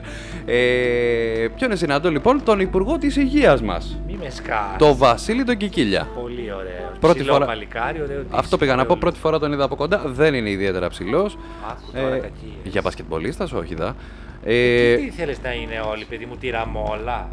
Ε, 0.46 1.48
ποιον 1.56 1.70
είναι 1.70 1.76
συναντώ 1.76 2.10
λοιπόν, 2.10 2.44
τον 2.44 2.60
Υπουργό 2.60 2.98
της 2.98 3.16
Υγείας 3.16 3.62
μας. 3.62 4.00
Μη 4.08 4.18
με 4.24 4.30
σκάς. 4.30 4.76
Το 4.78 4.96
Βασίλη 4.96 5.44
τον 5.44 5.58
Κικίλια. 5.58 6.08
Πολύ 6.22 6.52
ωραίο. 6.54 6.92
Πρώτη 7.00 7.18
Ψηλό 7.20 7.34
φορά- 7.34 7.46
παλικάρι, 7.46 8.02
ωραίο 8.02 8.20
Αυτό 8.20 8.40
δίσκο, 8.42 8.58
πήγα 8.58 8.76
να 8.76 8.82
ωραίο 8.82 8.94
πω. 8.94 9.00
Πρώτη 9.00 9.20
φορά 9.20 9.40
τον 9.40 9.54
είδα 9.54 9.64
από 9.64 9.76
κοντά. 9.76 10.02
Δεν 10.06 10.34
είναι 10.34 10.50
ιδιαίτερα 10.50 10.88
ψηλός. 10.90 11.38
Άκου 11.70 11.92
τώρα 11.94 12.10
κακίες. 12.18 12.54
για 12.64 12.82
μπασκετμπολίστας, 12.84 13.52
όχι 13.54 13.76
δα. 13.76 13.96
Ε, 14.44 14.92
Ε, 14.92 14.96
τι 14.96 15.10
θέλεις 15.10 15.42
να 15.44 15.54
είναι 15.54 15.82
όλοι, 15.92 16.06
παιδί 16.10 16.26
μου, 16.26 16.36
τη 16.36 16.50
ραμόλα; 16.50 17.28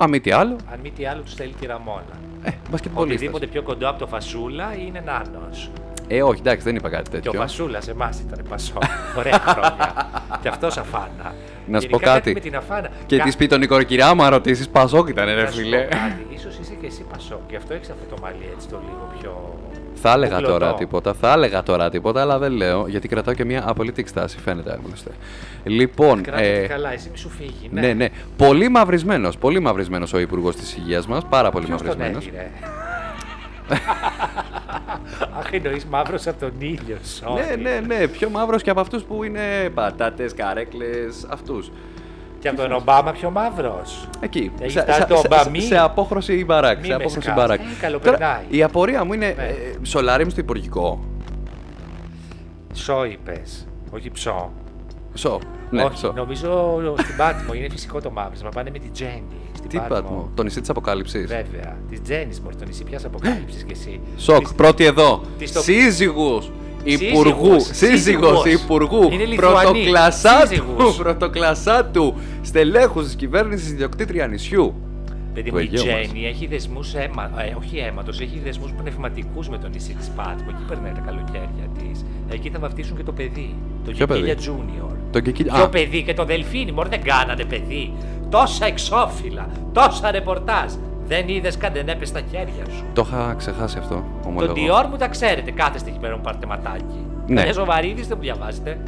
Αν 0.00 0.08
μη 0.10 0.20
τι 0.20 0.30
άλλο, 0.30 0.56
Αν 0.72 0.78
μη 0.82 0.90
τι 0.90 1.06
άλλο, 1.06 1.22
τους 1.22 1.34
θέλει 1.34 1.54
τη 1.60 1.66
ραμόλα. 1.66 2.02
ε, 2.42 2.50
μπασκετμπολίστας. 2.70 3.16
Οτιδήποτε 3.16 3.46
πιο 3.46 3.62
κοντό 3.62 3.88
από 3.88 3.98
το 3.98 4.06
φασούλα 4.06 4.74
είναι 4.86 5.02
νάνος. 5.04 5.70
Ε, 6.08 6.22
όχι, 6.22 6.40
εντάξει, 6.40 6.64
δεν 6.64 6.76
είπα 6.76 6.88
κάτι 6.88 7.10
Και 7.10 7.16
ο 7.16 7.20
τέτοιο. 7.20 7.40
φασούλας 7.40 7.88
εμάς 7.88 8.20
ήταν 8.20 8.44
πασό. 8.48 8.78
Ωραία 9.18 9.38
χρόνια. 9.38 10.10
και 10.42 10.48
αυτός 10.48 10.76
αφάνα. 10.76 11.34
Να 11.66 11.80
σου 11.80 11.88
πω 11.88 11.96
Γενικά 11.96 12.12
κάτι. 12.12 12.32
Με 12.32 12.40
την 12.40 12.56
αφάνα. 12.56 12.88
Και 13.06 13.16
Κα- 13.16 13.24
της 13.24 13.36
πει 13.36 13.46
τον 13.46 13.60
Νικορκυριά, 13.60 14.08
άμα 14.08 14.28
ρωτήσει, 14.28 14.70
Πασόκ 14.70 15.08
ήταν, 15.08 15.26
να 15.26 15.34
ρε 15.34 15.40
σου 15.40 15.46
πω 15.46 15.52
φίλε. 15.62 15.78
κάτι. 15.82 16.26
Ίσως 16.34 16.58
είσαι 16.58 16.74
και 16.80 16.86
εσύ 16.86 17.04
πασό. 17.12 17.40
Γι' 17.50 17.56
αυτό 17.56 17.74
έχεις 17.74 17.90
αυτό 17.90 18.14
το 18.14 18.22
μαλλί 18.22 18.50
έτσι 18.54 18.68
το 18.68 18.80
λίγο 18.84 19.12
πιο. 19.20 19.57
Θα 20.02 20.12
έλεγα 20.12 20.34
κουκλωτό. 20.36 20.58
τώρα 20.58 20.74
τίποτα, 20.74 21.14
θα 21.14 21.32
έλεγα 21.32 21.62
τώρα 21.62 21.90
τίποτα, 21.90 22.20
αλλά 22.20 22.38
δεν 22.38 22.52
λέω, 22.52 22.86
γιατί 22.88 23.08
κρατάω 23.08 23.34
και 23.34 23.44
μια 23.44 23.62
απολύτικη 23.66 24.08
στάση, 24.08 24.38
φαίνεται 24.38 24.72
άγνωστε. 24.72 25.10
Λοιπόν, 25.64 26.22
Κράτα 26.22 26.42
ε, 26.42 26.60
τη 26.60 26.68
καλά, 26.68 26.92
εσύ 26.92 27.08
μη 27.10 27.16
σου 27.18 27.28
φύγει. 27.28 27.68
ναι, 27.70 27.92
ναι, 27.92 28.08
πολύ 28.36 28.68
μαυρισμένος, 28.68 29.38
πολύ 29.38 29.60
μαυρισμένος 29.60 30.12
ο 30.12 30.18
Υπουργός 30.18 30.56
της 30.56 30.76
Υγείας 30.76 31.06
μας, 31.06 31.22
πάρα 31.28 31.50
πολύ 31.50 31.66
Ποιος 31.66 31.82
τον 31.82 31.88
μαυρισμένος. 31.88 32.26
έγειρε. 32.26 32.50
Αχ, 35.38 35.52
εννοείς 35.52 35.84
μαύρος 35.84 36.26
από 36.26 36.40
τον 36.40 36.52
ήλιο, 36.58 36.96
sorry. 37.20 37.56
Ναι, 37.62 37.70
ναι, 37.70 37.80
ναι, 37.96 38.06
πιο 38.08 38.30
μαύρος 38.30 38.62
και 38.62 38.70
από 38.70 38.80
αυτούς 38.80 39.02
που 39.02 39.24
είναι 39.24 39.70
πατάτες, 39.74 40.34
καρέκλες, 40.34 41.26
αυτούς. 41.28 41.70
Και 42.40 42.48
από 42.48 42.56
τον 42.60 42.72
Ομπάμα 42.72 43.10
πιο 43.12 43.30
μαύρος. 43.30 44.08
Εκεί. 44.20 44.52
Έχει 44.60 44.70
Σε, 44.70 44.80
φτάσει 44.80 45.00
σε, 45.00 45.06
το 45.06 45.16
σε, 45.16 45.26
Ομπαμί. 45.32 45.60
σε 45.60 45.78
απόχρωση 45.78 46.44
μπαράκ. 46.44 46.76
Μη 46.78 46.82
Σε 46.82 46.88
με 46.88 46.94
απόχρωση 46.94 47.20
σκάς. 47.20 47.34
μπαράκ. 47.36 47.60
Ε, 47.60 47.64
καλοπερνάει. 47.80 48.42
η 48.48 48.62
απορία 48.62 49.04
μου 49.04 49.12
είναι. 49.12 49.34
Ναι. 49.36 49.42
Ε, 49.42 49.54
σολάρι 49.82 50.24
μου 50.24 50.30
στο 50.30 50.40
υπουργικό. 50.40 51.04
Σο 52.72 53.04
είπες, 53.04 53.66
όχι 53.90 54.10
ψω. 54.10 54.50
Σο. 55.14 55.38
Ναι, 55.70 55.82
όχι, 55.84 55.98
σο. 55.98 56.12
νομίζω 56.12 56.94
στην 56.98 57.16
Πάτμο 57.16 57.54
είναι 57.54 57.68
φυσικό 57.70 58.00
το 58.00 58.10
μαύρισμα. 58.10 58.48
Πάνε 58.48 58.70
με 58.70 58.78
την 58.78 58.92
Τζέννη. 58.92 59.22
Στην 59.56 59.68
Τι 59.70 59.78
πάτμο, 59.88 60.30
το 60.34 60.42
νησί 60.42 60.60
της 60.60 60.68
Αποκάλυψης. 60.70 61.26
Βέβαια. 61.26 61.76
Της 61.90 62.02
Τζέννης, 62.02 62.40
Μωρή, 62.40 62.56
το 62.56 62.64
νησί 62.64 62.84
πια 62.84 63.00
αποκάλυψης 63.06 63.62
κι 63.64 63.72
εσύ. 63.72 64.00
Σοκ, 64.16 64.38
Της- 64.38 64.52
πρώτη 64.54 64.84
εδώ. 64.84 65.20
της 65.38 65.52
το- 65.52 65.60
Σύζυγου. 65.60 66.42
Υπουργού, 66.84 67.60
Σύζυγος, 67.60 67.70
σύζυγος 67.72 68.42
σύζυγος. 68.42 68.62
υπουργού, 68.62 69.08
Είναι 69.12 69.24
Λιθουανή. 69.24 69.36
πρωτοκλασσά 69.62 70.40
του, 70.42 70.46
Σύζυγος. 70.48 70.96
πρωτοκλασσά 70.96 71.84
του, 71.84 72.14
στελέχους 72.42 73.04
της 73.04 73.14
κυβέρνησης 73.14 73.70
ιδιοκτήτρια 73.70 74.26
νησιού. 74.26 74.74
Παιδί 75.34 75.48
του 75.50 75.54
μου, 75.56 75.62
η 75.62 75.68
Αιγαίου 75.72 75.86
μας. 75.92 76.00
Τζέννη 76.06 76.26
έχει 76.26 76.46
δεσμούς 76.46 76.94
αίμα, 76.94 77.30
ε, 77.36 77.54
όχι 77.58 77.76
αίματος, 77.78 78.20
έχει 78.20 78.40
δεσμούς 78.44 78.70
πνευματικούς 78.80 79.48
με 79.48 79.58
το 79.58 79.68
νησί 79.68 79.94
της 79.94 80.08
Πάτμο. 80.16 80.46
Εκεί 80.48 80.62
περνάει 80.68 80.92
τα 80.92 81.00
καλοκαίρια 81.00 81.66
της. 81.78 82.04
Εκεί 82.30 82.50
θα 82.50 82.58
βαφτίσουν 82.58 82.96
και 82.96 83.02
το 83.02 83.12
παιδί. 83.12 83.54
Το 83.84 83.90
Ποιο 83.90 84.06
παιδί; 84.06 84.20
Κικίλια 84.20 84.54
Junior. 84.54 84.92
Το 85.12 85.20
Κικίλια- 85.20 85.52
Ποιο 85.54 85.62
Α. 85.64 85.68
παιδί 85.68 86.02
και 86.02 86.14
το 86.14 86.24
Δελφίνι, 86.24 86.72
μωρέ 86.72 86.88
δεν 86.88 87.02
κάνατε 87.02 87.44
παιδί. 87.44 87.92
Τόσα 88.30 88.66
εξώφυλλα, 88.66 89.46
τόσα 89.72 90.10
ρεπορτάζ. 90.10 90.72
Δεν 91.08 91.28
είδες 91.28 91.56
καν 91.56 91.72
δεν 91.72 91.88
έπεσε 91.88 92.04
στα 92.04 92.20
χέρια 92.30 92.64
σου. 92.70 92.84
Το 92.92 93.04
είχα 93.08 93.34
ξεχάσει 93.38 93.78
αυτό, 93.78 93.94
Το 93.94 94.28
ομολογώ. 94.28 94.52
Dior 94.56 94.86
μου 94.90 94.96
τα 94.96 95.08
ξέρετε, 95.08 95.50
κάθεστε 95.50 95.90
εκεί 95.90 95.98
πέρα 95.98 96.14
μου 96.16 96.20
πάρετε 96.22 96.46
ματάκι. 96.46 97.06
Ναι. 97.26 97.42
Ναι. 97.44 97.52
Ζωβαρίδη 97.52 98.00
δεν 98.02 98.12
μου 98.16 98.22
διαβάζετε. 98.22 98.78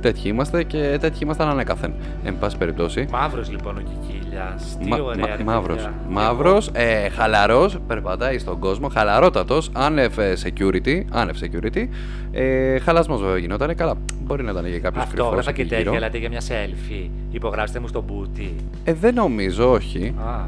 Τέτοιοι 0.00 0.22
είμαστε 0.28 0.62
και 0.62 0.96
τέτοιοι 1.00 1.18
ήμασταν 1.22 1.48
ανέκαθεν. 1.48 1.94
Εν 2.24 2.38
πάση 2.38 2.56
περιπτώσει. 2.56 3.06
Μαύρος 3.10 3.50
λοιπόν 3.50 3.76
ο 3.76 3.80
Κικίλια. 3.80 4.58
Τι 4.82 4.88
Μα- 4.88 4.96
ωραία. 4.96 5.26
μα- 5.28 5.36
ρε 5.36 5.44
μαύρος. 5.44 5.76
παιδιά. 5.76 5.92
Μαύρος, 6.08 6.70
ε, 6.72 7.08
χαλαρός, 7.08 7.78
περπατάει 7.86 8.38
στον 8.38 8.58
κόσμο, 8.58 8.88
χαλαρότατος, 8.88 9.70
άνευ 9.72 10.18
ε, 10.18 10.32
security, 10.44 11.02
άνευ 11.10 11.36
security. 11.42 11.88
Ε, 12.32 12.78
χαλασμός 12.78 13.20
βέβαια 13.22 13.38
γινόταν, 13.38 13.74
καλά, 13.74 13.94
μπορεί 14.22 14.42
να 14.42 14.50
ήταν 14.50 14.66
για 14.66 14.78
κάποιος 14.78 15.02
Αυτό, 15.04 15.14
κρυφός 15.16 15.30
έγραφα 15.32 15.50
εκεί 15.50 15.64
και 15.64 15.74
γύρω. 15.76 15.90
τέτοια, 15.90 16.06
λέτε 16.06 16.18
για 16.18 16.28
μια 16.28 16.40
selfie. 16.40 17.08
Υπογράψτε 17.30 17.78
μου 17.80 17.86
στον 17.88 18.02
μπούτι. 18.06 18.54
Ε, 18.84 18.92
δεν 18.92 19.14
νομίζω, 19.14 19.70
όχι. 19.70 20.14
Α. 20.26 20.40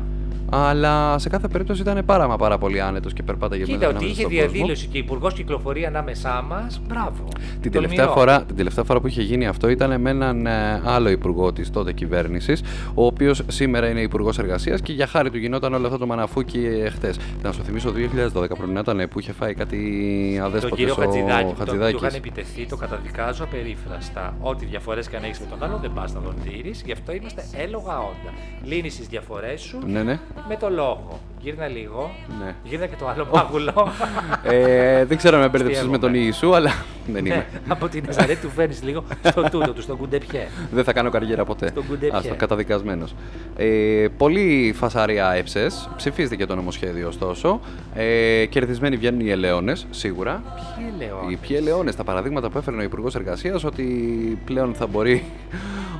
Αλλά 0.51 1.19
σε 1.19 1.29
κάθε 1.29 1.49
περίπτωση 1.49 1.81
ήταν 1.81 2.03
πάρα 2.05 2.29
μα 2.29 2.37
πάρα 2.37 2.59
πολύ 2.59 2.81
άνετος 2.81 3.13
και 3.13 3.23
περπάταγε 3.23 3.63
Κοίτα, 3.63 3.77
μέσα 3.77 3.87
ότι 3.89 3.97
ανάμεσα 3.97 4.13
είχε 4.21 4.21
στον 4.23 4.33
κόσμο. 4.39 4.49
διαδήλωση 4.53 4.87
και 4.87 4.99
υπουργός 4.99 5.35
κυκλοφορία 5.35 5.89
ανάμεσά 5.89 6.45
μας. 6.49 6.81
Μπράβο. 6.89 7.25
Την 7.61 7.73
τελευταία, 7.73 7.97
Τολμηρό. 8.07 8.21
φορά, 8.21 8.43
την 8.45 8.57
τελευταία 8.57 8.85
φορά 8.85 9.01
που 9.01 9.07
είχε 9.07 9.23
γίνει 9.23 9.47
αυτό 9.47 9.69
ήταν 9.69 10.01
με 10.01 10.11
έναν 10.11 10.47
ε, 10.47 10.83
άλλο 10.85 11.09
υπουργό 11.09 11.53
της 11.53 11.71
τότε 11.71 11.93
κυβέρνησης, 11.93 12.63
ο 12.95 13.07
οποίος 13.07 13.43
σήμερα 13.47 13.89
είναι 13.89 14.01
υπουργός 14.01 14.39
εργασίας 14.39 14.81
και 14.81 14.93
για 14.93 15.07
χάρη 15.07 15.31
του 15.31 15.39
γινόταν 15.39 15.75
όλο 15.75 15.87
αυτό 15.87 15.99
το 15.99 16.07
μαναφούκι 16.07 16.59
χτε. 16.95 17.15
Να 17.43 17.53
σου 17.53 17.63
θυμίσω, 17.65 17.93
το 17.93 17.99
2012 17.99 18.57
πρέπει 18.57 18.73
να 18.73 18.81
ήταν 18.81 19.07
που 19.11 19.19
είχε 19.21 19.33
φάει 19.33 19.55
κάτι 19.55 19.79
Τον 20.37 20.45
αδέσποτο 20.47 20.75
κύριο 20.77 20.95
Χατζηδάκη, 20.95 21.43
που 21.43 21.47
τον- 21.47 21.55
του 21.55 21.59
Χατζηδάκης. 21.59 22.01
είχαν 22.01 22.15
επιτεθεί, 22.15 22.67
το 22.67 22.77
καταδικάζω 22.77 23.45
απερίφραστα. 23.45 24.35
Ό,τι 24.41 24.65
διαφορές 24.67 25.09
και 25.09 25.17
αν 25.17 25.23
έχεις 25.25 25.39
με 25.41 25.47
τον 25.51 25.63
άλλον 25.69 25.81
δεν 25.81 25.93
πας 25.95 26.13
να 26.15 26.21
τον 26.21 26.35
δει. 26.45 26.75
Γι' 26.85 26.93
αυτό 26.93 27.13
είμαστε 27.13 27.45
έλογα 27.57 27.99
όντα. 27.99 28.33
Λύνεις 28.65 28.97
τις 28.97 29.07
διαφορές 29.09 29.61
σου 29.61 29.79
Ναι, 29.87 30.03
ναι. 30.03 30.19
Με 30.49 30.57
το 30.57 30.71
λόγο. 30.71 31.19
Γύρνα 31.41 31.67
λίγο. 31.67 32.11
Ναι. 32.45 32.55
Γύρνα 32.65 32.87
και 32.87 32.95
το 32.99 33.09
άλλο 33.09 33.27
μάγουλο. 33.35 33.93
ε, 34.43 35.05
δεν 35.05 35.17
ξέρω 35.17 35.37
αν 35.37 35.43
με 35.43 35.49
μπέρδεψε 35.49 35.89
με 35.89 35.99
τον 35.99 36.09
Αστείευομαι. 36.11 36.19
Ιησού, 36.25 36.55
αλλά 36.55 36.71
δεν 37.07 37.23
Ναι, 37.23 37.29
είμαι. 37.29 37.47
από 37.75 37.89
την 37.89 38.05
Ναζαρέτ 38.07 38.41
του 38.43 38.51
φέρνεις 38.51 38.83
λίγο 38.83 39.05
στο 39.23 39.43
τούτο 39.43 39.73
του, 39.73 39.83
στον 39.83 39.97
κουντεπιέ. 39.97 40.47
Δεν 40.73 40.85
θα 40.85 40.93
κάνω 40.93 41.11
καριέρα 41.11 41.45
ποτέ. 41.45 41.69
Στον 41.69 41.87
Κουντεπιέ. 41.87 42.11
Άστο, 42.19 42.35
καταδικασμένος. 42.37 43.15
Ε, 43.57 44.07
πολύ 44.17 44.75
φασαρία 44.77 45.33
έψες. 45.33 45.89
Ψηφίστηκε 45.97 46.47
το 46.47 46.55
νομοσχέδιο 46.55 47.09
ωστόσο. 47.09 47.61
Ε, 47.95 48.45
κερδισμένοι 48.47 48.97
βγαίνουν 48.97 49.21
οι 49.21 49.31
ελαιώνες, 49.31 49.87
σίγουρα. 49.91 50.43
Ποιοι 50.77 50.93
λέω. 50.99 51.27
Οι 51.31 51.37
ποιοι 51.37 51.57
ελαιώνες, 51.61 51.97
τα 51.97 52.05
παραδείγματα 52.05 52.51
που 52.51 52.59
έφερε 52.59 52.77
ο 52.77 52.83
Υπουργός 52.83 53.15
Εργασίας, 53.15 53.65
ότι 53.65 53.85
πλέον 54.45 54.75
θα 54.75 54.87
μπορεί 54.87 55.25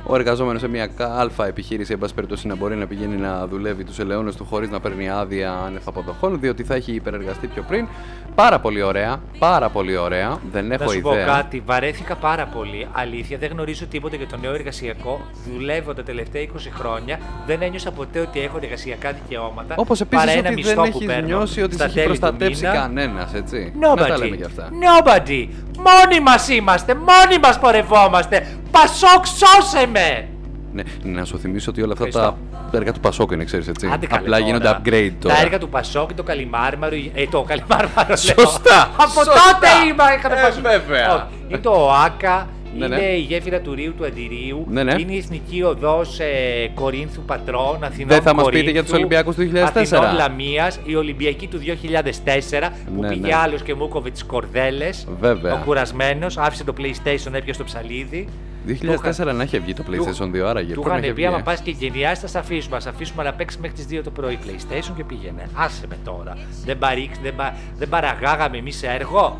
ο 0.03 0.15
εργαζόμενος 0.15 0.61
σε 0.61 0.67
μια 0.67 0.89
αλφα 1.17 1.47
επιχείρηση, 1.47 1.93
εν 1.93 1.99
πάση 1.99 2.13
περιπτώσει, 2.13 2.47
να 2.47 2.55
μπορεί 2.55 2.75
να 2.75 2.85
πηγαίνει 2.87 3.15
να 3.15 3.47
δουλεύει 3.47 3.83
τους 3.83 3.99
ελαιώνες 3.99 4.35
του 4.35 4.45
χωρίς 4.45 4.69
να 4.69 4.79
παίρνει 4.79 5.09
άδεια 5.09 5.51
άνευ 5.65 5.87
αποδοχών, 5.87 6.39
διότι 6.39 6.63
θα 6.63 6.75
έχει 6.75 6.91
υπερεργαστεί 6.91 7.47
πιο 7.47 7.63
πριν. 7.67 7.87
Πάρα 8.35 8.59
πολύ 8.59 8.81
ωραία, 8.81 9.21
πάρα 9.39 9.69
πολύ 9.69 9.97
ωραία. 9.97 10.37
Δεν 10.51 10.71
έχω 10.71 10.83
Να 10.83 10.89
σου 10.89 10.95
σου 10.95 11.01
πω 11.01 11.11
ιδέα. 11.13 11.25
κάτι, 11.25 11.63
βαρέθηκα 11.65 12.15
πάρα 12.15 12.45
πολύ. 12.45 12.87
Αλήθεια, 12.91 13.37
δεν 13.37 13.49
γνωρίζω 13.51 13.85
τίποτα 13.85 14.15
για 14.15 14.27
το 14.27 14.37
νέο 14.37 14.53
εργασιακό. 14.53 15.21
Δουλεύω 15.53 15.93
τα 15.93 16.03
τελευταία 16.03 16.41
20 16.41 16.47
χρόνια. 16.73 17.19
Δεν 17.45 17.61
ένιωσα 17.61 17.91
ποτέ 17.91 18.19
ότι 18.19 18.39
έχω 18.39 18.59
εργασιακά 18.61 19.11
δικαιώματα. 19.11 19.75
Όπως 19.77 20.01
παρά 20.09 20.21
επίση 20.23 20.37
ένα 20.37 20.47
ότι 20.49 20.55
μισθό 20.55 20.81
δεν 20.81 20.91
που 20.91 20.97
έχεις 20.97 21.07
παίρνω 21.07 21.27
νιώσει 21.27 21.61
ότι 21.61 21.73
στα 21.73 21.83
σε 21.83 21.89
έχει 21.89 21.99
τέλη 21.99 22.13
του 22.13 22.19
προστατεύσει 22.19 22.65
μήνα. 22.65 22.73
κανένας, 22.79 23.33
έτσι. 23.33 23.73
Να 23.79 23.93
τα 23.95 24.17
λέμε 24.17 24.25
Nobody. 24.35 24.37
κι 24.37 24.43
αυτά. 24.43 24.69
Nobody. 24.69 25.47
Μόνοι 25.77 26.19
μας 26.25 26.49
είμαστε. 26.49 26.93
Μόνοι 26.95 27.39
μας 27.41 27.59
πορευόμαστε. 27.59 28.47
Πασόκ, 28.71 29.25
σώσε 29.25 29.87
με. 29.91 30.27
Ναι, 30.73 30.83
να 31.03 31.25
σου 31.25 31.39
θυμίσω 31.39 31.69
ότι 31.71 31.81
όλα 31.81 31.93
αυτά 31.93 32.05
Ευχαριστώ. 32.07 32.37
τα 32.71 32.77
έργα 32.77 32.91
του 32.91 32.99
Πασόκ 32.99 33.31
είναι, 33.31 33.43
ξέρεις 33.43 33.67
έτσι. 33.67 33.89
Άντε 33.93 34.05
καλέ 34.05 34.21
Απλά 34.21 34.37
τώρα. 34.37 34.45
γίνονται 34.49 34.69
upgrade 34.83 35.13
τώρα. 35.19 35.35
Τα 35.35 35.41
έργα 35.41 35.57
του 35.57 35.69
Πασόκ, 35.69 36.13
το 36.13 36.23
Καλιμάρμαρο. 36.23 36.95
Ε, 37.13 37.25
το 37.31 37.41
Καλιμάρμαρο. 37.41 38.07
λέω. 38.07 38.17
Σωστά, 38.17 38.81
Από 38.97 39.09
σωστά. 39.11 39.31
τότε 39.33 39.67
είμαι. 39.89 40.03
είχαμε 40.17 40.35
Ε, 40.35 40.41
Πασόκ. 40.41 40.61
βέβαια. 40.61 41.13
Όχι, 41.15 41.23
Είναι 41.47 41.57
το 41.57 41.69
ΟΑΚΑ. 41.71 42.47
Ναι, 42.77 42.85
είναι 42.85 42.95
ναι. 42.95 43.01
η 43.03 43.19
γέφυρα 43.19 43.59
του 43.59 43.73
Ρίου 43.73 43.93
του 43.97 44.05
Αντιρίου. 44.05 44.65
Ναι, 44.69 44.83
ναι. 44.83 44.95
Είναι 44.99 45.13
η 45.13 45.17
εθνική 45.17 45.63
οδός 45.63 46.19
ε, 46.19 46.25
Κορίνθου 46.73 47.21
Πατρών, 47.21 47.83
Αθηνών. 47.83 48.07
Δεν 48.07 48.21
θα 48.21 48.33
μας 48.33 48.45
πείτε 48.45 48.57
Κορίνθου, 48.57 48.71
για 48.71 48.83
τους 48.83 48.91
Ολυμπιακούς 48.91 49.35
του 49.35 49.49
2004. 49.53 49.57
Αθηνών 49.75 50.15
Λαμίας, 50.17 50.79
η 50.85 50.95
Ολυμπιακή 50.95 51.47
του 51.47 51.59
2004 51.59 52.69
που 52.95 53.01
Ναι, 53.01 53.07
πήγε 53.07 53.27
ναι. 53.27 53.35
άλλος 53.35 53.61
και 53.61 53.75
μου 53.75 53.83
έκοβε 53.83 54.09
τι 54.09 54.23
κορδέλες. 54.23 55.07
Βέβαια. 55.19 55.53
Ο 55.53 55.59
κουρασμένος, 55.65 56.37
άφησε 56.37 56.63
το 56.63 56.73
PlayStation, 56.77 57.33
έπιασε 57.33 57.59
το 57.59 57.65
ψαλίδι. 57.65 58.27
2004 58.67 59.33
να 59.35 59.43
είχε 59.43 59.59
βγει 59.59 59.73
το 59.73 59.83
PlayStation 59.89 60.35
2, 60.35 60.39
άραγε. 60.39 60.73
Του 60.73 60.81
Πού 60.81 60.87
να 60.87 60.93
είχε 60.97 61.03
είχαν 61.03 61.15
πει: 61.15 61.21
βγει, 61.21 61.25
Άμα 61.25 61.37
ε; 61.37 61.41
πας 61.41 61.59
και 61.61 61.71
γενιάσει, 61.71 62.21
θα 62.21 62.27
σε 62.27 62.37
αφήσουμε. 62.39 62.75
Θα 62.75 62.81
σε 62.81 62.89
αφήσουμε 62.89 63.23
να 63.23 63.33
παίξει 63.33 63.57
μέχρι 63.61 63.83
τις 63.85 63.99
2 63.99 64.01
το 64.03 64.09
πρωί 64.11 64.39
PlayStation 64.45 64.93
και 64.95 65.03
πήγαινε. 65.03 65.49
Άσε 65.53 65.85
με 65.89 65.97
τώρα. 66.03 66.37
Δεν, 66.65 66.77
παρήξ, 66.77 67.19
δεν, 67.21 67.35
πα, 67.35 67.53
δεν 67.77 67.89
παραγάγαμε 67.89 68.57
εμείς 68.57 68.83
έργο. 68.83 69.39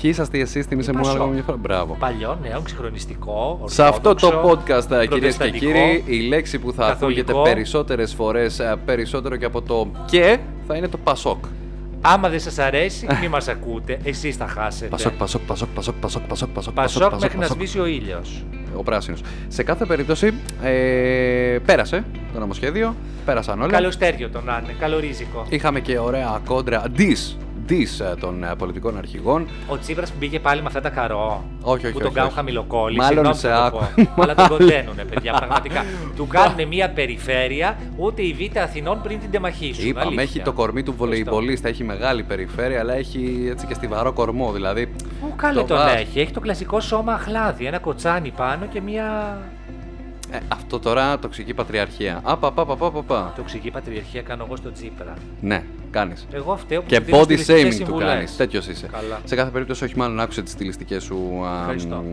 Ποιοι 0.00 0.10
είσαστε 0.14 0.38
εσείς, 0.38 0.66
θυμίσαι 0.66 0.92
μου 0.92 0.98
Πασόκ. 0.98 1.20
άλλο 1.20 1.26
μια 1.26 1.42
φορά. 1.42 1.56
Μπράβο. 1.56 1.96
Παλιό, 1.98 2.38
νέο, 2.42 2.60
ξεχρονιστικό. 2.60 3.60
Σε 3.64 3.82
αυτό 3.82 4.14
το 4.14 4.26
ορθόδοξο, 4.26 4.48
podcast, 4.48 4.90
ε, 4.90 5.06
κυρίες 5.06 5.08
και 5.08 5.08
προτεσταντικό. 5.08 5.58
κύριοι, 5.58 6.04
η 6.06 6.20
λέξη 6.20 6.58
που 6.58 6.72
θα 6.72 6.86
ακούγεται 6.86 7.20
καθολικό. 7.22 7.42
περισσότερες 7.52 8.14
φορές, 8.14 8.60
περισσότερο 8.84 9.36
και 9.36 9.44
από 9.44 9.62
το 9.62 9.88
και, 10.06 10.38
θα 10.66 10.76
είναι 10.76 10.88
το 10.88 10.98
Πασόκ. 11.04 11.44
Άμα 12.04 12.28
δεν 12.28 12.40
σας 12.40 12.58
αρέσει, 12.58 13.06
μη 13.20 13.28
μας 13.28 13.48
ακούτε. 13.48 13.98
Εσείς 14.04 14.36
θα 14.36 14.46
χάσετε. 14.46 14.86
Πασόκ, 14.86 15.12
Πασόκ, 15.12 15.42
Πασόκ, 15.46 15.68
Πασόκ, 15.74 15.94
Πασόκ, 16.00 16.26
Πασόκ, 16.26 16.48
Πασόκ, 16.52 16.74
Πασόκ 16.74 17.12
μέχρι 17.20 17.36
να 17.36 17.42
Πασόκ. 17.42 17.56
σβήσει 17.56 17.78
ο 17.78 17.86
ήλιος. 17.86 18.44
Ο 18.76 18.82
πράσινος. 18.82 19.20
Σε 19.48 19.62
κάθε 19.62 19.84
περίπτωση, 19.84 20.32
ε, 20.62 21.58
πέρασε 21.66 22.04
το 22.32 22.38
νομοσχέδιο, 22.38 22.94
πέρασαν 23.24 23.62
όλα. 23.62 23.72
Καλό 23.72 23.90
στέριο 23.90 24.28
τον 24.28 24.44
να 24.44 24.60
είναι, 24.64 24.74
καλό 24.78 24.98
ρίζικο. 24.98 25.46
Είχαμε 25.48 25.80
και 25.80 25.98
ωραία 25.98 26.40
κόντρα 26.44 26.84
δις, 26.92 27.36
δις 27.74 28.00
ε, 28.00 28.14
των 28.20 28.44
ε, 28.44 28.54
πολιτικών 28.58 28.98
αρχηγών. 28.98 29.48
Ο 29.68 29.78
Τσίπρας 29.78 30.10
που 30.10 30.18
πήγε 30.18 30.38
πάλι 30.38 30.60
με 30.60 30.66
αυτά 30.66 30.80
τα 30.80 30.88
καρό. 30.88 31.44
Όχι, 31.62 31.84
όχι, 31.84 31.92
Που 31.92 31.98
τον 31.98 32.06
όχι, 32.06 32.14
κάνουν 32.16 32.28
όχι. 32.30 32.38
χαμηλοκόλλη. 32.38 32.96
Μάλλον 32.96 33.34
συγγνώμη 33.34 33.36
σε 33.36 33.48
που 33.48 33.54
το 33.54 33.84
άκου- 33.86 34.14
πω. 34.14 34.22
Αλλά 34.22 34.34
τον 34.34 34.44
Μάλλον. 34.44 34.58
κοντένουνε, 34.58 35.04
παιδιά, 35.04 35.32
πραγματικά. 35.32 35.84
του 36.16 36.26
κάνουν 36.26 36.68
μια 36.68 36.90
περιφέρεια, 36.90 37.76
ούτε 37.96 38.22
η 38.22 38.32
Β' 38.54 38.58
Αθηνών 38.58 39.00
πριν 39.02 39.20
την 39.20 39.30
τεμαχίσουν. 39.30 39.86
Είπαμε, 39.88 40.06
αλήθεια. 40.06 40.22
έχει 40.22 40.40
το 40.40 40.52
κορμί 40.52 40.82
του 40.82 40.94
βολεϊμπολίστα, 40.96 41.68
έχει 41.68 41.84
μεγάλη 41.84 42.22
περιφέρεια, 42.22 42.80
αλλά 42.80 42.94
έχει 42.94 43.48
έτσι 43.50 43.66
και 43.66 43.74
στιβαρό 43.74 44.12
κορμό. 44.12 44.52
Δηλαδή, 44.52 44.86
Πού 45.20 45.32
καλέ 45.36 45.60
το 45.60 45.66
τον 45.66 45.76
βάζ. 45.76 45.92
έχει. 46.00 46.20
Έχει 46.20 46.32
το 46.32 46.40
κλασικό 46.40 46.80
σώμα 46.80 47.12
αχλάδι. 47.12 47.64
Ένα 47.66 47.78
κοτσάνι 47.78 48.30
πάνω 48.36 48.66
και 48.72 48.80
μια 48.80 49.38
ε, 50.32 50.38
αυτό 50.48 50.78
τώρα 50.78 51.18
τοξική 51.18 51.54
πατριαρχία. 51.54 52.20
Απα, 52.22 52.52
πα, 52.52 52.64
πα, 52.64 52.76
πα, 52.76 52.90
πα, 52.90 53.02
πα. 53.02 53.32
τοξική 53.36 53.70
πατριαρχία 53.70 54.22
κάνω 54.22 54.44
εγώ 54.46 54.56
στο 54.56 54.72
Τσίπρα. 54.72 55.14
Ναι, 55.40 55.64
κάνεις. 55.90 56.26
Εγώ 56.32 56.56
φταίω 56.56 56.80
που 56.80 56.86
Και 56.86 56.98
του 57.00 57.04
δίνω 57.04 57.18
body 57.18 57.22
στιλιστικές 57.22 57.64
shaming 57.64 57.68
του 57.78 57.84
συμβουλές. 57.84 58.08
κάνεις. 58.08 58.36
Τέτοιος 58.36 58.66
είσαι. 58.68 58.86
Καλά. 58.92 59.20
Σε 59.24 59.34
κάθε 59.34 59.50
περίπτωση, 59.50 59.84
όχι 59.84 59.96
μάλλον 59.98 60.20
άκουσε 60.20 60.42
τις 60.42 60.52
στιλιστικές 60.52 61.02
σου 61.02 61.30
Ευχαριστώ. 61.60 62.04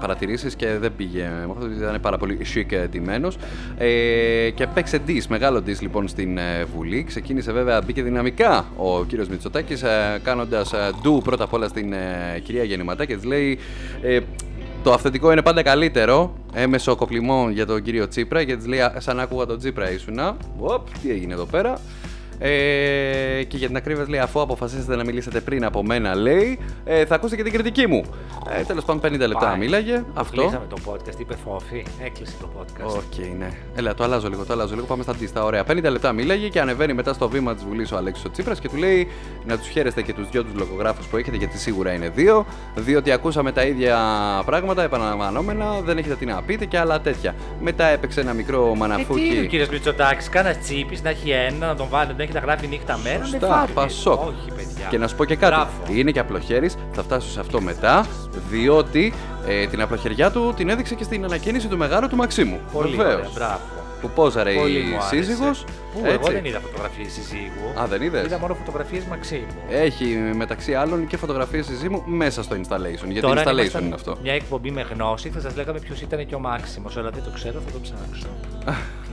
παρατηρήσεις 0.00 0.54
και 0.56 0.66
δεν 0.78 0.92
πήγε 0.96 1.22
με 1.22 1.52
αυτό, 1.52 1.66
γιατί 1.66 1.82
ήταν 1.82 2.00
πάρα 2.00 2.18
πολύ 2.18 2.38
chic 2.54 2.72
εντυμένος. 2.72 3.36
Ε, 3.78 4.50
και 4.54 4.66
παίξε 4.66 5.00
dis, 5.06 5.22
μεγάλο 5.28 5.62
dis 5.66 5.80
λοιπόν 5.80 6.08
στην 6.08 6.38
ε, 6.38 6.64
Βουλή. 6.74 7.04
Ξεκίνησε 7.04 7.52
βέβαια, 7.52 7.80
μπήκε 7.86 8.02
δυναμικά 8.02 8.64
ο 8.76 9.04
κύριος 9.04 9.28
Μητσοτάκης, 9.28 9.82
ε, 9.82 10.20
κάνοντας 10.22 10.72
ντου 11.02 11.20
πρώτα 11.24 11.44
απ' 11.44 11.52
όλα 11.52 11.68
στην 11.68 11.92
ε, 11.92 12.38
κυρία 12.42 12.64
Γεννηματά 12.64 13.04
και 13.04 13.14
της 13.14 13.24
λέει. 13.24 13.58
Ε, 14.02 14.18
το 14.82 14.92
αυθεντικό 14.92 15.32
είναι 15.32 15.42
πάντα 15.42 15.62
καλύτερο. 15.62 16.32
Έμεσο 16.52 16.96
κοπλιμό 16.96 17.48
για 17.50 17.66
τον 17.66 17.82
κύριο 17.82 18.08
Τσίπρα 18.08 18.44
και 18.44 18.56
τη 18.56 18.68
λέει: 18.68 18.80
«Α, 18.80 18.94
Σαν 18.98 19.20
άκουγα 19.20 19.46
τον 19.46 19.58
Τσίπρα 19.58 19.90
ήσουνα. 19.90 20.36
Οπ, 20.58 20.88
τι 21.02 21.10
έγινε 21.10 21.32
εδώ 21.32 21.44
πέρα. 21.44 21.80
Ε, 22.38 23.42
και 23.48 23.56
για 23.56 23.66
την 23.66 23.76
ακρίβεια 23.76 24.04
λέει: 24.08 24.20
Αφού 24.20 24.40
αποφασίσετε 24.40 24.96
να 24.96 25.04
μιλήσετε 25.04 25.40
πριν 25.40 25.64
από 25.64 25.82
μένα, 25.82 26.14
λέει, 26.14 26.58
ε, 26.84 27.04
θα 27.04 27.14
ακούσετε 27.14 27.36
και 27.36 27.42
την 27.42 27.52
κριτική 27.52 27.86
μου. 27.86 28.04
Ε, 28.58 28.62
Τέλος 28.62 28.84
πάντων, 28.84 29.10
50 29.12 29.18
λεπτά 29.18 29.46
Πάει. 29.46 29.58
μίλαγε. 29.58 29.96
Το 29.96 30.04
Αυτό. 30.20 30.40
κλείσαμε 30.40 30.66
το 30.68 30.76
podcast, 30.86 31.18
είπε 31.20 31.34
φόφη. 31.44 31.84
Έκλεισε 32.04 32.32
το 32.40 32.48
podcast. 32.58 32.86
Οκ, 32.96 33.26
ναι. 33.38 33.48
Έλα, 33.76 33.94
το 33.94 34.04
αλλάζω 34.04 34.28
λίγο, 34.28 34.44
το 34.44 34.52
αλλάζω 34.52 34.74
λίγο. 34.74 34.86
Πάμε 34.86 35.02
στα 35.02 35.12
αντίστα. 35.12 35.44
Ωραία. 35.44 35.64
50 35.64 35.82
λεπτά 35.90 36.12
μίλαγε 36.12 36.48
και 36.48 36.60
ανεβαίνει 36.60 36.92
μετά 36.92 37.12
στο 37.12 37.28
βήμα 37.28 37.54
της 37.54 37.64
Βουλής 37.64 37.92
ο 37.92 37.96
Αλέξης 37.96 38.24
ο 38.24 38.30
Τσίπρας 38.30 38.60
και 38.60 38.68
του 38.68 38.76
λέει 38.76 39.08
να 39.46 39.58
τους 39.58 39.68
χαίρεστε 39.68 40.02
και 40.02 40.12
τους 40.12 40.28
δυο 40.30 40.44
τους 40.44 40.52
λογογράφους 40.54 41.06
που 41.06 41.16
έχετε, 41.16 41.36
γιατί 41.36 41.58
σίγουρα 41.58 41.92
είναι 41.92 42.08
δύο. 42.08 42.46
Διότι 42.74 43.10
ακούσαμε 43.12 43.52
τα 43.52 43.62
ίδια 43.62 43.98
πράγματα 44.46 44.82
επαναλαμβανόμενα, 44.82 45.80
δεν 45.84 45.98
έχετε 45.98 46.14
τι 46.14 46.24
να 46.24 46.42
πείτε 46.42 46.64
και 46.64 46.78
άλλα 46.78 47.00
τέτοια. 47.00 47.34
Μετά 47.60 47.84
έπαιξε 47.84 48.20
ένα 48.20 48.32
μικρό 48.32 48.56
Ε, 48.58 48.60
τι 48.62 48.68
είναι 48.70 48.84
ο 48.84 48.88
μαναφούκι. 48.88 49.46
κύριος 49.46 49.68
Μητσοτάκης, 49.68 50.28
κάνα 50.28 50.54
τσίπης 50.54 51.02
να 51.02 51.10
έχει 51.10 51.30
ένα, 51.30 51.66
να 51.66 51.74
τον 51.76 51.86
βάλει, 51.90 52.12
να 52.32 52.38
έχει 52.38 52.46
να 52.46 52.52
γράφει 52.52 52.66
νύχτα 52.66 52.98
μέρα. 53.02 53.24
Σωστά, 53.24 53.38
δεν 53.38 53.48
φάρει. 53.50 53.72
Πασόκ. 53.72 54.20
Όχι, 54.20 54.50
παιδιά. 54.56 54.86
Και 54.90 54.98
να 54.98 55.08
σου 55.08 55.16
πω 55.16 55.24
και 55.24 55.36
κάτι. 55.36 55.54
Μπράβο. 55.54 55.98
Είναι 55.98 56.10
και 56.10 56.18
απλοχέρι, 56.18 56.70
θα 56.92 57.02
φτάσω 57.02 57.28
σε 57.30 57.40
αυτό 57.40 57.60
μετά, 57.60 58.06
διότι 58.50 59.12
ε, 59.46 59.66
την 59.66 59.80
απλοχεριά 59.80 60.30
του 60.30 60.52
την 60.56 60.68
έδειξε 60.68 60.94
και 60.94 61.04
στην 61.04 61.24
ανακαίνιση 61.24 61.68
του 61.68 61.76
μεγάλου 61.76 62.08
του 62.08 62.16
Μαξίμου. 62.16 62.60
Πολύ 62.72 62.96
Βεβαίως. 62.96 63.14
ωραία, 63.14 63.30
μπράβο. 63.34 63.60
Που 64.00 64.10
πόζαρε 64.10 64.52
Πολύ 64.54 64.78
η 64.78 64.82
μου 64.82 64.94
άρεσε. 64.96 65.22
σύζυγος. 65.22 65.64
Πού, 65.92 66.00
έτσι. 66.04 66.10
εγώ 66.22 66.26
δεν 66.32 66.44
είδα 66.44 66.60
φωτογραφίες 66.60 67.12
συζύγου. 67.12 67.80
Α, 67.80 67.86
δεν 67.86 68.02
είδες; 68.02 68.24
Είδα 68.24 68.38
μόνο 68.38 68.54
φωτογραφίες 68.54 69.04
Μαξίμου. 69.04 69.46
Έχει 69.70 70.04
μεταξύ 70.36 70.74
άλλων 70.74 71.06
και 71.06 71.16
φωτογραφίες 71.16 71.66
συζύμου 71.66 72.02
μέσα 72.06 72.42
στο 72.42 72.56
installation. 72.56 73.04
Γιατί 73.06 73.20
Τώρα, 73.20 73.40
αν 73.40 73.46
installation 73.46 73.58
ήμασταν 73.58 73.84
είναι 73.84 73.94
αυτό. 73.94 74.16
Μια 74.22 74.32
εκπομπή 74.32 74.70
με 74.70 74.86
γνώση, 74.92 75.28
θα 75.30 75.40
σας 75.40 75.56
λέγαμε 75.56 75.78
ποιος 75.78 76.00
ήταν 76.00 76.26
και 76.26 76.34
ο 76.34 76.38
Μάξιμος, 76.38 76.96
αλλά 76.96 77.10
δεν 77.10 77.22
το 77.22 77.30
ξέρω, 77.34 77.60
θα 77.66 77.72
το 77.72 77.78
ψάξω. 77.82 78.26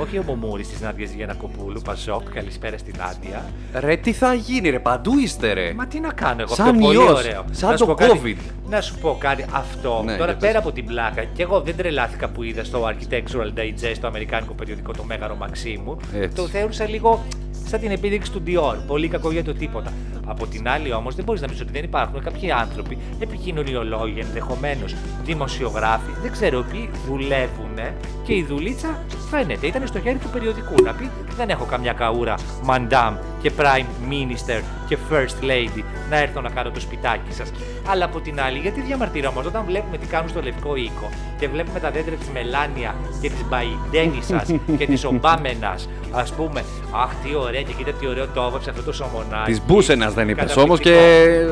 Όχι 0.00 0.18
ο 0.18 0.22
Μωμούρη 0.22 0.62
της 0.62 0.80
Νάντια 0.80 1.08
Γιανακοπούλου, 1.16 1.80
Πασόκ, 1.80 2.22
καλησπέρα 2.34 2.78
στην 2.78 2.94
Νάντια. 2.98 3.44
Ρε, 3.74 3.96
τι 3.96 4.12
θα 4.12 4.34
γίνει, 4.34 4.70
ρε, 4.70 4.78
παντού 4.78 5.18
είστε, 5.18 5.52
ρε. 5.52 5.72
Μα 5.74 5.86
τι 5.86 6.00
να 6.00 6.12
κάνω 6.12 6.40
εγώ, 6.42 6.54
Σαν 6.54 6.66
αυτό 6.68 6.80
πολύ 6.80 6.96
ιός, 6.96 7.18
ωραίο. 7.18 7.44
σαν 7.50 7.70
Να 7.70 7.76
σου 7.76 7.86
το 7.86 7.94
πω 7.94 7.94
κάτι- 8.06 8.20
COVID. 8.24 8.52
να 8.70 8.80
σου 8.80 8.98
πω 8.98 9.16
κάτι, 9.20 9.44
αυτό 9.52 10.02
Ναι, 10.04 10.16
τώρα 10.16 10.30
για 10.30 10.40
πέρα 10.40 10.52
πες. 10.52 10.60
από 10.62 10.72
την 10.72 10.84
πλάκα, 10.86 11.24
και 11.24 11.42
εγώ 11.42 11.60
δεν 11.60 11.76
τρελάθηκα 11.76 12.28
που 12.28 12.42
είδα 12.42 12.64
στο 12.64 12.88
Architectural 12.88 13.58
Digest, 13.58 13.96
το 14.00 14.06
αμερικάνικο 14.06 14.52
περιοδικό, 14.54 14.92
το 14.92 15.04
Μέγαρο 15.04 15.34
Μαξίμου. 15.36 15.96
Έτσι. 16.14 16.36
Το 16.36 16.46
θεώρησα 16.46 16.88
λίγο 16.88 17.24
σαν 17.70 17.80
την 17.80 17.90
επίδειξη 17.90 18.32
του 18.32 18.42
Dior. 18.46 18.76
Πολύ 18.86 19.08
κακό 19.08 19.32
για 19.32 19.44
το 19.44 19.54
τίποτα. 19.54 19.92
Από 20.26 20.46
την 20.46 20.68
άλλη 20.68 20.92
όμως, 20.92 21.14
δεν 21.14 21.24
μπορείς 21.24 21.40
να 21.40 21.48
πεις 21.48 21.60
ότι 21.60 21.72
δεν 21.72 21.84
υπάρχουν 21.84 22.22
κάποιοι 22.22 22.50
άνθρωποι, 22.50 22.98
επικοινωνιολόγοι 23.20 24.20
ενδεχομένως, 24.20 24.94
δημοσιογράφοι, 25.24 26.10
δεν 26.22 26.32
ξέρω 26.32 26.64
ποιοι 26.70 26.90
δουλεύουν 27.06 27.78
και 28.24 28.34
η 28.34 28.44
δουλίτσα 28.44 29.02
φαίνεται. 29.30 29.66
Ήταν 29.66 29.86
στο 29.86 30.00
χέρι 30.00 30.18
του 30.18 30.28
περιοδικού 30.28 30.82
να 30.82 30.92
πει: 30.92 31.10
Δεν 31.36 31.48
έχω 31.48 31.64
καμιά 31.64 31.92
καούρα, 31.92 32.34
Madame 32.66 33.14
και 33.42 33.52
Prime 33.58 34.10
Minister 34.10 34.62
και 34.88 34.96
First 35.10 35.44
Lady 35.44 35.82
να 36.10 36.16
έρθω 36.18 36.40
να 36.40 36.50
κάνω 36.50 36.70
το 36.70 36.80
σπιτάκι 36.80 37.32
σας. 37.32 37.50
Αλλά 37.86 38.04
από 38.04 38.20
την 38.20 38.40
άλλη, 38.40 38.58
γιατί 38.58 38.80
διαμαρτυρόμαστε 38.80 39.48
όταν 39.48 39.64
βλέπουμε 39.64 39.98
τι 39.98 40.06
κάνουν 40.06 40.28
στο 40.28 40.42
Λευκό 40.42 40.76
Οίκο 40.76 41.08
και 41.38 41.48
βλέπουμε 41.48 41.80
τα 41.80 41.90
δέντρα 41.90 42.14
της 42.14 42.28
Μελάνια 42.28 42.94
και 43.20 43.30
της 43.30 43.44
Μπαϊντένισσα 43.48 44.44
και 44.78 44.86
της 44.86 45.04
Ομπάμενας, 45.04 45.88
ας 46.12 46.32
πούμε, 46.32 46.64
Αχ, 46.92 47.14
τι 47.22 47.34
ωραία 47.34 47.59
και 47.62 47.72
κοίτα 47.72 47.92
τι 47.92 48.06
ωραίο 48.06 48.26
το 48.34 48.42
έβαψε 48.48 48.70
αυτό 48.70 48.82
το 48.82 48.92
σωμονάκι. 48.92 49.50
Της 49.50 49.62
Μπούσενας 49.66 50.14
δεν 50.14 50.28
είπες 50.28 50.52
Καταπληκτικό. 50.54 50.62
όμως 50.62 50.80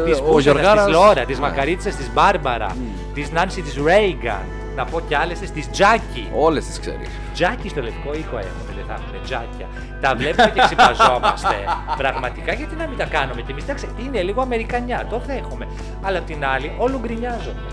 και 0.04 0.10
Της 0.10 0.18
ο 0.20 0.22
Μπούσενας, 0.24 0.42
Γιωργάρας- 0.42 0.84
Της 0.84 0.94
Λόρα, 0.94 1.24
της 1.24 1.38
Ναι. 1.38 1.46
Μακαρίτσα, 1.48 1.90
της 1.90 2.10
Μπάρμπαρα, 2.14 2.76
της 3.14 3.30
Νάνση 3.30 3.62
της 3.62 3.74
Ρέιγκαν. 3.84 4.42
Να 4.76 4.84
πω 4.84 5.00
κι 5.08 5.14
άλλες 5.14 5.38
της 5.38 5.70
Τζάκι. 5.70 6.28
Όλες 6.34 6.64
τις 6.66 6.78
ξέρεις. 6.80 7.08
Τζάκι 7.34 7.68
στο 7.68 7.80
λευκό 7.82 8.10
οίκο 8.12 8.36
έχουν, 8.38 8.62
δεν 8.76 8.84
θα 8.86 8.92
έχουν 8.94 9.22
τζάκια. 9.24 9.66
Τα 10.00 10.14
βλέπουμε 10.16 10.50
και 10.54 10.60
ξυπαζόμαστε. 10.60 11.54
Πραγματικά 12.02 12.52
γιατί 12.52 12.74
να 12.76 12.86
μην 12.86 12.98
τα 12.98 13.04
κάνουμε 13.04 13.42
κι 13.42 13.50
εμείς; 13.50 13.62
Εντάξει, 13.64 13.88
είναι 14.04 14.22
λίγο 14.22 14.40
Αμερικανιά, 14.42 15.06
το 15.10 15.22
δέχομαι. 15.26 15.66
Αλλά 16.02 16.18
απ' 16.18 16.26
την 16.26 16.44
άλλη, 16.44 16.72
όλο 16.78 16.98
γκρινιάζονται. 17.02 17.68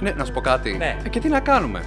Ναι, 0.00 0.10
να 0.10 0.24
σου 0.24 0.32
πω 0.32 0.40
κάτι. 0.40 0.76
Ναι. 0.76 0.96
Ε, 1.04 1.08
και 1.08 1.20
τι 1.20 1.28
να 1.28 1.40
κάνουμε; 1.40 1.82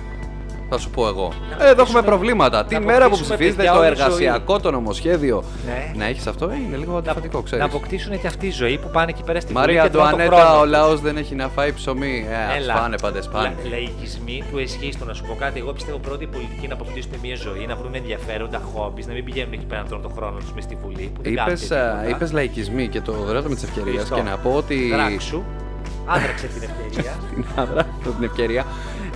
Θα 0.73 0.79
σου 0.79 0.89
πω 0.89 1.07
εγώ. 1.07 1.27
Να 1.27 1.53
Εδώ 1.53 1.61
έχουμε 1.63 1.71
αποκτήσουμε- 1.71 2.05
προβλήματα. 2.05 2.65
Τη 2.65 2.73
να 2.73 2.79
μέρα 2.79 2.97
που 2.99 3.03
αποκτήσουμε 3.05 3.35
ψηφίζετε 3.35 3.55
παιδιά 3.63 3.73
το 3.73 3.79
όλη 3.85 3.95
ζωή. 3.95 4.03
εργασιακό, 4.03 4.59
το 4.59 4.71
νομοσχέδιο. 4.71 5.43
Ναι. 5.65 5.91
Να 5.97 6.05
έχεις 6.05 6.27
αυτό, 6.27 6.49
ε, 6.49 6.55
είναι 6.67 6.77
λίγο 6.77 6.97
αντιφατικό, 6.97 7.37
να 7.37 7.43
ξέρεις. 7.43 7.65
αποκτήσουν 7.65 8.19
και 8.21 8.27
αυτή 8.27 8.47
η 8.47 8.51
ζωή 8.51 8.77
που 8.77 8.89
πάνε 8.89 9.11
εκεί 9.11 9.23
πέρα 9.23 9.39
στη 9.39 9.53
Βουλή 9.53 9.65
Μαρία 9.65 9.83
και 9.83 9.89
τρώνε 9.89 10.09
το 10.09 10.15
Αντουανέτα, 10.15 10.35
χρόνο 10.45 10.59
ο 10.59 10.61
τους. 10.61 10.71
λαός 10.71 11.01
δεν 11.01 11.17
έχει 11.17 11.35
να 11.35 11.47
φάει 11.47 11.73
ψωμί. 11.73 12.27
Ε, 12.29 12.35
ας 12.35 12.55
Έλα. 12.63 12.73
πάνε 12.73 12.95
πάντες 13.01 13.27
πάνε. 13.27 13.47
Λα- 13.63 13.69
λαϊκισμοί 13.69 14.43
του 14.51 14.57
εσχίστου, 14.57 15.05
να 15.05 15.13
σου 15.13 15.23
πω 15.27 15.35
κάτι. 15.39 15.59
Εγώ 15.59 15.71
πιστεύω 15.73 15.97
πρώτοι 15.97 16.23
οι 16.23 16.27
πολιτικοί 16.27 16.67
να 16.67 16.73
αποκτήσουν 16.73 17.11
μια 17.23 17.35
ζωή, 17.35 17.65
να 17.67 17.75
βρουν 17.75 17.95
ενδιαφέροντα 17.95 18.61
χόμπι, 18.73 19.03
να 19.07 19.13
μην 19.13 19.23
πηγαίνουν 19.25 19.53
εκεί 19.53 19.65
πέρα 19.65 19.81
να 19.81 19.87
τρώνε 19.87 20.01
τον 20.03 20.11
χρόνο 20.17 20.37
τους 20.39 20.53
μες 20.53 20.63
στη 20.63 20.77
Βουλή. 20.83 21.11
Που 21.15 21.21
δεν 21.21 21.35
κάνουν 21.35 21.49
Είπες, 21.53 21.61
και 21.61 21.67
τίποτα. 21.75 21.97
α, 21.97 22.07
είπες 22.09 22.31
λαϊκισμοί 22.31 22.87
και 22.87 23.01
το 23.01 23.11
δράτω 23.11 23.49
με 23.49 23.55
τη 23.55 23.61
ευκαιρία 23.65 23.93
Χριστό. 23.99 24.15
και 24.15 24.21
να 24.21 24.37
πω 24.37 24.51
ότι. 24.55 24.89
Δράξου. 24.91 25.41
Άδραξε 26.05 26.47
την 26.47 26.61
ευκαιρία. 26.69 27.11
την 27.33 27.45
άδρα, 27.55 27.83
την 28.03 28.23
ευκαιρία. 28.23 28.65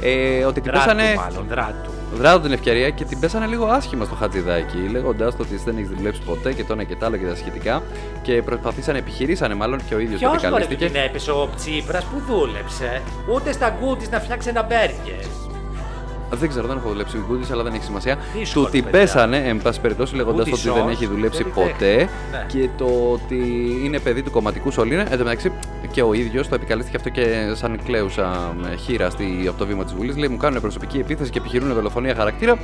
Ε, 0.07 0.43
ότι 0.43 0.61
την 0.61 0.71
Δράτου, 0.71 0.95
πέσανε. 0.95 1.15
μάλλον, 1.15 1.45
δράτου. 1.49 1.89
Δράτω 2.15 2.39
την 2.39 2.51
ευκαιρία 2.51 2.89
και 2.89 3.03
την 3.05 3.19
πέσανε 3.19 3.45
λίγο 3.45 3.65
άσχημα 3.65 4.05
στο 4.05 4.15
χατζηδάκι, 4.15 4.77
λέγοντας 4.91 5.35
το 5.35 5.43
ότι 5.43 5.53
εσύ 5.53 5.63
δεν 5.65 5.77
έχεις 5.77 5.89
δουλέψει 5.89 6.21
ποτέ 6.21 6.53
και 6.53 6.63
το 6.63 6.73
ένα 6.73 6.83
και 6.83 6.95
το 6.95 7.05
άλλο 7.05 7.17
και 7.17 7.25
τα 7.25 7.35
σχετικά. 7.35 7.83
Και 8.21 8.41
προσπαθήσανε, 8.41 8.97
επιχειρήσανε 8.97 9.53
μάλλον 9.53 9.79
και 9.87 9.95
ο 9.95 9.99
ίδιος 9.99 10.21
το 10.21 10.29
Ποιος 10.29 10.43
μωρέ 10.43 10.65
του 10.65 10.71
επικαλέστηκε. 10.71 10.85
την 10.85 11.09
έπεσε 11.09 11.31
ο 11.31 11.49
Τσίπρας 11.55 12.03
που 12.03 12.21
δούλεψε; 12.27 13.01
Ούτε 13.33 13.51
στα 13.51 13.77
γκούτις 13.79 14.09
να 14.09 14.19
φτιάξει 14.19 14.49
ένα 14.49 14.63
μπέργκερ. 14.63 15.25
Δεν 16.31 16.49
ξέρω, 16.49 16.67
δεν 16.67 16.77
έχω 16.77 16.89
δουλέψει 16.89 17.17
γκούτις, 17.27 17.51
αλλά 17.51 17.63
δεν 17.63 17.73
έχει 17.73 17.83
σημασία. 17.83 18.17
Δύσκολος, 18.37 18.51
του 18.67 18.71
την 18.71 18.83
παιδιά. 18.83 18.99
πέσανε, 18.99 19.37
εν 19.37 19.61
πάση 19.61 19.81
περιπτώσει, 19.81 20.15
λέγοντας 20.15 20.47
Goody 20.47 20.53
ότι 20.53 20.69
δεν 20.69 20.85
sauce, 20.85 20.89
έχει 20.89 21.05
δουλέψει 21.07 21.43
δεν 21.43 21.51
ποτέ 21.53 21.71
δέχεται. 21.79 22.09
Ναι. 22.31 22.45
και 22.47 22.69
το 22.77 22.85
ότι 23.11 23.37
είναι 23.83 23.99
παιδί 23.99 24.21
του 24.21 24.31
κομματικού 24.31 24.71
σωλήνα. 24.71 25.01
Εν 25.11 25.17
τω 25.17 25.23
μεταξύ 25.23 25.51
και 25.95 26.01
ο 26.01 26.13
ίδιος 26.13 26.47
το 26.47 26.55
επικαλέστηκε 26.55 26.97
αυτό 26.97 27.09
και 27.09 27.51
σαν 27.53 27.79
κλαίουσα 27.83 28.55
με 28.61 28.75
χείρα 28.75 29.09
στη, 29.09 29.45
από 29.47 29.57
το 29.57 29.65
βήμα 29.65 29.83
της 29.83 29.93
Βουλής. 29.93 30.17
Λέει: 30.17 30.29
Μου 30.29 30.37
κάνουν 30.37 30.61
προσωπική 30.61 30.97
επίθεση 30.97 31.31
και 31.31 31.39
επιχειρούν 31.39 31.73
δολοφονία 31.73 32.15
χαρακτήρα. 32.15 32.57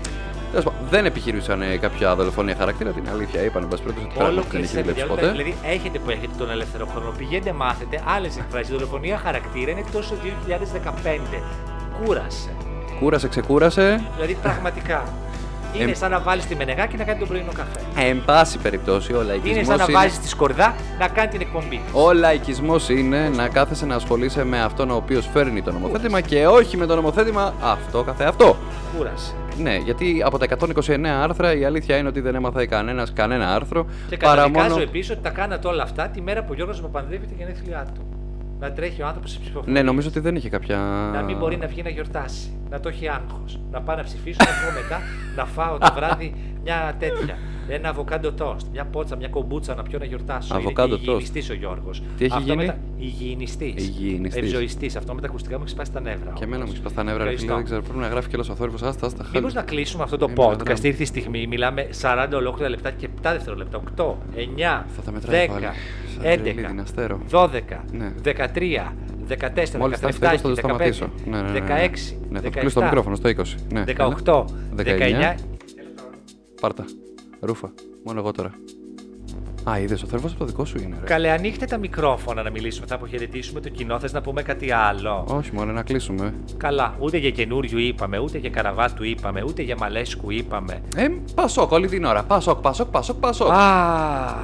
Τέλος 0.52 0.66
πάντων, 0.66 0.80
δεν 0.90 1.06
επιχειρούσαν 1.06 1.62
ε, 1.62 1.78
κάποια 1.78 2.16
δολοφονία 2.16 2.56
χαρακτήρα. 2.56 2.92
Την 2.92 3.10
αλήθεια 3.14 3.42
είπαν, 3.44 3.64
εν 3.64 3.70
πάση 3.70 3.84
περιπτώσει, 3.84 4.08
ότι 4.08 4.20
Όλο 4.20 4.28
πράγματι 4.28 4.48
δεν 4.52 4.62
έχει 4.62 4.74
κλειστέ, 4.74 4.80
δουλέψει 4.82 5.06
παιδιά. 5.06 5.16
ποτέ. 5.16 5.32
Δηλαδή, 5.32 5.56
έχετε 5.64 6.00
που 6.00 6.10
έχετε 6.10 6.34
τον 6.38 6.50
ελεύθερο 6.52 6.86
χρόνο. 6.86 7.14
Πηγαίνετε, 7.18 7.52
μάθετε 7.52 8.04
άλλες 8.16 8.38
εκφράσεις. 8.38 8.70
Η 8.70 8.74
δολοφονία 8.74 9.18
χαρακτήρα 9.18 9.72
είναι 9.72 9.80
εκτός 9.80 10.08
το 10.10 10.16
2015. 10.24 11.44
Κούρασε. 12.04 12.50
Κούρασε, 13.00 13.28
ξεκούρασε. 13.28 14.04
Δηλαδή, 14.16 14.38
πραγματικά. 14.42 15.04
Είναι 15.74 15.84
Εμ- 15.84 15.96
σαν 15.96 16.12
να 16.12 16.20
βάλεις 16.20 16.46
τη 16.46 16.56
μενεγά 16.56 16.86
και 16.86 16.98
να 16.98 17.04
κάνει 17.04 17.20
τον 17.20 17.28
πρωινό 17.28 17.52
καφέ. 17.56 18.08
Εν 18.10 18.22
πάση 18.26 18.58
περιπτώσει, 18.58 19.14
ο 19.14 19.22
λαϊκισμός 19.22 19.56
Είναι 19.56 19.64
σαν 19.66 19.78
να 19.78 19.86
βάζεις 20.00 20.20
τη 20.20 20.28
σκορδά 20.28 20.76
να 21.00 21.08
κάνει 21.08 21.28
την 21.30 21.42
εκπομπή. 21.42 21.82
Ο 21.94 22.14
λαϊκισμός 22.14 22.90
είναι 22.90 23.30
να 23.36 23.48
κάθεσαι 23.48 23.86
να 23.86 23.96
ασχολείσαι 23.96 24.44
με 24.44 24.62
αυτόν 24.62 24.90
ο 24.92 24.96
οποίος 24.96 25.28
φέρνει 25.34 25.62
το 25.62 25.72
νομοθέτημα 25.72 26.22
και 26.22 26.48
όχι 26.48 26.78
με 26.78 26.86
το 26.86 26.96
νομοθέτημα 26.96 27.54
αυτό 27.62 28.04
καθε 28.04 28.24
αυτό. 28.26 28.58
Κούρασε. 28.98 29.34
Ναι, 29.58 29.76
γιατί 29.76 30.22
από 30.26 30.38
τα 30.38 30.46
129 30.46 31.06
άρθρα 31.22 31.56
η 31.58 31.66
αλήθεια 31.66 31.98
είναι 31.98 32.08
ότι 32.08 32.20
δεν 32.20 32.36
έμαθε 32.36 32.66
κανένας 32.66 33.14
κανένα 33.14 33.56
άρθρο. 33.56 33.86
Και 34.10 34.18
παρά 34.18 34.36
καταδικάζω 34.36 34.70
μόνο. 34.70 34.82
επίσης 34.82 35.10
ότι 35.12 35.20
τα 35.22 35.30
κάνατε 35.30 35.68
όλα 35.68 35.84
αυτά 35.84 36.08
τη 36.08 36.22
μέρα 36.22 36.42
που 36.42 36.48
ο 36.52 36.54
Γιώργος 36.54 36.82
Παπανδρέου 36.82 37.20
τα 37.20 37.34
γενέθλιά 37.38 37.86
του. 37.96 38.02
Να 38.62 38.72
τρέχει 38.72 39.02
ο 39.02 39.08
άνθρωπος 39.08 39.32
σε 39.32 39.40
ψηφοφορία. 39.40 39.74
Ναι, 39.74 39.82
νομίζω 39.82 40.08
ότι 40.08 40.20
δεν 40.20 40.36
είχε 40.36 40.50
κάποια. 40.50 40.78
Να 41.14 41.22
μην 41.22 41.38
μπορεί 41.38 41.58
να 41.58 41.68
βγει 41.68 41.82
να 41.82 41.90
γιορτάσει. 41.90 42.60
Να 42.70 42.80
το 42.80 42.90
έχει 42.90 43.08
άγχος. 43.08 43.60
Να 43.72 43.82
πάω 43.82 43.96
να 43.96 44.04
ψηφίσω, 44.04 44.38
να 44.40 44.52
βγω 44.52 44.82
μετά 44.82 45.02
να 45.36 45.46
φάω 45.46 45.78
το 45.78 45.92
βράδυ 45.96 46.34
μια 46.64 46.96
τέτοια. 47.00 47.38
Ένα 47.68 47.90
αβοκάντο 47.90 48.32
τόστ, 48.32 48.68
μια 48.72 48.86
πότσα, 48.86 49.16
μια 49.16 49.28
κομπούτσα 49.28 49.76
να 49.76 49.84
πιω 49.84 50.00
να 50.00 50.06
γιορτάσω. 50.06 50.56
Αβοκάντο 50.56 50.96
Είναι 50.96 51.06
τόστ. 51.06 51.08
υγιεινιστής 51.08 51.50
ο 51.50 51.54
Γιώργος. 51.54 52.02
Τι 52.18 52.26
έχει 52.26 52.42
γίνει; 52.42 52.72
Υγιεινιστής. 52.98 53.88
Υγιεινιστής. 53.88 54.54
Ευζοιστή. 54.54 54.92
Αυτό 54.98 55.14
με 55.14 55.22
τα 55.22 55.28
ακουστικά 55.28 55.56
μου 55.58 55.64
έχει 55.64 55.72
σπάσει 55.72 55.92
τα 55.92 56.00
νεύρα. 56.02 56.32
Και 56.34 56.44
εμένα 56.44 56.64
μου 56.64 56.70
έχει 56.70 56.78
σπάσει 56.80 56.96
τα 56.96 57.04
νεύρα, 57.04 57.24
ρε 57.24 57.38
φίλε, 57.38 57.54
δεν 57.54 57.64
ξέρω. 57.64 57.82
Πρέπει 57.82 57.98
να 58.00 58.08
γράφει 58.08 58.30
κιόλα 58.30 58.46
ο 58.52 58.56
θόρυβος. 58.56 58.82
Άστα, 58.84 59.06
άστα. 59.06 59.26
Μήπως 59.34 59.54
να 59.54 59.62
κλείσουμε 59.62 60.04
αυτό 60.04 60.18
το 60.18 60.26
Είμαι 60.30 60.46
podcast. 60.46 60.52
αδράμ. 60.52 60.76
Ήρθε 60.82 61.04
η 61.04 61.06
στιγμή. 61.06 61.48
Μιλάμε 61.48 61.88
40 62.02 62.28
ολόκληρα 62.36 62.70
λεπτά 62.70 62.92
και 62.92 63.08
7 63.22 63.32
δευτερόλεπτα. 63.32 63.78
8, 63.96 64.18
9, 64.36 64.86
Θα 64.96 65.02
τα 65.02 65.12
μετράει 65.12 65.48
10, 65.48 65.52
πάλι. 65.52 65.66
Σαν 65.66 66.22
τρελή, 66.22 66.62
11, 66.64 66.68
δυναστέρω. 66.68 67.20
12, 67.32 67.50
Ναι. 67.92 68.14
13, 68.24 68.94
14, 69.28 69.78
Μόλις 69.78 70.00
θα 70.00 70.08
17, 70.08 70.32
έρθει 70.32 70.38
θα 70.38 70.42
το 70.42 70.50
15, 70.50 70.58
σταματήσω. 70.58 71.10
Ναι, 71.26 71.42
ναι, 71.42 71.50
ναι, 71.50 71.60
ναι. 71.60 71.66
16, 71.68 72.18
Ναι, 72.30 72.40
θα 72.40 72.50
κλείσω 72.50 72.80
το 72.80 72.82
17, 72.82 72.84
μικρόφωνο 72.84 73.16
στο 73.16 73.30
20. 73.30 73.56
Ναι. 73.72 73.84
18, 73.88 74.46
19. 74.76 75.36
Πάρτα. 76.62 76.86
Ρούφα. 77.42 77.74
Μόνο 78.04 78.20
εγώ 78.20 78.32
τώρα. 78.32 78.52
Α, 79.70 79.80
είδες, 79.80 80.04
ο 80.04 80.08
θόρυβος 80.08 80.32
από 80.32 80.40
το 80.40 80.46
δικό 80.46 80.66
σου 80.66 80.78
είναι. 80.82 80.96
Ρε. 81.00 81.06
Καλέ, 81.06 81.32
ανοίχτε 81.32 81.66
τα 81.66 81.78
μικρόφωνα 81.78 82.44
να 82.44 82.50
μιλήσουμε. 82.50 82.86
Θα 82.88 82.96
αποχαιρετήσουμε 82.96 83.60
το 83.60 83.70
κοινό. 83.70 84.00
Θες 84.00 84.14
να 84.14 84.22
πούμε 84.22 84.42
κάτι 84.42 84.72
άλλο; 84.72 85.26
Όχι, 85.28 85.50
μόνο 85.54 85.72
να 85.72 85.84
κλείσουμε. 85.84 86.34
Καλά, 86.58 86.96
ούτε 87.00 87.18
για 87.18 87.30
καινούριου 87.32 87.78
είπαμε, 87.78 88.20
ούτε 88.20 88.38
για 88.38 88.50
καραβάτου 88.50 89.04
είπαμε, 89.04 89.44
ούτε 89.44 89.62
για 89.62 89.76
μαλέσκου 89.80 90.32
είπαμε. 90.32 90.82
Ε, 90.96 91.08
Πασόκ, 91.36 91.72
όλη 91.72 91.88
την 91.88 92.04
ώρα. 92.04 92.24
Πασόκ, 92.24 92.62
Πασόκ, 92.62 92.88
Πασόκ, 92.88 93.20
Πασόκ. 93.20 93.52
Α, 93.52 94.36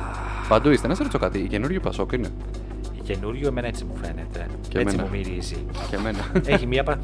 Παντού 0.50 0.70
είστε, 0.70 0.88
να 0.88 0.96
σε 0.96 1.02
ρωτήσω 1.04 1.20
κάτι. 1.20 1.40
Η 1.40 1.48
καινούριο 1.48 1.80
Πασόκ 1.80 2.12
είναι. 2.12 2.30
Η 3.08 3.14
καινούριο 3.14 3.48
εμένα 3.48 3.68
έτσι 3.68 3.84
μου 3.84 3.96
φαίνεται. 4.02 4.46
Και 4.68 4.80
έτσι 4.80 4.96
εμένα. 4.96 5.10
μου 5.10 5.18
μυρίζει. 5.18 5.66
Και 5.90 5.96
εμένα. 5.96 6.32
Έχει 6.46 6.68
μία 6.68 6.84
πα... 6.84 7.00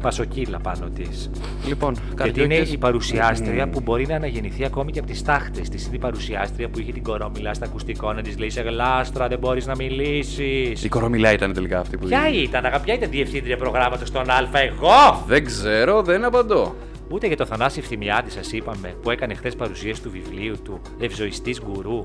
πασοκύλα 0.00 0.58
πάνω 0.58 0.88
της. 0.94 1.30
λοιπόν, 1.66 1.92
Γιατί 1.94 2.28
είναι 2.28 2.34
καρδιόκες. 2.38 2.72
η 2.72 2.78
παρουσιάστρια 2.78 3.66
Μμμ. 3.66 3.72
που 3.72 3.80
μπορεί 3.80 4.06
να 4.06 4.14
αναγεννηθεί 4.14 4.64
ακόμη 4.64 4.92
και 4.92 4.98
από 4.98 5.08
τις 5.08 5.22
τάχτες 5.22 5.68
της. 5.68 5.86
Είναι 5.86 5.96
η 5.96 5.98
παρουσιάστρια 5.98 6.68
που 6.68 6.80
είχε 6.80 6.92
την 6.92 7.02
κορόμιλα 7.02 7.54
στα 7.54 7.64
ακουστικό 7.64 8.12
να 8.12 8.22
της 8.22 8.38
λέει 8.38 8.50
σε 8.50 8.60
γλάστρα, 8.60 9.28
δεν 9.28 9.38
μπορείς 9.38 9.66
να 9.66 9.74
μιλήσεις. 9.76 10.84
Η 10.84 10.88
κορομιλά 10.88 11.32
ήταν 11.32 11.52
τελικά 11.52 11.78
αυτή 11.78 11.96
που. 11.96 12.06
Ποια 12.06 12.28
ήταν, 12.42 12.64
αγα, 12.64 12.80
ποια 12.80 12.94
ήταν 12.94 13.10
διευθύντρια 13.10 13.56
προγράμματος 13.56 14.08
στον 14.08 14.30
Α, 14.30 14.48
εγώ! 14.52 15.24
Δεν 15.26 15.44
ξέρω, 15.44 16.02
δεν 16.02 16.24
απαντώ. 16.24 16.74
Ούτε 17.10 17.26
για 17.26 17.36
το 17.36 17.46
Θανάση 17.46 17.78
Ευθυμιάδη 17.78 18.30
σας 18.30 18.52
είπαμε 18.52 18.94
που 19.02 19.10
έκανε 19.10 19.34
χθες 19.34 19.56
παρουσίαση 19.56 20.02
του 20.02 20.10
βιβλίου 20.10 20.54
του 20.64 20.80
Ευζοιστή 21.00 21.56
Γκουρού. 21.64 22.02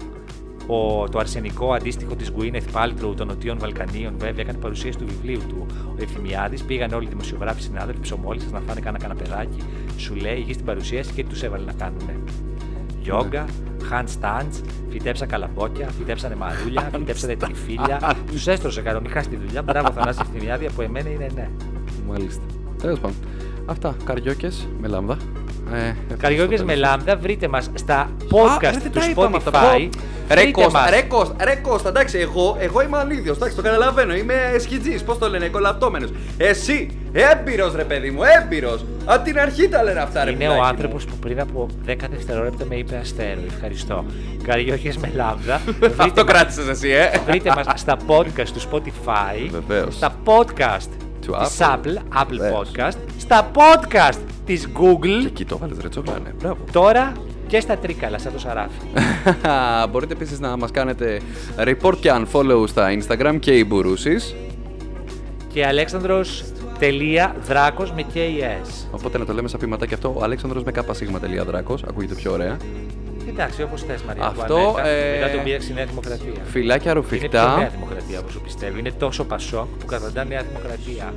Ο, 0.68 1.10
το 1.10 1.20
αρσενικό 1.20 1.74
αντίστοιχο 1.74 2.16
της 2.16 2.32
Γκουίνεθ 2.32 2.72
Πάλτρου 2.72 3.14
των 3.14 3.28
Νοτιών 3.28 3.58
Βαλκανίων, 3.60 4.14
βέβαια, 4.18 4.42
έκανε 4.42 4.58
παρουσίαση 4.58 4.98
του 4.98 5.06
βιβλίου 5.08 5.42
του. 5.48 5.66
Ο 5.70 5.96
Ευθυμιάδη 6.02 6.64
πήγαν 6.64 6.94
όλοι 6.94 7.06
οι 7.06 7.10
δημοσιογράφοι 7.10 7.62
συνάδελφοι, 7.62 8.02
ψωμόλισε 8.02 8.48
να 8.52 8.60
φάνε 8.60 8.80
κάνα 8.80 8.98
καναπεδάκι. 8.98 9.58
Σου 9.98 10.16
λέει, 10.16 10.38
είχε 10.38 10.54
στην 10.54 10.66
παρουσίαση 10.66 11.14
και 11.14 11.26
τους 11.26 11.44
έβαλε 11.44 11.66
να 11.66 11.74
κάνουν. 11.74 12.10
Γιόγκα, 13.02 13.46
handstands, 13.92 14.62
φυτέψαν 14.90 15.28
καλαμπόκια, 15.28 15.88
φυτέψανε 15.88 16.36
μαρούλια, 16.36 16.90
φυτέψανε 16.94 17.36
τριφύλια. 17.36 18.16
τους 18.28 18.48
έστρωσε 18.48 18.82
κανονικά 18.82 19.24
στη 19.24 19.36
δουλειά. 19.36 19.62
Μπράβο, 19.62 19.92
Θανάση 19.92 20.20
Ευθυμιάδη, 20.22 20.66
από 20.66 20.82
εμένα 20.82 21.10
είναι 21.10 21.28
ναι. 21.36 21.50
Μάλιστα. 22.08 22.44
Τέλος 22.82 23.00
πάντων. 23.00 23.16
Αυτά. 23.66 23.96
Καριόκες 24.04 24.68
με 24.82 24.88
λάμδα. 24.88 25.18
Ε, 25.74 25.78
ευχαριστώ 25.78 26.16
Καριόγες 26.22 26.50
τέλος. 26.60 26.66
με 26.66 26.76
λάμδα, 26.76 27.16
βρείτε 27.18 27.48
μας 27.48 27.70
στα 27.74 27.96
Α, 28.00 28.08
podcast 28.32 28.60
ρε, 28.62 28.70
δεν 28.72 28.92
του 28.92 29.00
τα 29.00 29.06
είπαμε 29.10 29.38
αυτά. 29.38 29.52
Spotify. 29.74 29.90
Ρε 30.30 30.42
Βρείτε 30.42 30.52
Κώστα, 30.62 30.80
μας. 30.80 30.90
ρε 30.90 31.02
Κώστα, 31.02 31.36
ρε 31.44 31.56
Κώστα, 31.56 31.90
εντάξει, 31.90 32.18
εγώ, 32.18 32.58
εγώ 32.60 32.82
είμαι 32.82 32.98
αλήθιος, 32.98 33.36
εντάξει, 33.38 33.56
το 33.56 33.62
καταλαβαίνω, 33.62 34.16
είμαι 34.16 34.34
σχητζής, 34.60 35.04
πώς 35.04 35.18
το 35.18 35.30
λένε, 35.30 35.48
κολαπτώμενος. 35.48 36.10
Εσύ, 36.38 36.98
έμπειρος 37.12 37.76
ρε 37.76 37.84
παιδί 37.84 38.12
μου, 38.12 38.20
έμπειρος. 38.42 38.86
Από 39.06 39.24
την 39.24 39.40
αρχή 39.40 39.68
τα 39.70 39.84
λένε 39.84 40.00
αυτά 40.00 40.24
ρε 40.24 40.30
Είναι 40.30 40.40
πουλάκι 40.40 40.60
ο 40.60 40.62
μου. 40.64 40.68
άνθρωπος 40.70 41.06
που 41.06 41.16
πριν 41.16 41.40
από 41.40 41.68
10 41.86 41.96
δευτερόλεπτα 42.12 42.66
με 42.66 42.76
είπε 42.76 42.96
αστέρο. 43.02 43.40
Ευχαριστώ. 43.54 44.06
Καριόγες 44.44 44.98
με 44.98 45.12
λάμδα. 45.16 45.62
βρείτε, 45.80 45.96
Αυτό 46.04 46.24
μας, 46.24 46.34
κράτησες 46.34 46.68
εσύ, 46.68 46.90
ε. 46.90 47.10
βρείτε 47.26 47.54
μας 47.56 47.80
στα 47.80 47.98
podcast 48.08 48.48
του 48.54 48.62
Spotify. 48.72 49.50
Βεβαίως. 49.52 49.96
Στα 49.96 50.16
podcast 50.26 50.90
Του 51.26 51.36
της 51.44 51.58
Apple. 51.60 51.66
Apple, 51.66 52.22
Apple 52.22 52.38
Βεβαίως. 52.38 52.72
Podcast. 52.78 52.98
Στα 53.18 53.52
podcast 53.56 54.20
της 54.46 54.66
Και 54.66 54.72
Google. 54.80 55.26
εκεί 55.26 55.46
το 55.46 55.58
βάλες 55.58 55.78
ρε 55.82 55.90
τσόκλανε, 55.90 56.34
μπράβο. 56.40 56.58
Τώρα 56.72 57.12
και 57.48 57.60
στα 57.60 57.78
τρίκαλα, 57.78 58.18
σαν 58.18 58.32
το 58.34 58.40
σαράφι. 58.40 58.78
Μπορείτε 59.92 60.14
επίσης 60.14 60.40
να 60.40 60.58
μας 60.58 60.72
κάνετε 60.72 61.22
report 61.58 61.96
και 62.00 62.12
unfollow 62.14 62.64
στα 62.68 62.88
Instagram 63.00 63.38
και 63.40 63.58
οι 63.58 63.64
μπουρούσεις. 63.68 64.36
και 65.54 65.66
Αλέξανδρος 65.66 66.44
τελεία 66.80 67.36
δράκος 67.48 67.92
με 67.92 68.06
KS. 68.14 68.88
Οπότε 68.92 69.18
να 69.18 69.26
το 69.26 69.34
λέμε 69.34 69.48
σαν 69.48 69.60
ποιηματά 69.60 69.86
και 69.86 69.94
αυτό, 69.94 70.14
ο 70.18 70.24
Αλέξανδρος 70.24 70.64
με 70.64 70.72
καπασίγμα.δράκος, 70.72 71.84
ακούγεται 71.84 72.14
πιο 72.16 72.32
ωραία. 72.32 72.58
Εντάξει, 73.30 73.64
όπως 73.64 73.84
θες, 73.84 74.02
Μαρία. 74.04 74.26
Αυτό, 74.26 74.44
Αντουανέτα, 74.44 74.88
ε, 74.88 75.20
Μετά 75.20 75.32
τον 75.32 75.44
πήραξε 75.44 75.72
η 75.72 75.76
Νέα 75.76 75.86
Δημοκρατία. 75.86 76.32
Φιλάκια 76.44 76.92
Είναι 76.92 77.02
πιο 77.02 77.20
Νέα 77.20 77.20
ρουφιχτά. 77.20 77.70
Δημοκρατία 77.74 78.20
όπως 78.20 78.40
πιστεύει. 78.44 78.80
Είναι 78.80 78.92
τόσο 78.92 79.24
πασόκ 79.24 79.68
που 79.80 79.86
καταντά 79.86 80.24
Νέα 80.24 80.42
Δημοκρατία. 80.44 81.14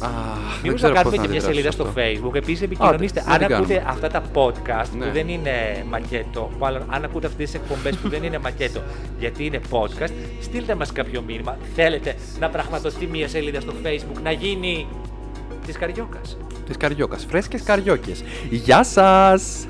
Α, 0.00 0.08
δεν 0.08 0.60
Μήπω 0.62 0.68
να 0.68 0.74
ξέρω 0.74 0.92
κάνουμε 0.94 1.02
πώς 1.02 1.12
και 1.12 1.18
μια 1.18 1.38
αντιδράσω 1.38 1.46
σελίδα 1.46 1.70
σε 1.70 1.76
στο 1.76 1.82
αυτό. 1.88 2.00
Facebook. 2.00 2.34
Επίσης, 2.34 2.62
επικοινωνήστε. 2.62 3.22
δεν 3.24 3.32
Αν 3.32 3.38
την 3.46 3.54
ακούτε 3.54 3.74
κάνουμε. 3.74 3.90
αυτά 3.92 4.08
τα 4.08 4.22
podcast 4.34 4.88
Ναι. 4.98 5.04
που 5.06 5.12
δεν 5.12 5.28
είναι 5.28 5.84
μακέτο, 5.90 6.50
μάλλον 6.58 6.82
αν 6.88 7.04
ακούτε 7.04 7.26
αυτές 7.26 7.50
τις 7.50 7.60
εκπομπές 7.60 7.96
που 7.96 8.08
δεν 8.08 8.22
είναι 8.22 8.38
μακέτο, 8.38 8.80
γιατί 9.18 9.44
είναι 9.44 9.60
podcast, 9.70 10.12
στείλτε 10.40 10.74
μας 10.74 10.92
κάποιο 10.92 11.22
μήνυμα. 11.26 11.56
Θέλετε 11.74 12.14
να 12.40 12.48
πραγματοθεί 12.48 13.06
μια 13.06 13.28
σελίδα 13.28 13.60
στο 13.60 13.72
Facebook 13.84 14.20
να 14.22 14.32
γίνει 14.32 14.86
της 15.66 15.76
Καριόκας. 15.78 16.36
Της 16.66 16.76
Καριόκας, 16.76 17.26
φρέσκες 17.30 17.62
Καριόκες. 17.62 18.24
Γεια 18.50 18.84
σας! 18.84 19.66